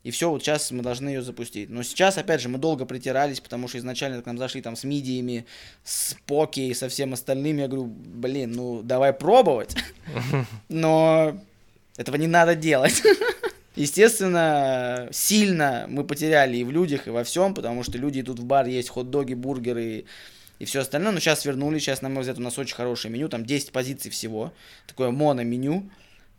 И 0.04 0.12
все, 0.12 0.30
вот 0.30 0.42
сейчас 0.42 0.72
мы 0.72 0.84
должны 0.84 1.10
ее 1.10 1.22
запустить. 1.22 1.70
Но 1.70 1.84
сейчас, 1.84 2.18
опять 2.18 2.42
же, 2.42 2.50
мы 2.50 2.60
долго 2.60 2.86
притирались, 2.86 3.42
потому 3.42 3.68
что 3.68 3.78
изначально 3.78 4.22
к 4.22 4.26
нам 4.26 4.38
зашли 4.38 4.62
там 4.62 4.76
с 4.76 4.84
мидиями, 4.84 5.46
с 5.84 6.16
поки 6.26 6.62
и 6.62 6.74
со 6.74 6.88
всем 6.88 7.14
остальным. 7.14 7.58
Я 7.58 7.68
говорю, 7.68 7.88
блин, 7.88 8.54
ну 8.54 8.82
давай 8.84 9.12
пробовать. 9.12 9.76
Но 10.70 11.38
этого 11.98 12.16
не 12.16 12.28
надо 12.28 12.56
делать. 12.56 13.04
Естественно, 13.76 15.10
сильно 15.12 15.86
мы 15.90 16.04
потеряли 16.04 16.58
и 16.58 16.64
в 16.64 16.72
людях, 16.72 17.08
и 17.08 17.12
во 17.12 17.24
всем, 17.24 17.54
потому 17.54 17.84
что 17.84 17.98
люди 17.98 18.22
идут 18.22 18.40
в 18.40 18.46
бар, 18.46 18.66
есть 18.66 18.90
хот-доги, 18.90 19.34
бургеры, 19.34 20.06
и 20.60 20.66
все 20.66 20.82
остальное. 20.82 21.12
Но 21.12 21.20
сейчас 21.20 21.46
вернули, 21.46 21.80
сейчас, 21.80 22.02
на 22.02 22.10
мой 22.10 22.22
взгляд, 22.22 22.38
у 22.38 22.42
нас 22.42 22.58
очень 22.58 22.76
хорошее 22.76 23.14
меню, 23.14 23.30
там 23.30 23.46
10 23.46 23.72
позиций 23.72 24.12
всего, 24.12 24.54
такое 24.88 25.12
моно-меню, 25.12 25.90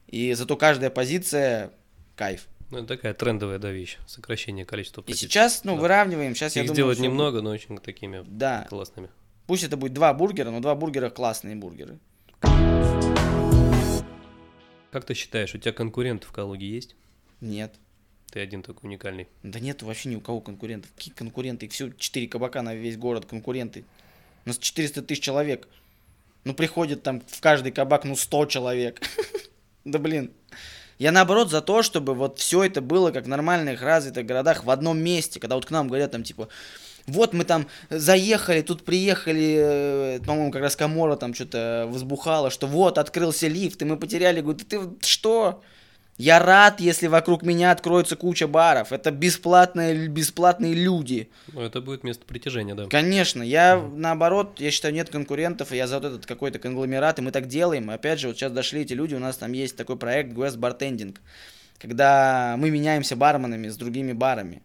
и 0.06 0.32
зато 0.34 0.56
каждая 0.56 0.90
позиция 0.90 1.70
кайф. 2.16 2.48
Ну, 2.70 2.78
это 2.78 2.88
такая 2.88 3.14
трендовая, 3.14 3.58
да, 3.58 3.70
вещь, 3.70 3.98
сокращение 4.06 4.66
количества 4.66 5.00
позиций. 5.00 5.26
И 5.26 5.28
сейчас, 5.28 5.64
ну, 5.64 5.74
да. 5.74 5.82
выравниваем, 5.82 6.34
сейчас 6.34 6.52
Их 6.52 6.56
я 6.56 6.62
думаю... 6.62 6.74
сделать 6.74 6.98
немного, 6.98 7.40
но 7.40 7.50
очень 7.50 7.78
такими 7.78 8.24
да. 8.26 8.66
классными. 8.68 9.08
Пусть 9.46 9.64
это 9.64 9.78
будет 9.78 9.94
два 9.94 10.12
бургера, 10.12 10.50
но 10.50 10.60
два 10.60 10.74
бургера 10.74 11.08
классные 11.08 11.56
бургеры. 11.56 11.98
Как 14.90 15.04
ты 15.04 15.14
считаешь, 15.14 15.54
у 15.54 15.58
тебя 15.58 15.72
конкуренты 15.72 16.26
в 16.26 16.32
Калуге 16.32 16.68
есть? 16.68 16.96
Нет. 17.40 17.74
Ты 18.30 18.40
один 18.40 18.62
такой 18.62 18.88
уникальный. 18.88 19.28
Да 19.42 19.60
нет, 19.60 19.82
вообще 19.82 20.10
ни 20.10 20.16
у 20.16 20.20
кого 20.20 20.40
конкурентов. 20.40 20.90
Какие 20.94 21.14
конкуренты? 21.14 21.68
Все 21.68 21.90
четыре 21.92 22.28
кабака 22.28 22.60
на 22.62 22.74
весь 22.74 22.96
город 22.98 23.24
конкуренты. 23.24 23.84
У 24.48 24.50
нас 24.50 24.58
400 24.58 25.02
тысяч 25.02 25.22
человек. 25.22 25.68
Ну, 26.44 26.54
приходит 26.54 27.02
там 27.02 27.20
в 27.20 27.40
каждый 27.42 27.70
кабак, 27.70 28.04
ну, 28.04 28.16
100 28.16 28.46
человек. 28.46 29.02
Да 29.84 29.98
блин. 29.98 30.32
Я 30.98 31.12
наоборот 31.12 31.50
за 31.50 31.62
то, 31.62 31.82
чтобы 31.82 32.14
вот 32.14 32.38
все 32.38 32.64
это 32.64 32.82
было 32.82 33.10
как 33.10 33.24
в 33.24 33.28
нормальных 33.28 33.80
развитых 33.80 34.26
городах 34.26 34.64
в 34.64 34.70
одном 34.70 34.98
месте, 34.98 35.40
когда 35.40 35.54
вот 35.54 35.64
к 35.64 35.70
нам 35.70 35.88
говорят 35.88 36.10
там 36.10 36.24
типа, 36.24 36.48
вот 37.06 37.32
мы 37.32 37.44
там 37.44 37.68
заехали, 37.88 38.60
тут 38.60 38.84
приехали, 38.84 39.56
э, 39.58 40.20
по-моему, 40.26 40.50
как 40.50 40.62
раз 40.62 40.76
Камора 40.76 41.16
там 41.16 41.32
что-то 41.34 41.86
возбухало, 41.88 42.50
что 42.50 42.66
вот 42.66 42.98
открылся 42.98 43.48
лифт, 43.48 43.80
и 43.80 43.84
мы 43.86 43.96
потеряли, 43.96 44.40
говорю, 44.40 44.58
ты 44.58 44.80
что? 45.00 45.62
Я 46.18 46.40
рад, 46.40 46.80
если 46.80 47.06
вокруг 47.06 47.44
меня 47.44 47.70
откроется 47.70 48.16
куча 48.16 48.48
баров. 48.48 48.92
Это 48.92 49.12
бесплатные, 49.12 50.08
бесплатные 50.08 50.74
люди. 50.74 51.30
Ну, 51.52 51.60
это 51.60 51.80
будет 51.80 52.02
место 52.02 52.24
притяжения, 52.26 52.74
да. 52.74 52.86
Конечно. 52.86 53.40
Я, 53.40 53.76
mm. 53.76 53.96
наоборот, 53.96 54.58
я 54.58 54.72
считаю, 54.72 54.92
нет 54.94 55.10
конкурентов, 55.10 55.70
и 55.70 55.76
я 55.76 55.86
за 55.86 56.00
вот 56.00 56.06
этот 56.06 56.26
какой-то 56.26 56.58
конгломерат, 56.58 57.20
и 57.20 57.22
мы 57.22 57.30
так 57.30 57.46
делаем. 57.46 57.88
И 57.88 57.94
опять 57.94 58.18
же, 58.18 58.26
вот 58.26 58.36
сейчас 58.36 58.50
дошли 58.50 58.80
эти 58.80 58.94
люди, 58.94 59.14
у 59.14 59.20
нас 59.20 59.36
там 59.36 59.52
есть 59.52 59.76
такой 59.76 59.96
проект 59.96 60.32
Guest 60.32 60.58
Bartending, 60.58 61.16
когда 61.78 62.56
мы 62.58 62.70
меняемся 62.70 63.14
барменами 63.14 63.68
с 63.68 63.76
другими 63.76 64.12
барами. 64.12 64.62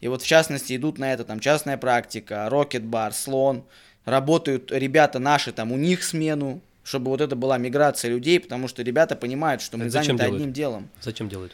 И 0.00 0.08
вот, 0.08 0.22
в 0.22 0.26
частности, 0.26 0.74
идут 0.74 0.98
на 0.98 1.12
это 1.12 1.24
там 1.24 1.38
частная 1.38 1.76
практика, 1.76 2.48
Rocket 2.50 2.88
Bar, 2.88 3.12
Слон. 3.12 3.64
Работают 4.06 4.72
ребята 4.72 5.18
наши, 5.18 5.52
там 5.52 5.70
у 5.70 5.76
них 5.76 6.02
смену, 6.02 6.62
чтобы 6.84 7.10
вот 7.10 7.20
это 7.20 7.34
была 7.34 7.58
миграция 7.58 8.10
людей, 8.10 8.38
потому 8.38 8.68
что 8.68 8.82
ребята 8.82 9.16
понимают, 9.16 9.62
что 9.62 9.76
мы 9.76 9.90
заняты 9.90 10.16
делают? 10.16 10.34
одним 10.34 10.52
делом. 10.52 10.88
Зачем 11.02 11.28
делают? 11.28 11.52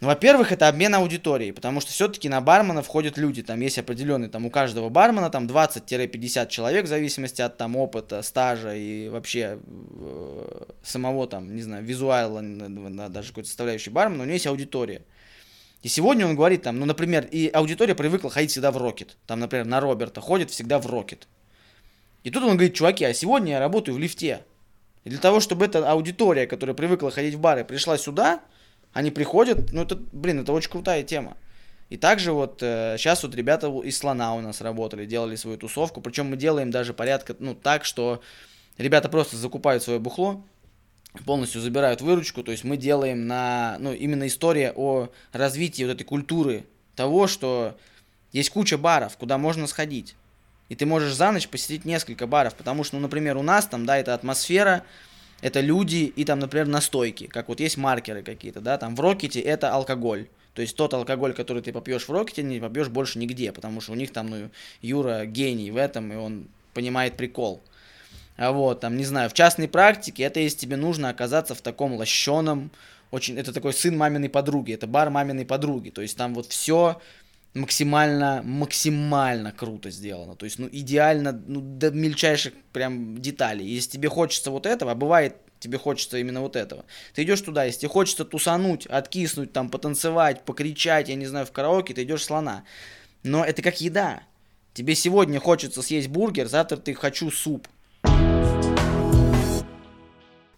Ну, 0.00 0.06
во-первых, 0.06 0.50
это 0.50 0.66
обмен 0.66 0.94
аудиторией, 0.94 1.52
потому 1.52 1.82
что 1.82 1.92
все-таки 1.92 2.30
на 2.30 2.40
бармена 2.40 2.82
входят 2.82 3.18
люди, 3.18 3.42
там 3.42 3.60
есть 3.60 3.78
определенный, 3.78 4.28
там 4.28 4.46
у 4.46 4.50
каждого 4.50 4.88
бармена 4.88 5.28
там 5.28 5.46
20-50 5.46 6.48
человек 6.48 6.86
в 6.86 6.88
зависимости 6.88 7.42
от 7.42 7.58
там 7.58 7.76
опыта, 7.76 8.22
стажа 8.22 8.74
и 8.74 9.10
вообще 9.10 9.58
э, 9.60 10.62
самого 10.82 11.26
там, 11.26 11.54
не 11.54 11.60
знаю, 11.60 11.84
визуала, 11.84 12.40
даже 13.10 13.28
какой-то 13.28 13.48
составляющей 13.48 13.90
бармена, 13.90 14.22
у 14.22 14.24
него 14.24 14.32
есть 14.32 14.46
аудитория. 14.46 15.02
И 15.82 15.88
сегодня 15.88 16.26
он 16.26 16.34
говорит 16.34 16.62
там, 16.62 16.78
ну, 16.78 16.86
например, 16.86 17.26
и 17.30 17.48
аудитория 17.48 17.94
привыкла 17.94 18.30
ходить 18.30 18.52
всегда 18.52 18.70
в 18.70 18.78
Рокет. 18.78 19.18
Там, 19.26 19.40
например, 19.40 19.66
на 19.66 19.80
Роберта 19.80 20.22
ходит 20.22 20.50
всегда 20.50 20.78
в 20.78 20.86
Рокет. 20.86 21.26
И 22.22 22.30
тут 22.30 22.42
он 22.42 22.50
говорит, 22.50 22.74
чуваки, 22.74 23.04
а 23.04 23.14
сегодня 23.14 23.52
я 23.52 23.60
работаю 23.60 23.94
в 23.94 23.98
лифте. 23.98 24.44
И 25.04 25.10
для 25.10 25.18
того, 25.18 25.40
чтобы 25.40 25.64
эта 25.64 25.90
аудитория, 25.90 26.46
которая 26.46 26.74
привыкла 26.74 27.10
ходить 27.10 27.34
в 27.34 27.40
бары, 27.40 27.64
пришла 27.64 27.96
сюда, 27.96 28.40
они 28.92 29.10
приходят, 29.10 29.72
ну 29.72 29.82
это, 29.82 29.96
блин, 29.96 30.40
это 30.40 30.52
очень 30.52 30.70
крутая 30.70 31.02
тема. 31.02 31.36
И 31.88 31.96
также 31.96 32.32
вот 32.32 32.62
э, 32.62 32.96
сейчас 32.98 33.22
вот 33.22 33.34
ребята 33.34 33.68
из 33.82 33.98
слона 33.98 34.34
у 34.34 34.40
нас 34.40 34.60
работали, 34.60 35.06
делали 35.06 35.36
свою 35.36 35.56
тусовку, 35.56 36.00
причем 36.00 36.26
мы 36.26 36.36
делаем 36.36 36.70
даже 36.70 36.94
порядка, 36.94 37.34
ну 37.38 37.54
так, 37.54 37.84
что 37.84 38.22
ребята 38.78 39.08
просто 39.08 39.36
закупают 39.36 39.82
свое 39.82 39.98
бухло, 39.98 40.44
полностью 41.24 41.60
забирают 41.60 42.00
выручку, 42.00 42.44
то 42.44 42.52
есть 42.52 42.62
мы 42.62 42.76
делаем 42.76 43.26
на, 43.26 43.76
ну 43.80 43.92
именно 43.92 44.26
история 44.28 44.72
о 44.76 45.08
развитии 45.32 45.82
вот 45.82 45.92
этой 45.92 46.04
культуры 46.04 46.64
того, 46.94 47.26
что 47.26 47.76
есть 48.30 48.50
куча 48.50 48.78
баров, 48.78 49.16
куда 49.16 49.36
можно 49.38 49.66
сходить. 49.66 50.14
И 50.70 50.76
ты 50.76 50.86
можешь 50.86 51.12
за 51.12 51.32
ночь 51.32 51.48
посетить 51.48 51.84
несколько 51.84 52.26
баров, 52.28 52.54
потому 52.54 52.84
что, 52.84 52.96
ну, 52.96 53.02
например, 53.02 53.36
у 53.36 53.42
нас 53.42 53.66
там, 53.66 53.84
да, 53.84 53.98
это 53.98 54.14
атмосфера, 54.14 54.84
это 55.42 55.60
люди 55.60 56.04
и 56.14 56.24
там, 56.24 56.38
например, 56.38 56.68
настойки, 56.68 57.26
как 57.26 57.48
вот 57.48 57.60
есть 57.60 57.76
маркеры 57.76 58.22
какие-то, 58.22 58.60
да, 58.60 58.78
там 58.78 58.94
в 58.94 59.00
Рокете 59.00 59.40
это 59.40 59.72
алкоголь. 59.72 60.28
То 60.54 60.62
есть 60.62 60.76
тот 60.76 60.94
алкоголь, 60.94 61.32
который 61.32 61.62
ты 61.62 61.72
попьешь 61.72 62.06
в 62.06 62.12
Рокете, 62.12 62.44
не 62.44 62.60
попьешь 62.60 62.88
больше 62.88 63.18
нигде, 63.18 63.52
потому 63.52 63.80
что 63.80 63.92
у 63.92 63.94
них 63.96 64.12
там, 64.12 64.30
ну, 64.30 64.50
Юра 64.80 65.26
гений 65.26 65.72
в 65.72 65.76
этом, 65.76 66.12
и 66.12 66.16
он 66.16 66.46
понимает 66.72 67.16
прикол. 67.16 67.60
А 68.36 68.52
вот, 68.52 68.80
там, 68.80 68.96
не 68.96 69.04
знаю, 69.04 69.28
в 69.28 69.34
частной 69.34 69.66
практике, 69.66 70.22
это 70.22 70.38
если 70.38 70.58
тебе 70.58 70.76
нужно 70.76 71.08
оказаться 71.08 71.56
в 71.56 71.62
таком 71.62 71.94
лощеном, 71.94 72.70
очень, 73.10 73.36
это 73.36 73.52
такой 73.52 73.72
сын 73.72 73.96
маминой 73.96 74.28
подруги, 74.28 74.72
это 74.72 74.86
бар 74.86 75.10
маминой 75.10 75.44
подруги, 75.44 75.90
то 75.90 76.00
есть 76.00 76.16
там 76.16 76.32
вот 76.32 76.46
все 76.46 77.00
максимально, 77.54 78.42
максимально 78.44 79.52
круто 79.52 79.90
сделано. 79.90 80.36
То 80.36 80.44
есть, 80.44 80.58
ну, 80.58 80.68
идеально, 80.70 81.32
ну, 81.32 81.60
до 81.60 81.90
мельчайших 81.90 82.54
прям 82.72 83.18
деталей. 83.18 83.66
Если 83.66 83.90
тебе 83.90 84.08
хочется 84.08 84.50
вот 84.50 84.66
этого, 84.66 84.92
а 84.92 84.94
бывает, 84.94 85.36
тебе 85.58 85.78
хочется 85.78 86.18
именно 86.18 86.40
вот 86.40 86.56
этого. 86.56 86.84
Ты 87.14 87.24
идешь 87.24 87.40
туда, 87.40 87.64
если 87.64 87.80
тебе 87.80 87.90
хочется 87.90 88.24
тусануть, 88.24 88.86
откиснуть, 88.86 89.52
там, 89.52 89.68
потанцевать, 89.68 90.44
покричать, 90.44 91.08
я 91.08 91.16
не 91.16 91.26
знаю, 91.26 91.46
в 91.46 91.52
караоке, 91.52 91.94
ты 91.94 92.04
идешь 92.04 92.24
слона. 92.24 92.64
Но 93.22 93.44
это 93.44 93.62
как 93.62 93.80
еда. 93.80 94.22
Тебе 94.72 94.94
сегодня 94.94 95.40
хочется 95.40 95.82
съесть 95.82 96.08
бургер, 96.08 96.48
завтра 96.48 96.76
ты 96.76 96.94
хочу 96.94 97.30
суп. 97.30 97.68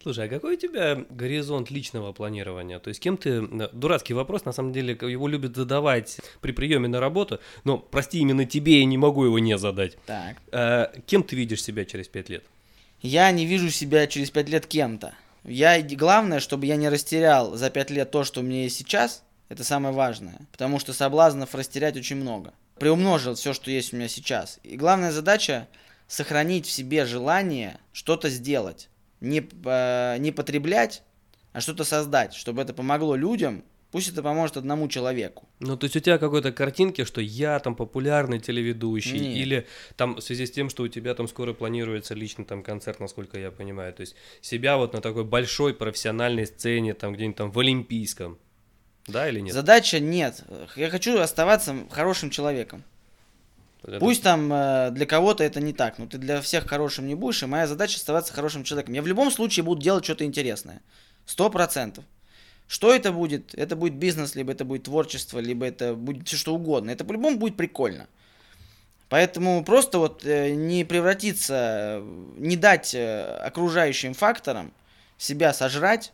Слушай, 0.03 0.27
а 0.27 0.29
какой 0.29 0.55
у 0.55 0.59
тебя 0.59 1.05
горизонт 1.11 1.71
личного 1.71 2.13
планирования? 2.13 2.81
То 2.81 2.89
есть 2.89 3.01
кем 3.01 3.17
ты... 3.17 3.41
Дурацкий 3.73 4.15
вопрос, 4.15 4.45
на 4.45 4.53
самом 4.53 4.73
деле, 4.73 4.99
его 5.01 5.29
любят 5.29 5.55
задавать 5.55 6.19
при 6.41 6.51
приеме 6.51 6.89
на 6.89 6.99
работу, 6.99 7.39
но, 7.63 7.79
прости, 7.79 8.19
именно 8.19 8.45
тебе 8.45 8.81
я 8.81 8.85
не 8.85 8.99
могу 8.99 9.25
его 9.25 9.39
не 9.39 9.57
задать. 9.59 9.97
Так. 10.07 10.37
А, 10.51 10.93
кем 11.07 11.23
ты 11.23 11.37
видишь 11.37 11.63
себя 11.63 11.85
через 11.85 12.09
пять 12.09 12.29
лет? 12.29 12.45
Я 13.01 13.31
не 13.31 13.47
вижу 13.47 13.71
себя 13.71 14.07
через 14.09 14.31
пять 14.31 14.49
лет 14.49 14.67
кем-то. 14.67 15.15
Я, 15.45 15.81
главное, 15.83 16.41
чтобы 16.41 16.67
я 16.67 16.77
не 16.77 16.89
растерял 16.89 17.55
за 17.57 17.71
пять 17.71 17.91
лет 17.91 18.11
то, 18.11 18.25
что 18.25 18.41
у 18.41 18.43
меня 18.43 18.65
есть 18.65 18.77
сейчас, 18.77 19.23
это 19.49 19.63
самое 19.63 19.95
важное, 19.95 20.41
потому 20.51 20.81
что 20.81 20.93
соблазнов 20.93 21.55
растерять 21.55 21.97
очень 21.97 22.17
много. 22.17 22.55
Приумножил 22.79 23.35
все, 23.35 23.53
что 23.53 23.71
есть 23.71 23.93
у 23.93 23.97
меня 23.97 24.09
сейчас. 24.09 24.59
И 24.65 24.77
главная 24.77 25.13
задача 25.13 25.69
сохранить 26.09 26.67
в 26.67 26.71
себе 26.71 27.07
желание 27.07 27.79
что-то 27.93 28.29
сделать 28.29 28.89
не, 29.23 29.49
э, 29.65 30.17
не 30.19 30.33
потреблять, 30.33 31.03
а 31.53 31.61
что-то 31.61 31.85
создать, 31.85 32.35
чтобы 32.35 32.63
это 32.63 32.75
помогло 32.75 33.15
людям, 33.15 33.65
пусть 33.91 34.09
это 34.09 34.23
поможет 34.23 34.57
одному 34.57 34.89
человеку. 34.89 35.49
Ну, 35.61 35.77
то 35.77 35.85
есть 35.85 35.97
у 35.97 36.01
тебя 36.01 36.19
какой-то 36.19 36.51
картинки, 36.51 37.05
что 37.05 37.21
я 37.21 37.59
там 37.61 37.77
популярный 37.77 38.41
телеведущий, 38.41 39.21
Нет. 39.21 39.37
или 39.37 39.67
там 39.97 40.17
в 40.17 40.21
связи 40.21 40.47
с 40.47 40.51
тем, 40.51 40.71
что 40.71 40.83
у 40.83 40.89
тебя 40.89 41.15
там 41.15 41.29
скоро 41.29 41.53
планируется 41.53 42.15
личный 42.15 42.45
там 42.45 42.63
концерт, 42.63 43.01
насколько 43.01 43.39
я 43.39 43.51
понимаю, 43.51 43.93
то 43.93 44.01
есть 44.01 44.17
себя 44.41 44.77
вот 44.77 44.93
на 44.93 45.01
такой 45.01 45.25
большой 45.25 45.75
профессиональной 45.75 46.47
сцене, 46.47 46.95
там 46.95 47.13
где-нибудь 47.13 47.37
там 47.37 47.51
в 47.53 47.59
Олимпийском, 47.59 48.39
да 49.07 49.29
или 49.29 49.41
нет? 49.41 49.53
Задача 49.53 50.01
нет. 50.01 50.45
Я 50.77 50.89
хочу 50.91 51.19
оставаться 51.19 51.75
хорошим 51.91 52.31
человеком. 52.31 52.85
Это... 53.85 53.99
Пусть 53.99 54.23
там 54.23 54.53
э, 54.53 54.91
для 54.93 55.07
кого-то 55.07 55.43
это 55.43 55.61
не 55.61 55.73
так, 55.73 55.99
но 55.99 56.07
ты 56.07 56.19
для 56.19 56.41
всех 56.41 56.69
хорошим 56.69 57.07
не 57.07 57.15
будешь, 57.15 57.43
и 57.43 57.47
моя 57.47 57.67
задача 57.67 57.97
оставаться 57.97 58.33
хорошим 58.33 58.65
человеком. 58.65 58.95
Я 58.95 59.03
в 59.03 59.07
любом 59.07 59.31
случае 59.31 59.65
буду 59.65 59.81
делать 59.83 60.05
что-то 60.05 60.25
интересное. 60.25 60.83
Сто 61.27 61.51
процентов. 61.51 62.05
Что 62.69 62.95
это 62.95 63.13
будет? 63.13 63.55
Это 63.55 63.77
будет 63.77 63.95
бизнес, 63.95 64.35
либо 64.35 64.53
это 64.53 64.65
будет 64.65 64.85
творчество, 64.85 65.41
либо 65.41 65.67
это 65.67 65.95
будет 65.95 66.29
все 66.29 66.37
что 66.37 66.55
угодно. 66.55 66.91
Это 66.91 67.05
по-любому 67.05 67.39
будет 67.39 67.57
прикольно. 67.57 68.07
Поэтому 69.09 69.63
просто 69.65 69.99
вот 69.99 70.25
э, 70.25 70.55
не 70.55 70.85
превратиться, 70.85 72.03
не 72.39 72.57
дать 72.57 72.95
э, 72.95 73.25
окружающим 73.43 74.15
факторам 74.15 74.73
себя 75.19 75.53
сожрать 75.53 76.13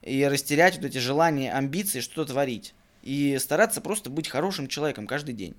и 0.00 0.24
растерять 0.24 0.76
вот 0.76 0.86
эти 0.86 0.98
желания, 0.98 1.52
амбиции, 1.52 2.00
что-то 2.00 2.32
творить. 2.32 2.74
И 3.02 3.38
стараться 3.38 3.80
просто 3.80 4.10
быть 4.10 4.28
хорошим 4.28 4.66
человеком 4.66 5.06
каждый 5.06 5.34
день. 5.34 5.54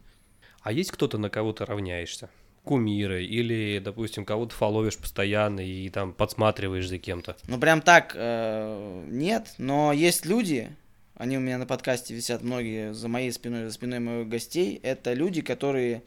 А 0.64 0.72
есть 0.72 0.92
кто-то, 0.92 1.18
на 1.18 1.30
кого 1.30 1.54
ты 1.54 1.66
равняешься? 1.66 2.30
кумиры 2.64 3.26
или, 3.26 3.82
допустим, 3.84 4.26
кого-то 4.26 4.56
фоловишь 4.56 4.98
постоянно 4.98 5.60
и 5.60 5.90
там 5.90 6.14
подсматриваешь 6.14 6.88
за 6.88 6.98
кем-то? 6.98 7.36
Ну, 7.48 7.60
прям 7.60 7.82
так 7.82 8.14
э, 8.16 9.06
нет, 9.10 9.54
но 9.58 9.92
есть 9.92 10.26
люди, 10.26 10.70
они 11.16 11.38
у 11.38 11.42
меня 11.42 11.58
на 11.58 11.66
подкасте 11.66 12.16
висят 12.16 12.42
многие 12.42 12.94
за 12.94 13.08
моей 13.08 13.32
спиной, 13.32 13.66
за 13.66 13.74
спиной 13.74 14.00
моих 14.00 14.28
гостей, 14.28 14.80
это 14.82 15.14
люди, 15.14 15.42
которые... 15.42 16.04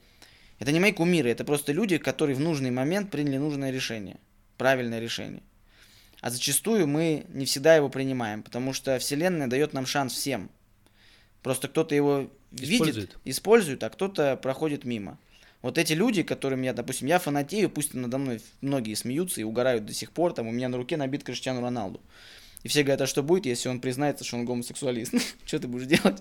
Это 0.59 0.73
не 0.73 0.81
мои 0.81 0.93
кумиры, 0.93 1.29
это 1.29 1.45
просто 1.45 1.73
люди, 1.73 1.99
которые 1.99 2.35
в 2.35 2.41
нужный 2.41 2.71
момент 2.71 3.11
приняли 3.11 3.37
нужное 3.37 3.71
решение, 3.71 4.17
правильное 4.57 5.01
решение. 5.01 5.43
А 6.23 6.31
зачастую 6.31 6.87
мы 6.87 7.27
не 7.29 7.45
всегда 7.45 7.77
его 7.77 7.91
принимаем, 7.91 8.43
потому 8.43 8.73
что 8.73 8.99
Вселенная 8.99 9.49
дает 9.49 9.75
нам 9.75 9.85
шанс 9.85 10.15
всем. 10.15 10.51
Просто 11.47 11.69
кто-то 11.69 11.95
его 11.95 12.29
использует. 12.51 12.97
видит, 12.97 13.17
использует, 13.25 13.83
а 13.85 13.89
кто-то 13.89 14.37
проходит 14.37 14.85
мимо. 14.85 15.17
Вот 15.63 15.79
эти 15.79 15.93
люди, 15.93 16.25
которым 16.25 16.63
я, 16.63 16.73
допустим, 16.73 17.07
я 17.07 17.21
фанатею, 17.21 17.71
пусть 17.71 17.95
надо 17.95 18.19
мной 18.19 18.41
многие 18.63 18.95
смеются 18.95 19.41
и 19.41 19.45
угорают 19.45 19.87
до 19.87 19.95
сих 19.95 20.11
пор, 20.11 20.33
там 20.33 20.49
у 20.49 20.51
меня 20.51 20.69
на 20.69 20.77
руке 20.77 20.97
набит 20.97 21.23
Криштиану 21.23 21.61
Роналду. 21.61 22.01
И 22.65 22.69
все 22.69 22.83
говорят, 22.83 23.03
а 23.03 23.07
что 23.07 23.23
будет, 23.23 23.47
если 23.47 23.69
он 23.69 23.81
признается, 23.81 24.25
что 24.25 24.39
он 24.39 24.45
гомосексуалист? 24.45 25.15
что 25.47 25.61
ты 25.61 25.69
будешь 25.69 25.87
делать? 25.87 26.21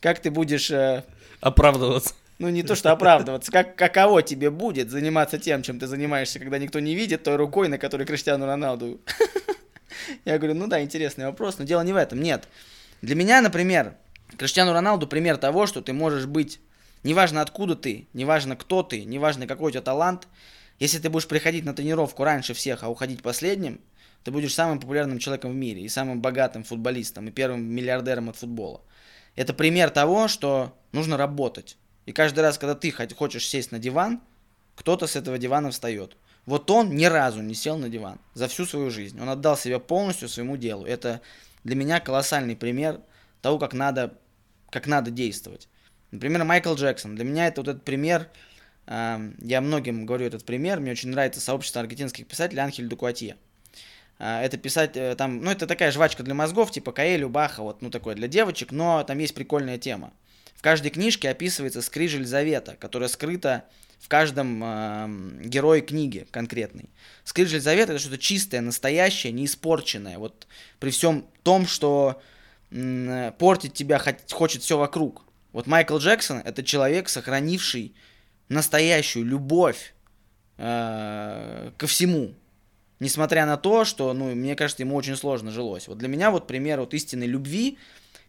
Как 0.00 0.20
ты 0.20 0.30
будешь... 0.30 0.70
Э... 0.70 1.04
Оправдываться. 1.40 2.14
Ну, 2.38 2.50
не 2.50 2.62
то, 2.62 2.74
что 2.74 2.92
оправдываться. 2.92 3.50
Как, 3.50 3.76
каково 3.76 4.22
тебе 4.22 4.50
будет 4.50 4.90
заниматься 4.90 5.38
тем, 5.38 5.62
чем 5.62 5.78
ты 5.78 5.86
занимаешься, 5.86 6.38
когда 6.38 6.58
никто 6.58 6.80
не 6.80 6.94
видит 6.94 7.22
той 7.22 7.36
рукой, 7.36 7.68
на 7.68 7.78
которой 7.78 8.06
Криштиану 8.06 8.44
Роналду? 8.44 9.00
Я 10.26 10.36
говорю, 10.36 10.54
ну 10.54 10.66
да, 10.66 10.82
интересный 10.82 11.24
вопрос, 11.24 11.58
но 11.58 11.64
дело 11.64 11.80
не 11.80 11.94
в 11.94 11.96
этом. 11.96 12.20
Нет. 12.20 12.46
Для 13.02 13.14
меня, 13.14 13.40
например, 13.42 13.96
Криштиану 14.38 14.72
Роналду 14.72 15.06
пример 15.06 15.36
того, 15.36 15.66
что 15.66 15.82
ты 15.82 15.92
можешь 15.92 16.26
быть 16.26 16.60
Неважно 17.02 17.40
откуда 17.40 17.74
ты, 17.74 18.06
неважно 18.12 18.56
кто 18.56 18.82
ты, 18.82 19.04
неважно 19.04 19.46
какой 19.46 19.68
у 19.68 19.70
тебя 19.70 19.82
талант, 19.82 20.28
если 20.78 20.98
ты 20.98 21.10
будешь 21.10 21.26
приходить 21.26 21.64
на 21.64 21.74
тренировку 21.74 22.24
раньше 22.24 22.54
всех, 22.54 22.82
а 22.82 22.88
уходить 22.88 23.22
последним, 23.22 23.80
ты 24.24 24.30
будешь 24.30 24.54
самым 24.54 24.78
популярным 24.78 25.18
человеком 25.18 25.52
в 25.52 25.56
мире 25.56 25.82
и 25.82 25.88
самым 25.88 26.20
богатым 26.20 26.62
футболистом 26.62 27.26
и 27.26 27.32
первым 27.32 27.64
миллиардером 27.64 28.28
от 28.28 28.36
футбола. 28.36 28.80
Это 29.34 29.52
пример 29.52 29.90
того, 29.90 30.28
что 30.28 30.76
нужно 30.92 31.16
работать. 31.16 31.76
И 32.06 32.12
каждый 32.12 32.40
раз, 32.40 32.58
когда 32.58 32.74
ты 32.74 32.92
хочешь 32.92 33.48
сесть 33.48 33.72
на 33.72 33.78
диван, 33.78 34.20
кто-то 34.76 35.06
с 35.06 35.16
этого 35.16 35.38
дивана 35.38 35.70
встает. 35.70 36.16
Вот 36.46 36.70
он 36.70 36.94
ни 36.96 37.04
разу 37.04 37.40
не 37.40 37.54
сел 37.54 37.78
на 37.78 37.88
диван 37.88 38.18
за 38.34 38.48
всю 38.48 38.64
свою 38.64 38.90
жизнь. 38.90 39.20
Он 39.20 39.28
отдал 39.28 39.56
себя 39.56 39.78
полностью 39.78 40.28
своему 40.28 40.56
делу. 40.56 40.84
Это 40.84 41.20
для 41.64 41.76
меня 41.76 42.00
колоссальный 42.00 42.56
пример 42.56 43.00
того, 43.40 43.58
как 43.58 43.72
надо, 43.72 44.14
как 44.70 44.86
надо 44.86 45.10
действовать. 45.10 45.68
Например, 46.10 46.44
Майкл 46.44 46.74
Джексон. 46.74 47.14
Для 47.14 47.24
меня 47.24 47.46
это 47.46 47.60
вот 47.62 47.68
этот 47.68 47.84
пример, 47.84 48.28
э, 48.86 49.32
я 49.38 49.60
многим 49.60 50.06
говорю 50.06 50.26
этот 50.26 50.44
пример, 50.44 50.80
мне 50.80 50.92
очень 50.92 51.10
нравится 51.10 51.40
сообщество 51.40 51.80
аргентинских 51.80 52.26
писателей 52.26 52.60
Анхель 52.60 52.86
Дукуатье. 52.86 53.36
Э, 54.18 54.42
это 54.42 54.58
писать 54.58 54.96
э, 54.96 55.14
там, 55.16 55.42
ну 55.42 55.50
это 55.50 55.66
такая 55.66 55.90
жвачка 55.90 56.22
для 56.22 56.34
мозгов, 56.34 56.70
типа 56.70 56.92
Каэлю, 56.92 57.28
Баха, 57.28 57.62
вот, 57.62 57.82
ну 57.82 57.90
такое 57.90 58.14
для 58.14 58.28
девочек, 58.28 58.72
но 58.72 59.02
там 59.04 59.18
есть 59.18 59.34
прикольная 59.34 59.78
тема. 59.78 60.12
В 60.54 60.62
каждой 60.62 60.90
книжке 60.90 61.30
описывается 61.30 61.82
скрижель 61.82 62.26
завета, 62.26 62.76
которая 62.78 63.08
скрыта 63.08 63.64
в 64.02 64.08
каждом 64.08 64.62
э, 64.64 65.44
герое 65.44 65.80
книги 65.80 66.26
конкретной. 66.32 66.90
Скрижель 67.22 67.60
завета 67.60 67.92
это 67.92 68.00
что-то 68.00 68.18
чистое, 68.18 68.60
настоящее, 68.60 69.32
не 69.32 69.44
испорченное. 69.44 70.18
Вот 70.18 70.48
при 70.80 70.90
всем 70.90 71.24
том, 71.44 71.68
что 71.68 72.20
э, 72.72 73.32
портить 73.38 73.74
тебя 73.74 74.02
хочет 74.32 74.62
все 74.62 74.76
вокруг. 74.76 75.24
Вот 75.52 75.68
Майкл 75.68 75.98
Джексон 75.98 76.38
это 76.38 76.64
человек, 76.64 77.08
сохранивший 77.08 77.94
настоящую 78.48 79.24
любовь 79.24 79.94
э, 80.58 81.70
ко 81.78 81.86
всему. 81.86 82.34
Несмотря 82.98 83.46
на 83.46 83.56
то, 83.56 83.84
что, 83.84 84.12
ну, 84.14 84.34
мне 84.34 84.56
кажется, 84.56 84.82
ему 84.82 84.96
очень 84.96 85.16
сложно 85.16 85.52
жилось. 85.52 85.86
Вот 85.86 85.98
для 85.98 86.08
меня 86.08 86.32
вот 86.32 86.48
пример 86.48 86.80
вот 86.80 86.92
истинной 86.92 87.28
любви 87.28 87.78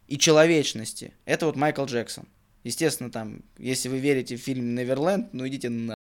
и 0.07 0.19
человечности. 0.19 1.13
Это 1.26 1.47
вот 1.47 1.55
Майкл 1.55 1.86
Джексон. 1.86 2.28
Естественно, 2.64 3.11
там, 3.11 3.41
если 3.57 3.89
вы 3.89 3.99
верите 3.99 4.38
в 4.38 4.39
фильм 4.39 4.76
«Неверленд», 4.76 5.34
ну 5.34 5.47
идите 5.47 5.70
на... 5.70 5.95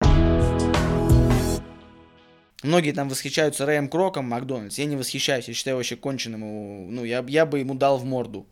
Многие 2.64 2.92
там 2.92 3.10
восхищаются 3.10 3.66
Рэем 3.66 3.90
Кроком, 3.90 4.26
Макдональдс. 4.26 4.78
Я 4.78 4.86
не 4.86 4.96
восхищаюсь, 4.96 5.48
я 5.48 5.54
считаю 5.54 5.78
вообще 5.78 5.96
конченным. 5.96 6.94
Ну, 6.94 7.04
я, 7.04 7.26
я 7.28 7.48
бы 7.48 7.58
ему 7.58 7.74
дал 7.74 7.98
в 7.98 8.06
морду 8.06 8.46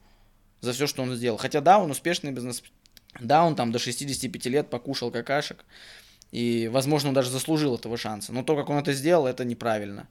за 0.62 0.74
все, 0.74 0.88
что 0.88 1.04
он 1.04 1.14
сделал. 1.14 1.38
Хотя 1.38 1.62
да, 1.62 1.78
он 1.78 1.92
успешный 1.92 2.32
бизнес. 2.32 2.64
Да, 3.20 3.46
он 3.46 3.56
там 3.56 3.72
до 3.72 3.78
65 3.78 4.46
лет 4.48 4.70
покушал 4.72 5.12
какашек. 5.12 5.64
И, 6.32 6.68
возможно, 6.72 7.10
он 7.10 7.16
даже 7.16 7.30
заслужил 7.30 7.76
этого 7.76 7.98
шанса. 7.98 8.34
Но 8.34 8.44
то, 8.44 8.56
как 8.56 8.70
он 8.70 8.78
это 8.78 8.94
сделал, 8.94 9.28
это 9.28 9.46
неправильно. 9.46 10.08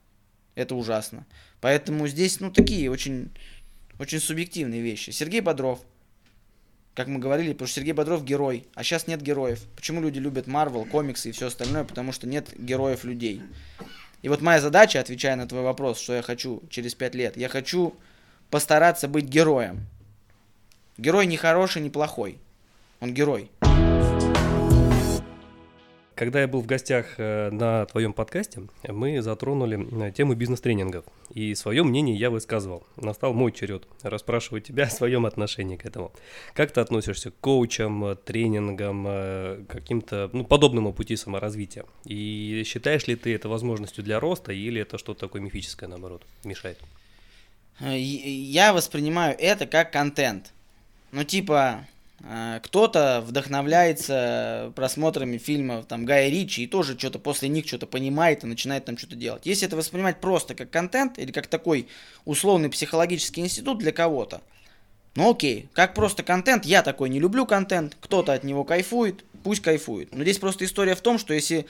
Это 0.55 0.75
ужасно. 0.75 1.25
Поэтому 1.59 2.07
здесь, 2.07 2.39
ну, 2.39 2.51
такие 2.51 2.89
очень, 2.89 3.31
очень 3.99 4.19
субъективные 4.19 4.81
вещи. 4.81 5.11
Сергей 5.11 5.41
Бодров. 5.41 5.79
Как 6.95 7.07
мы 7.07 7.19
говорили, 7.19 7.53
потому 7.53 7.67
что 7.67 7.75
Сергей 7.79 7.93
Бодров 7.93 8.23
герой, 8.23 8.67
а 8.75 8.83
сейчас 8.83 9.07
нет 9.07 9.21
героев. 9.21 9.61
Почему 9.75 10.01
люди 10.01 10.19
любят 10.19 10.47
Марвел, 10.47 10.85
комиксы 10.85 11.29
и 11.29 11.31
все 11.31 11.47
остальное? 11.47 11.83
Потому 11.83 12.11
что 12.11 12.27
нет 12.27 12.49
героев 12.57 13.03
людей. 13.03 13.41
И 14.21 14.29
вот 14.29 14.41
моя 14.41 14.59
задача, 14.59 14.99
отвечая 14.99 15.35
на 15.35 15.47
твой 15.47 15.61
вопрос, 15.61 15.99
что 15.99 16.13
я 16.13 16.21
хочу 16.21 16.61
через 16.69 16.95
пять 16.95 17.15
лет, 17.15 17.37
я 17.37 17.47
хочу 17.47 17.95
постараться 18.49 19.07
быть 19.07 19.25
героем. 19.25 19.85
Герой 20.97 21.25
не 21.25 21.37
хороший, 21.37 21.81
не 21.81 21.89
плохой. 21.89 22.37
Он 22.99 23.13
герой. 23.13 23.49
Когда 26.19 26.41
я 26.41 26.49
был 26.49 26.59
в 26.59 26.65
гостях 26.65 27.13
э, 27.17 27.49
на 27.49 27.85
твоем 27.85 28.11
подкасте, 28.11 28.63
мы 28.85 29.21
затронули 29.21 30.09
э, 30.09 30.11
тему 30.11 30.35
бизнес-тренингов. 30.35 31.05
И 31.33 31.55
свое 31.55 31.81
мнение 31.85 32.13
я 32.13 32.29
высказывал. 32.29 32.85
Настал 32.97 33.33
мой 33.33 33.53
черед 33.53 33.87
расспрашивать 34.01 34.65
тебя 34.65 34.83
о 34.83 34.89
своем 34.89 35.25
отношении 35.25 35.77
к 35.77 35.85
этому. 35.85 36.11
Как 36.53 36.71
ты 36.71 36.81
относишься 36.81 37.31
к 37.31 37.35
коучам, 37.39 38.17
тренингам, 38.25 39.05
э, 39.07 39.63
каким-то 39.69 40.29
ну, 40.33 40.43
подобному 40.43 40.91
пути 40.91 41.15
саморазвития? 41.15 41.85
И 42.03 42.63
считаешь 42.65 43.07
ли 43.07 43.15
ты 43.15 43.33
это 43.33 43.47
возможностью 43.47 44.03
для 44.03 44.19
роста 44.19 44.51
или 44.51 44.81
это 44.81 44.97
что-то 44.97 45.21
такое 45.21 45.41
мифическое, 45.41 45.87
наоборот, 45.87 46.23
мешает? 46.43 46.79
Я 47.79 48.73
воспринимаю 48.73 49.37
это 49.39 49.65
как 49.67 49.93
контент. 49.93 50.51
Ну, 51.13 51.23
типа, 51.23 51.87
кто-то 52.19 53.23
вдохновляется 53.25 54.73
просмотрами 54.75 55.37
фильмов 55.37 55.85
там 55.85 56.05
Гая 56.05 56.29
Ричи 56.29 56.63
и 56.63 56.67
тоже 56.67 56.97
что-то 56.97 57.17
после 57.17 57.47
них 57.47 57.65
что-то 57.65 57.87
понимает 57.87 58.43
и 58.43 58.47
начинает 58.47 58.85
там 58.85 58.97
что-то 58.97 59.15
делать. 59.15 59.45
Если 59.45 59.67
это 59.67 59.77
воспринимать 59.77 60.19
просто 60.19 60.53
как 60.53 60.69
контент 60.69 61.17
или 61.17 61.31
как 61.31 61.47
такой 61.47 61.87
условный 62.25 62.69
психологический 62.69 63.41
институт 63.41 63.79
для 63.79 63.91
кого-то, 63.91 64.41
ну 65.15 65.31
окей, 65.31 65.69
как 65.73 65.93
просто 65.93 66.23
контент, 66.23 66.65
я 66.65 66.83
такой 66.83 67.09
не 67.09 67.19
люблю 67.19 67.45
контент, 67.45 67.95
кто-то 67.99 68.33
от 68.33 68.43
него 68.43 68.63
кайфует, 68.63 69.23
пусть 69.43 69.61
кайфует. 69.61 70.13
Но 70.13 70.23
здесь 70.23 70.39
просто 70.39 70.65
история 70.65 70.95
в 70.95 71.01
том, 71.01 71.17
что 71.19 71.33
если 71.33 71.65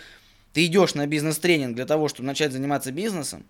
ты 0.54 0.66
идешь 0.66 0.95
на 0.95 1.06
бизнес-тренинг 1.06 1.76
для 1.76 1.86
того, 1.86 2.08
чтобы 2.08 2.28
начать 2.28 2.52
заниматься 2.52 2.91
бизнесом, 2.91 3.45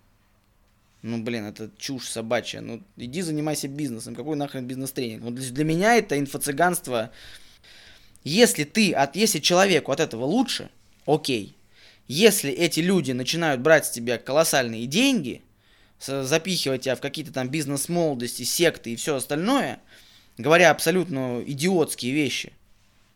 ну, 1.02 1.22
блин, 1.22 1.45
это 1.45 1.72
чушь 1.78 2.10
собачья. 2.10 2.60
Ну, 2.60 2.84
иди 2.97 3.22
занимайся 3.22 3.68
бизнесом. 3.68 4.16
Какой 4.16 4.36
нахрен 4.36 4.66
бизнес-тренинг? 4.66 5.24
Ну, 5.24 5.32
для, 5.32 5.64
меня 5.64 5.95
это 5.95 6.20
инфо-цыганство. 6.20 7.12
Если 8.24 8.66
ты, 8.66 8.91
от, 8.91 9.16
если 9.16 9.39
человеку 9.39 9.93
от 9.93 10.02
этого 10.02 10.26
лучше, 10.26 10.70
окей. 11.06 11.56
Если 12.08 12.52
эти 12.52 12.82
люди 12.82 13.14
начинают 13.14 13.62
брать 13.62 13.86
с 13.86 13.91
тебя 13.91 14.18
колоссальные 14.18 14.88
деньги, 14.88 15.41
запихивать 16.00 16.82
тебя 16.82 16.95
в 16.95 17.02
какие-то 17.02 17.32
там 17.32 17.50
бизнес-молодости, 17.50 18.43
секты 18.43 18.91
и 18.91 18.95
все 18.97 19.16
остальное, 19.16 19.80
говоря 20.38 20.72
абсолютно 20.72 21.41
идиотские 21.45 22.14
вещи, 22.14 22.52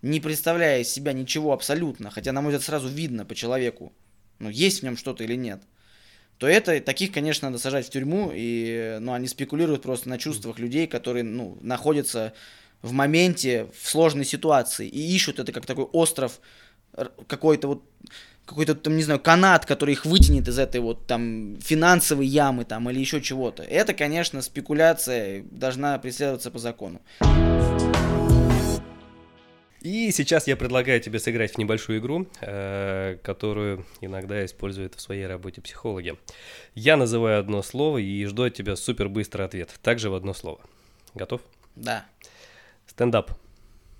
не 0.02 0.22
представляя 0.22 0.82
из 0.82 0.90
себя 0.90 1.12
ничего 1.12 1.52
абсолютно, 1.52 2.12
хотя, 2.12 2.32
на 2.32 2.42
мой 2.42 2.52
взгляд, 2.52 2.64
сразу 2.64 2.88
видно 2.88 3.26
по 3.26 3.36
человеку, 3.36 3.92
ну, 4.40 4.50
есть 4.50 4.82
в 4.82 4.84
нем 4.84 4.96
что-то 4.96 5.26
или 5.26 5.36
нет– 5.36 5.62
то 6.38 6.48
это 6.48 6.80
таких, 6.82 7.12
конечно, 7.12 7.50
надо 7.50 7.62
сажать 7.62 7.88
в 7.88 7.90
тюрьму, 7.90 8.32
и, 8.34 8.98
ну, 9.00 9.14
они 9.14 9.28
спекулируют 9.28 9.84
просто 9.84 10.10
на 10.10 10.18
чувствах 10.18 10.60
людей, 10.60 10.88
которые, 10.88 11.24
ну, 11.24 11.58
находятся 11.62 12.34
в 12.82 12.92
моменте, 12.92 13.68
в 13.80 13.90
сложной 13.90 14.26
ситуации, 14.26 14.88
и 14.88 15.16
ищут 15.16 15.40
это 15.40 15.52
как 15.52 15.66
такой 15.66 15.86
остров, 15.86 16.40
какой-то 17.28 17.68
вот 17.68 17.84
какой-то 18.46 18.76
там, 18.76 18.98
не 18.98 19.04
знаю, 19.04 19.22
канат, 19.22 19.66
который 19.66 19.94
их 19.94 20.06
вытянет 20.06 20.48
из 20.50 20.60
этой 20.60 20.82
вот 20.82 21.08
там 21.08 21.58
финансовой 21.62 22.28
ямы 22.28 22.66
там 22.66 22.90
или 22.90 23.00
еще 23.00 23.22
чего-то. 23.22 23.64
Это, 23.64 23.94
конечно, 23.94 24.42
спекуляция 24.42 25.46
должна 25.50 25.98
преследоваться 25.98 26.52
по 26.52 26.60
закону. 26.60 27.02
И 29.84 30.12
сейчас 30.12 30.48
я 30.48 30.56
предлагаю 30.56 31.02
тебе 31.02 31.20
сыграть 31.20 31.56
в 31.56 31.58
небольшую 31.58 32.00
игру, 32.00 32.26
э, 32.40 33.18
которую 33.22 33.86
иногда 34.00 34.46
используют 34.46 34.96
в 34.96 35.02
своей 35.02 35.28
работе 35.28 35.60
психологи. 35.60 36.18
Я 36.74 36.96
называю 36.96 37.38
одно 37.38 37.62
слово 37.62 37.98
и 37.98 38.26
жду 38.26 38.44
от 38.44 38.54
тебя 38.54 38.78
супер 38.78 39.10
быстрый 39.10 39.46
ответ. 39.46 39.78
Также 39.82 40.10
в 40.10 40.16
одно 40.16 40.34
слово. 40.34 40.62
Готов? 41.16 41.42
Да. 41.76 42.06
Стендап. 42.88 43.32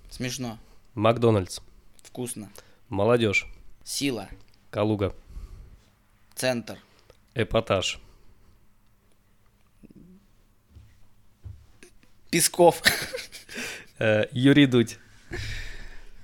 Смешно. 0.08 0.58
Макдональдс. 0.94 1.60
Вкусно. 2.02 2.50
Молодежь. 2.88 3.46
Сила. 3.84 4.30
Калуга. 4.70 5.14
Центр. 6.34 6.78
Эпатаж. 7.34 8.00
Песков. 12.30 12.82
Э, 14.00 14.24
Юрий 14.32 14.66
Дудь. 14.66 14.98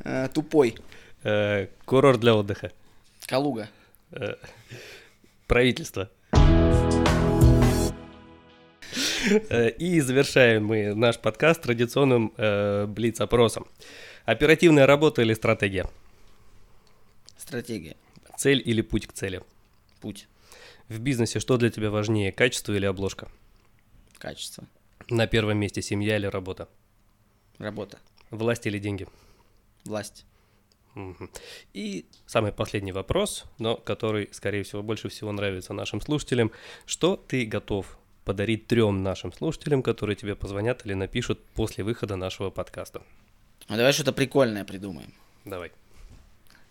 Э, 0.04 0.28
тупой. 0.32 0.76
Э, 1.22 1.66
курорт 1.84 2.20
для 2.20 2.34
отдыха. 2.34 2.72
Калуга. 3.26 3.68
Правительство. 5.46 6.10
И 9.78 10.00
завершаем 10.00 10.64
мы 10.64 10.94
наш 10.94 11.18
подкаст 11.18 11.62
традиционным 11.62 12.32
э, 12.36 12.86
блиц-опросом. 12.86 13.66
Оперативная 14.24 14.86
работа 14.86 15.22
или 15.22 15.34
стратегия? 15.34 15.86
Стратегия. 17.36 17.96
Цель 18.36 18.62
или 18.64 18.80
путь 18.80 19.06
к 19.06 19.12
цели? 19.12 19.42
Путь. 20.00 20.26
В 20.88 20.98
бизнесе 20.98 21.38
что 21.38 21.56
для 21.56 21.70
тебя 21.70 21.90
важнее, 21.90 22.32
качество 22.32 22.72
или 22.72 22.86
обложка? 22.86 23.28
Качество. 24.18 24.64
На 25.08 25.26
первом 25.26 25.58
месте 25.58 25.82
семья 25.82 26.16
или 26.16 26.26
работа? 26.26 26.68
Работа. 27.58 27.98
Власть 28.30 28.66
или 28.66 28.78
деньги? 28.78 29.06
Власть. 29.84 30.24
И 31.72 32.04
самый 32.26 32.52
последний 32.52 32.92
вопрос, 32.92 33.44
но 33.58 33.76
который, 33.76 34.28
скорее 34.32 34.64
всего, 34.64 34.82
больше 34.82 35.08
всего 35.08 35.32
нравится 35.32 35.72
нашим 35.72 36.00
слушателям. 36.00 36.50
Что 36.84 37.16
ты 37.16 37.46
готов 37.46 37.98
подарить 38.24 38.66
трем 38.66 39.02
нашим 39.02 39.32
слушателям, 39.32 39.82
которые 39.82 40.16
тебе 40.16 40.34
позвонят 40.34 40.84
или 40.84 40.94
напишут 40.94 41.40
после 41.54 41.84
выхода 41.84 42.16
нашего 42.16 42.50
подкаста? 42.50 43.02
Ну, 43.68 43.76
давай 43.76 43.92
что-то 43.92 44.12
прикольное 44.12 44.64
придумаем. 44.64 45.14
Давай. 45.44 45.70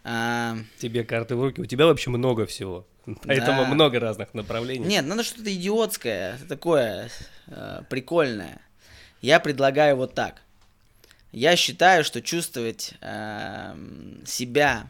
А... 0.03 0.57
Тебе 0.78 1.03
карты 1.03 1.36
в 1.36 1.41
руки. 1.41 1.62
У 1.62 1.66
тебя 1.66 1.86
вообще 1.86 2.10
много 2.10 2.45
всего. 2.45 2.86
Поэтому 3.24 3.64
да. 3.64 3.68
много 3.70 3.99
разных 3.99 4.34
направлений. 4.34 4.86
Нет, 4.86 5.05
надо 5.05 5.24
что-то 5.24 5.53
идиотское, 5.53 6.38
такое 6.47 7.10
э, 7.47 7.82
прикольное. 7.89 8.62
Я 9.22 9.39
предлагаю 9.39 9.95
вот 9.95 10.14
так. 10.14 10.41
Я 11.32 11.56
считаю, 11.56 12.04
что 12.04 12.22
чувствовать 12.22 12.94
э, 13.02 13.76
себя 14.26 14.88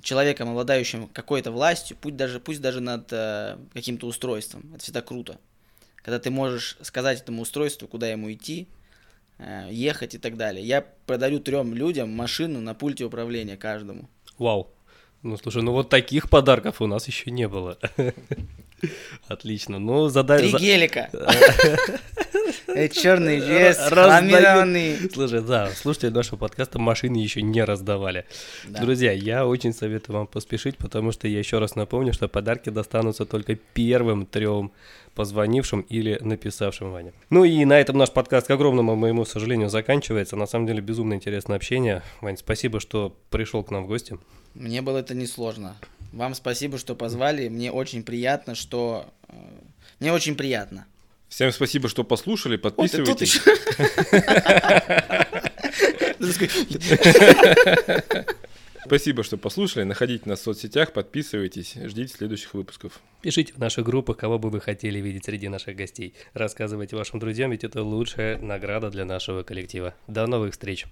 человеком, 0.00 0.48
обладающим 0.48 1.08
какой-то 1.08 1.50
властью, 1.50 1.96
пусть 2.00 2.16
даже, 2.16 2.40
пусть 2.40 2.60
даже 2.60 2.80
над 2.80 3.12
э, 3.12 3.58
каким-то 3.72 4.06
устройством, 4.06 4.70
это 4.74 4.82
всегда 4.82 5.02
круто. 5.02 5.38
Когда 5.96 6.18
ты 6.18 6.30
можешь 6.30 6.76
сказать 6.80 7.20
этому 7.20 7.42
устройству, 7.42 7.86
куда 7.86 8.08
ему 8.08 8.32
идти, 8.32 8.68
э, 9.38 9.68
ехать 9.70 10.14
и 10.14 10.18
так 10.18 10.36
далее. 10.36 10.64
Я 10.64 10.84
подарю 11.06 11.40
трем 11.40 11.74
людям 11.74 12.10
машину 12.10 12.60
на 12.60 12.74
пульте 12.74 13.04
управления 13.04 13.56
каждому. 13.56 14.08
Вау. 14.38 14.70
Ну, 15.22 15.36
слушай, 15.36 15.62
ну 15.62 15.70
вот 15.70 15.88
таких 15.88 16.28
подарков 16.28 16.80
у 16.80 16.86
нас 16.88 17.06
еще 17.06 17.30
не 17.30 17.46
было. 17.46 17.78
Отлично. 19.28 19.78
Ну, 19.78 20.08
задай... 20.08 20.40
Три 20.40 20.58
гелика. 20.58 21.10
Черный 22.92 23.38
вес, 23.38 23.76
хромированный. 23.76 24.96
Слушай, 25.12 25.42
да, 25.42 25.70
слушатели 25.70 26.10
нашего 26.10 26.38
подкаста 26.38 26.80
машины 26.80 27.18
еще 27.18 27.40
не 27.40 27.62
раздавали. 27.62 28.24
Да. 28.66 28.80
Друзья, 28.80 29.12
я 29.12 29.46
очень 29.46 29.72
советую 29.72 30.16
вам 30.16 30.26
поспешить, 30.26 30.76
потому 30.76 31.12
что 31.12 31.28
я 31.28 31.38
еще 31.38 31.60
раз 31.60 31.76
напомню, 31.76 32.12
что 32.12 32.26
подарки 32.26 32.70
достанутся 32.70 33.24
только 33.24 33.54
первым 33.54 34.26
трем 34.26 34.72
позвонившим 35.14 35.82
или 35.82 36.18
написавшим 36.20 36.90
Ване. 36.90 37.12
Ну 37.30 37.44
и 37.44 37.64
на 37.64 37.78
этом 37.78 37.96
наш 37.96 38.10
подкаст, 38.10 38.48
к 38.48 38.50
огромному 38.50 38.96
моему 38.96 39.24
сожалению, 39.24 39.68
заканчивается. 39.68 40.34
На 40.34 40.46
самом 40.46 40.66
деле 40.66 40.80
безумно 40.80 41.14
интересное 41.14 41.56
общение. 41.56 42.02
Вань, 42.20 42.38
спасибо, 42.38 42.80
что 42.80 43.16
пришел 43.30 43.62
к 43.62 43.70
нам 43.70 43.84
в 43.84 43.86
гости. 43.86 44.18
Мне 44.54 44.82
было 44.82 44.98
это 44.98 45.14
несложно. 45.14 45.76
Вам 46.12 46.34
спасибо, 46.34 46.78
что 46.78 46.94
позвали. 46.94 47.48
Мне 47.48 47.72
очень 47.72 48.02
приятно, 48.02 48.54
что... 48.54 49.06
Э, 49.28 49.34
мне 49.98 50.12
очень 50.12 50.34
приятно. 50.34 50.86
Всем 51.28 51.50
спасибо, 51.52 51.88
что 51.88 52.04
послушали. 52.04 52.56
Подписывайтесь. 52.56 53.40
Спасибо, 58.84 59.22
что 59.22 59.38
послушали. 59.38 59.84
Находите 59.84 60.28
нас 60.28 60.40
в 60.40 60.42
соцсетях, 60.42 60.92
подписывайтесь, 60.92 61.74
ждите 61.84 62.12
следующих 62.14 62.52
выпусков. 62.52 63.00
Пишите 63.22 63.52
в 63.54 63.58
наших 63.58 63.86
группах, 63.86 64.18
кого 64.18 64.38
бы 64.38 64.50
вы 64.50 64.60
хотели 64.60 64.98
видеть 64.98 65.24
среди 65.24 65.48
наших 65.48 65.76
гостей. 65.76 66.14
Рассказывайте 66.34 66.96
вашим 66.96 67.18
друзьям, 67.20 67.52
ведь 67.52 67.64
это 67.64 67.82
лучшая 67.82 68.38
награда 68.38 68.90
для 68.90 69.04
нашего 69.04 69.44
коллектива. 69.44 69.94
До 70.08 70.26
новых 70.26 70.52
встреч! 70.52 70.86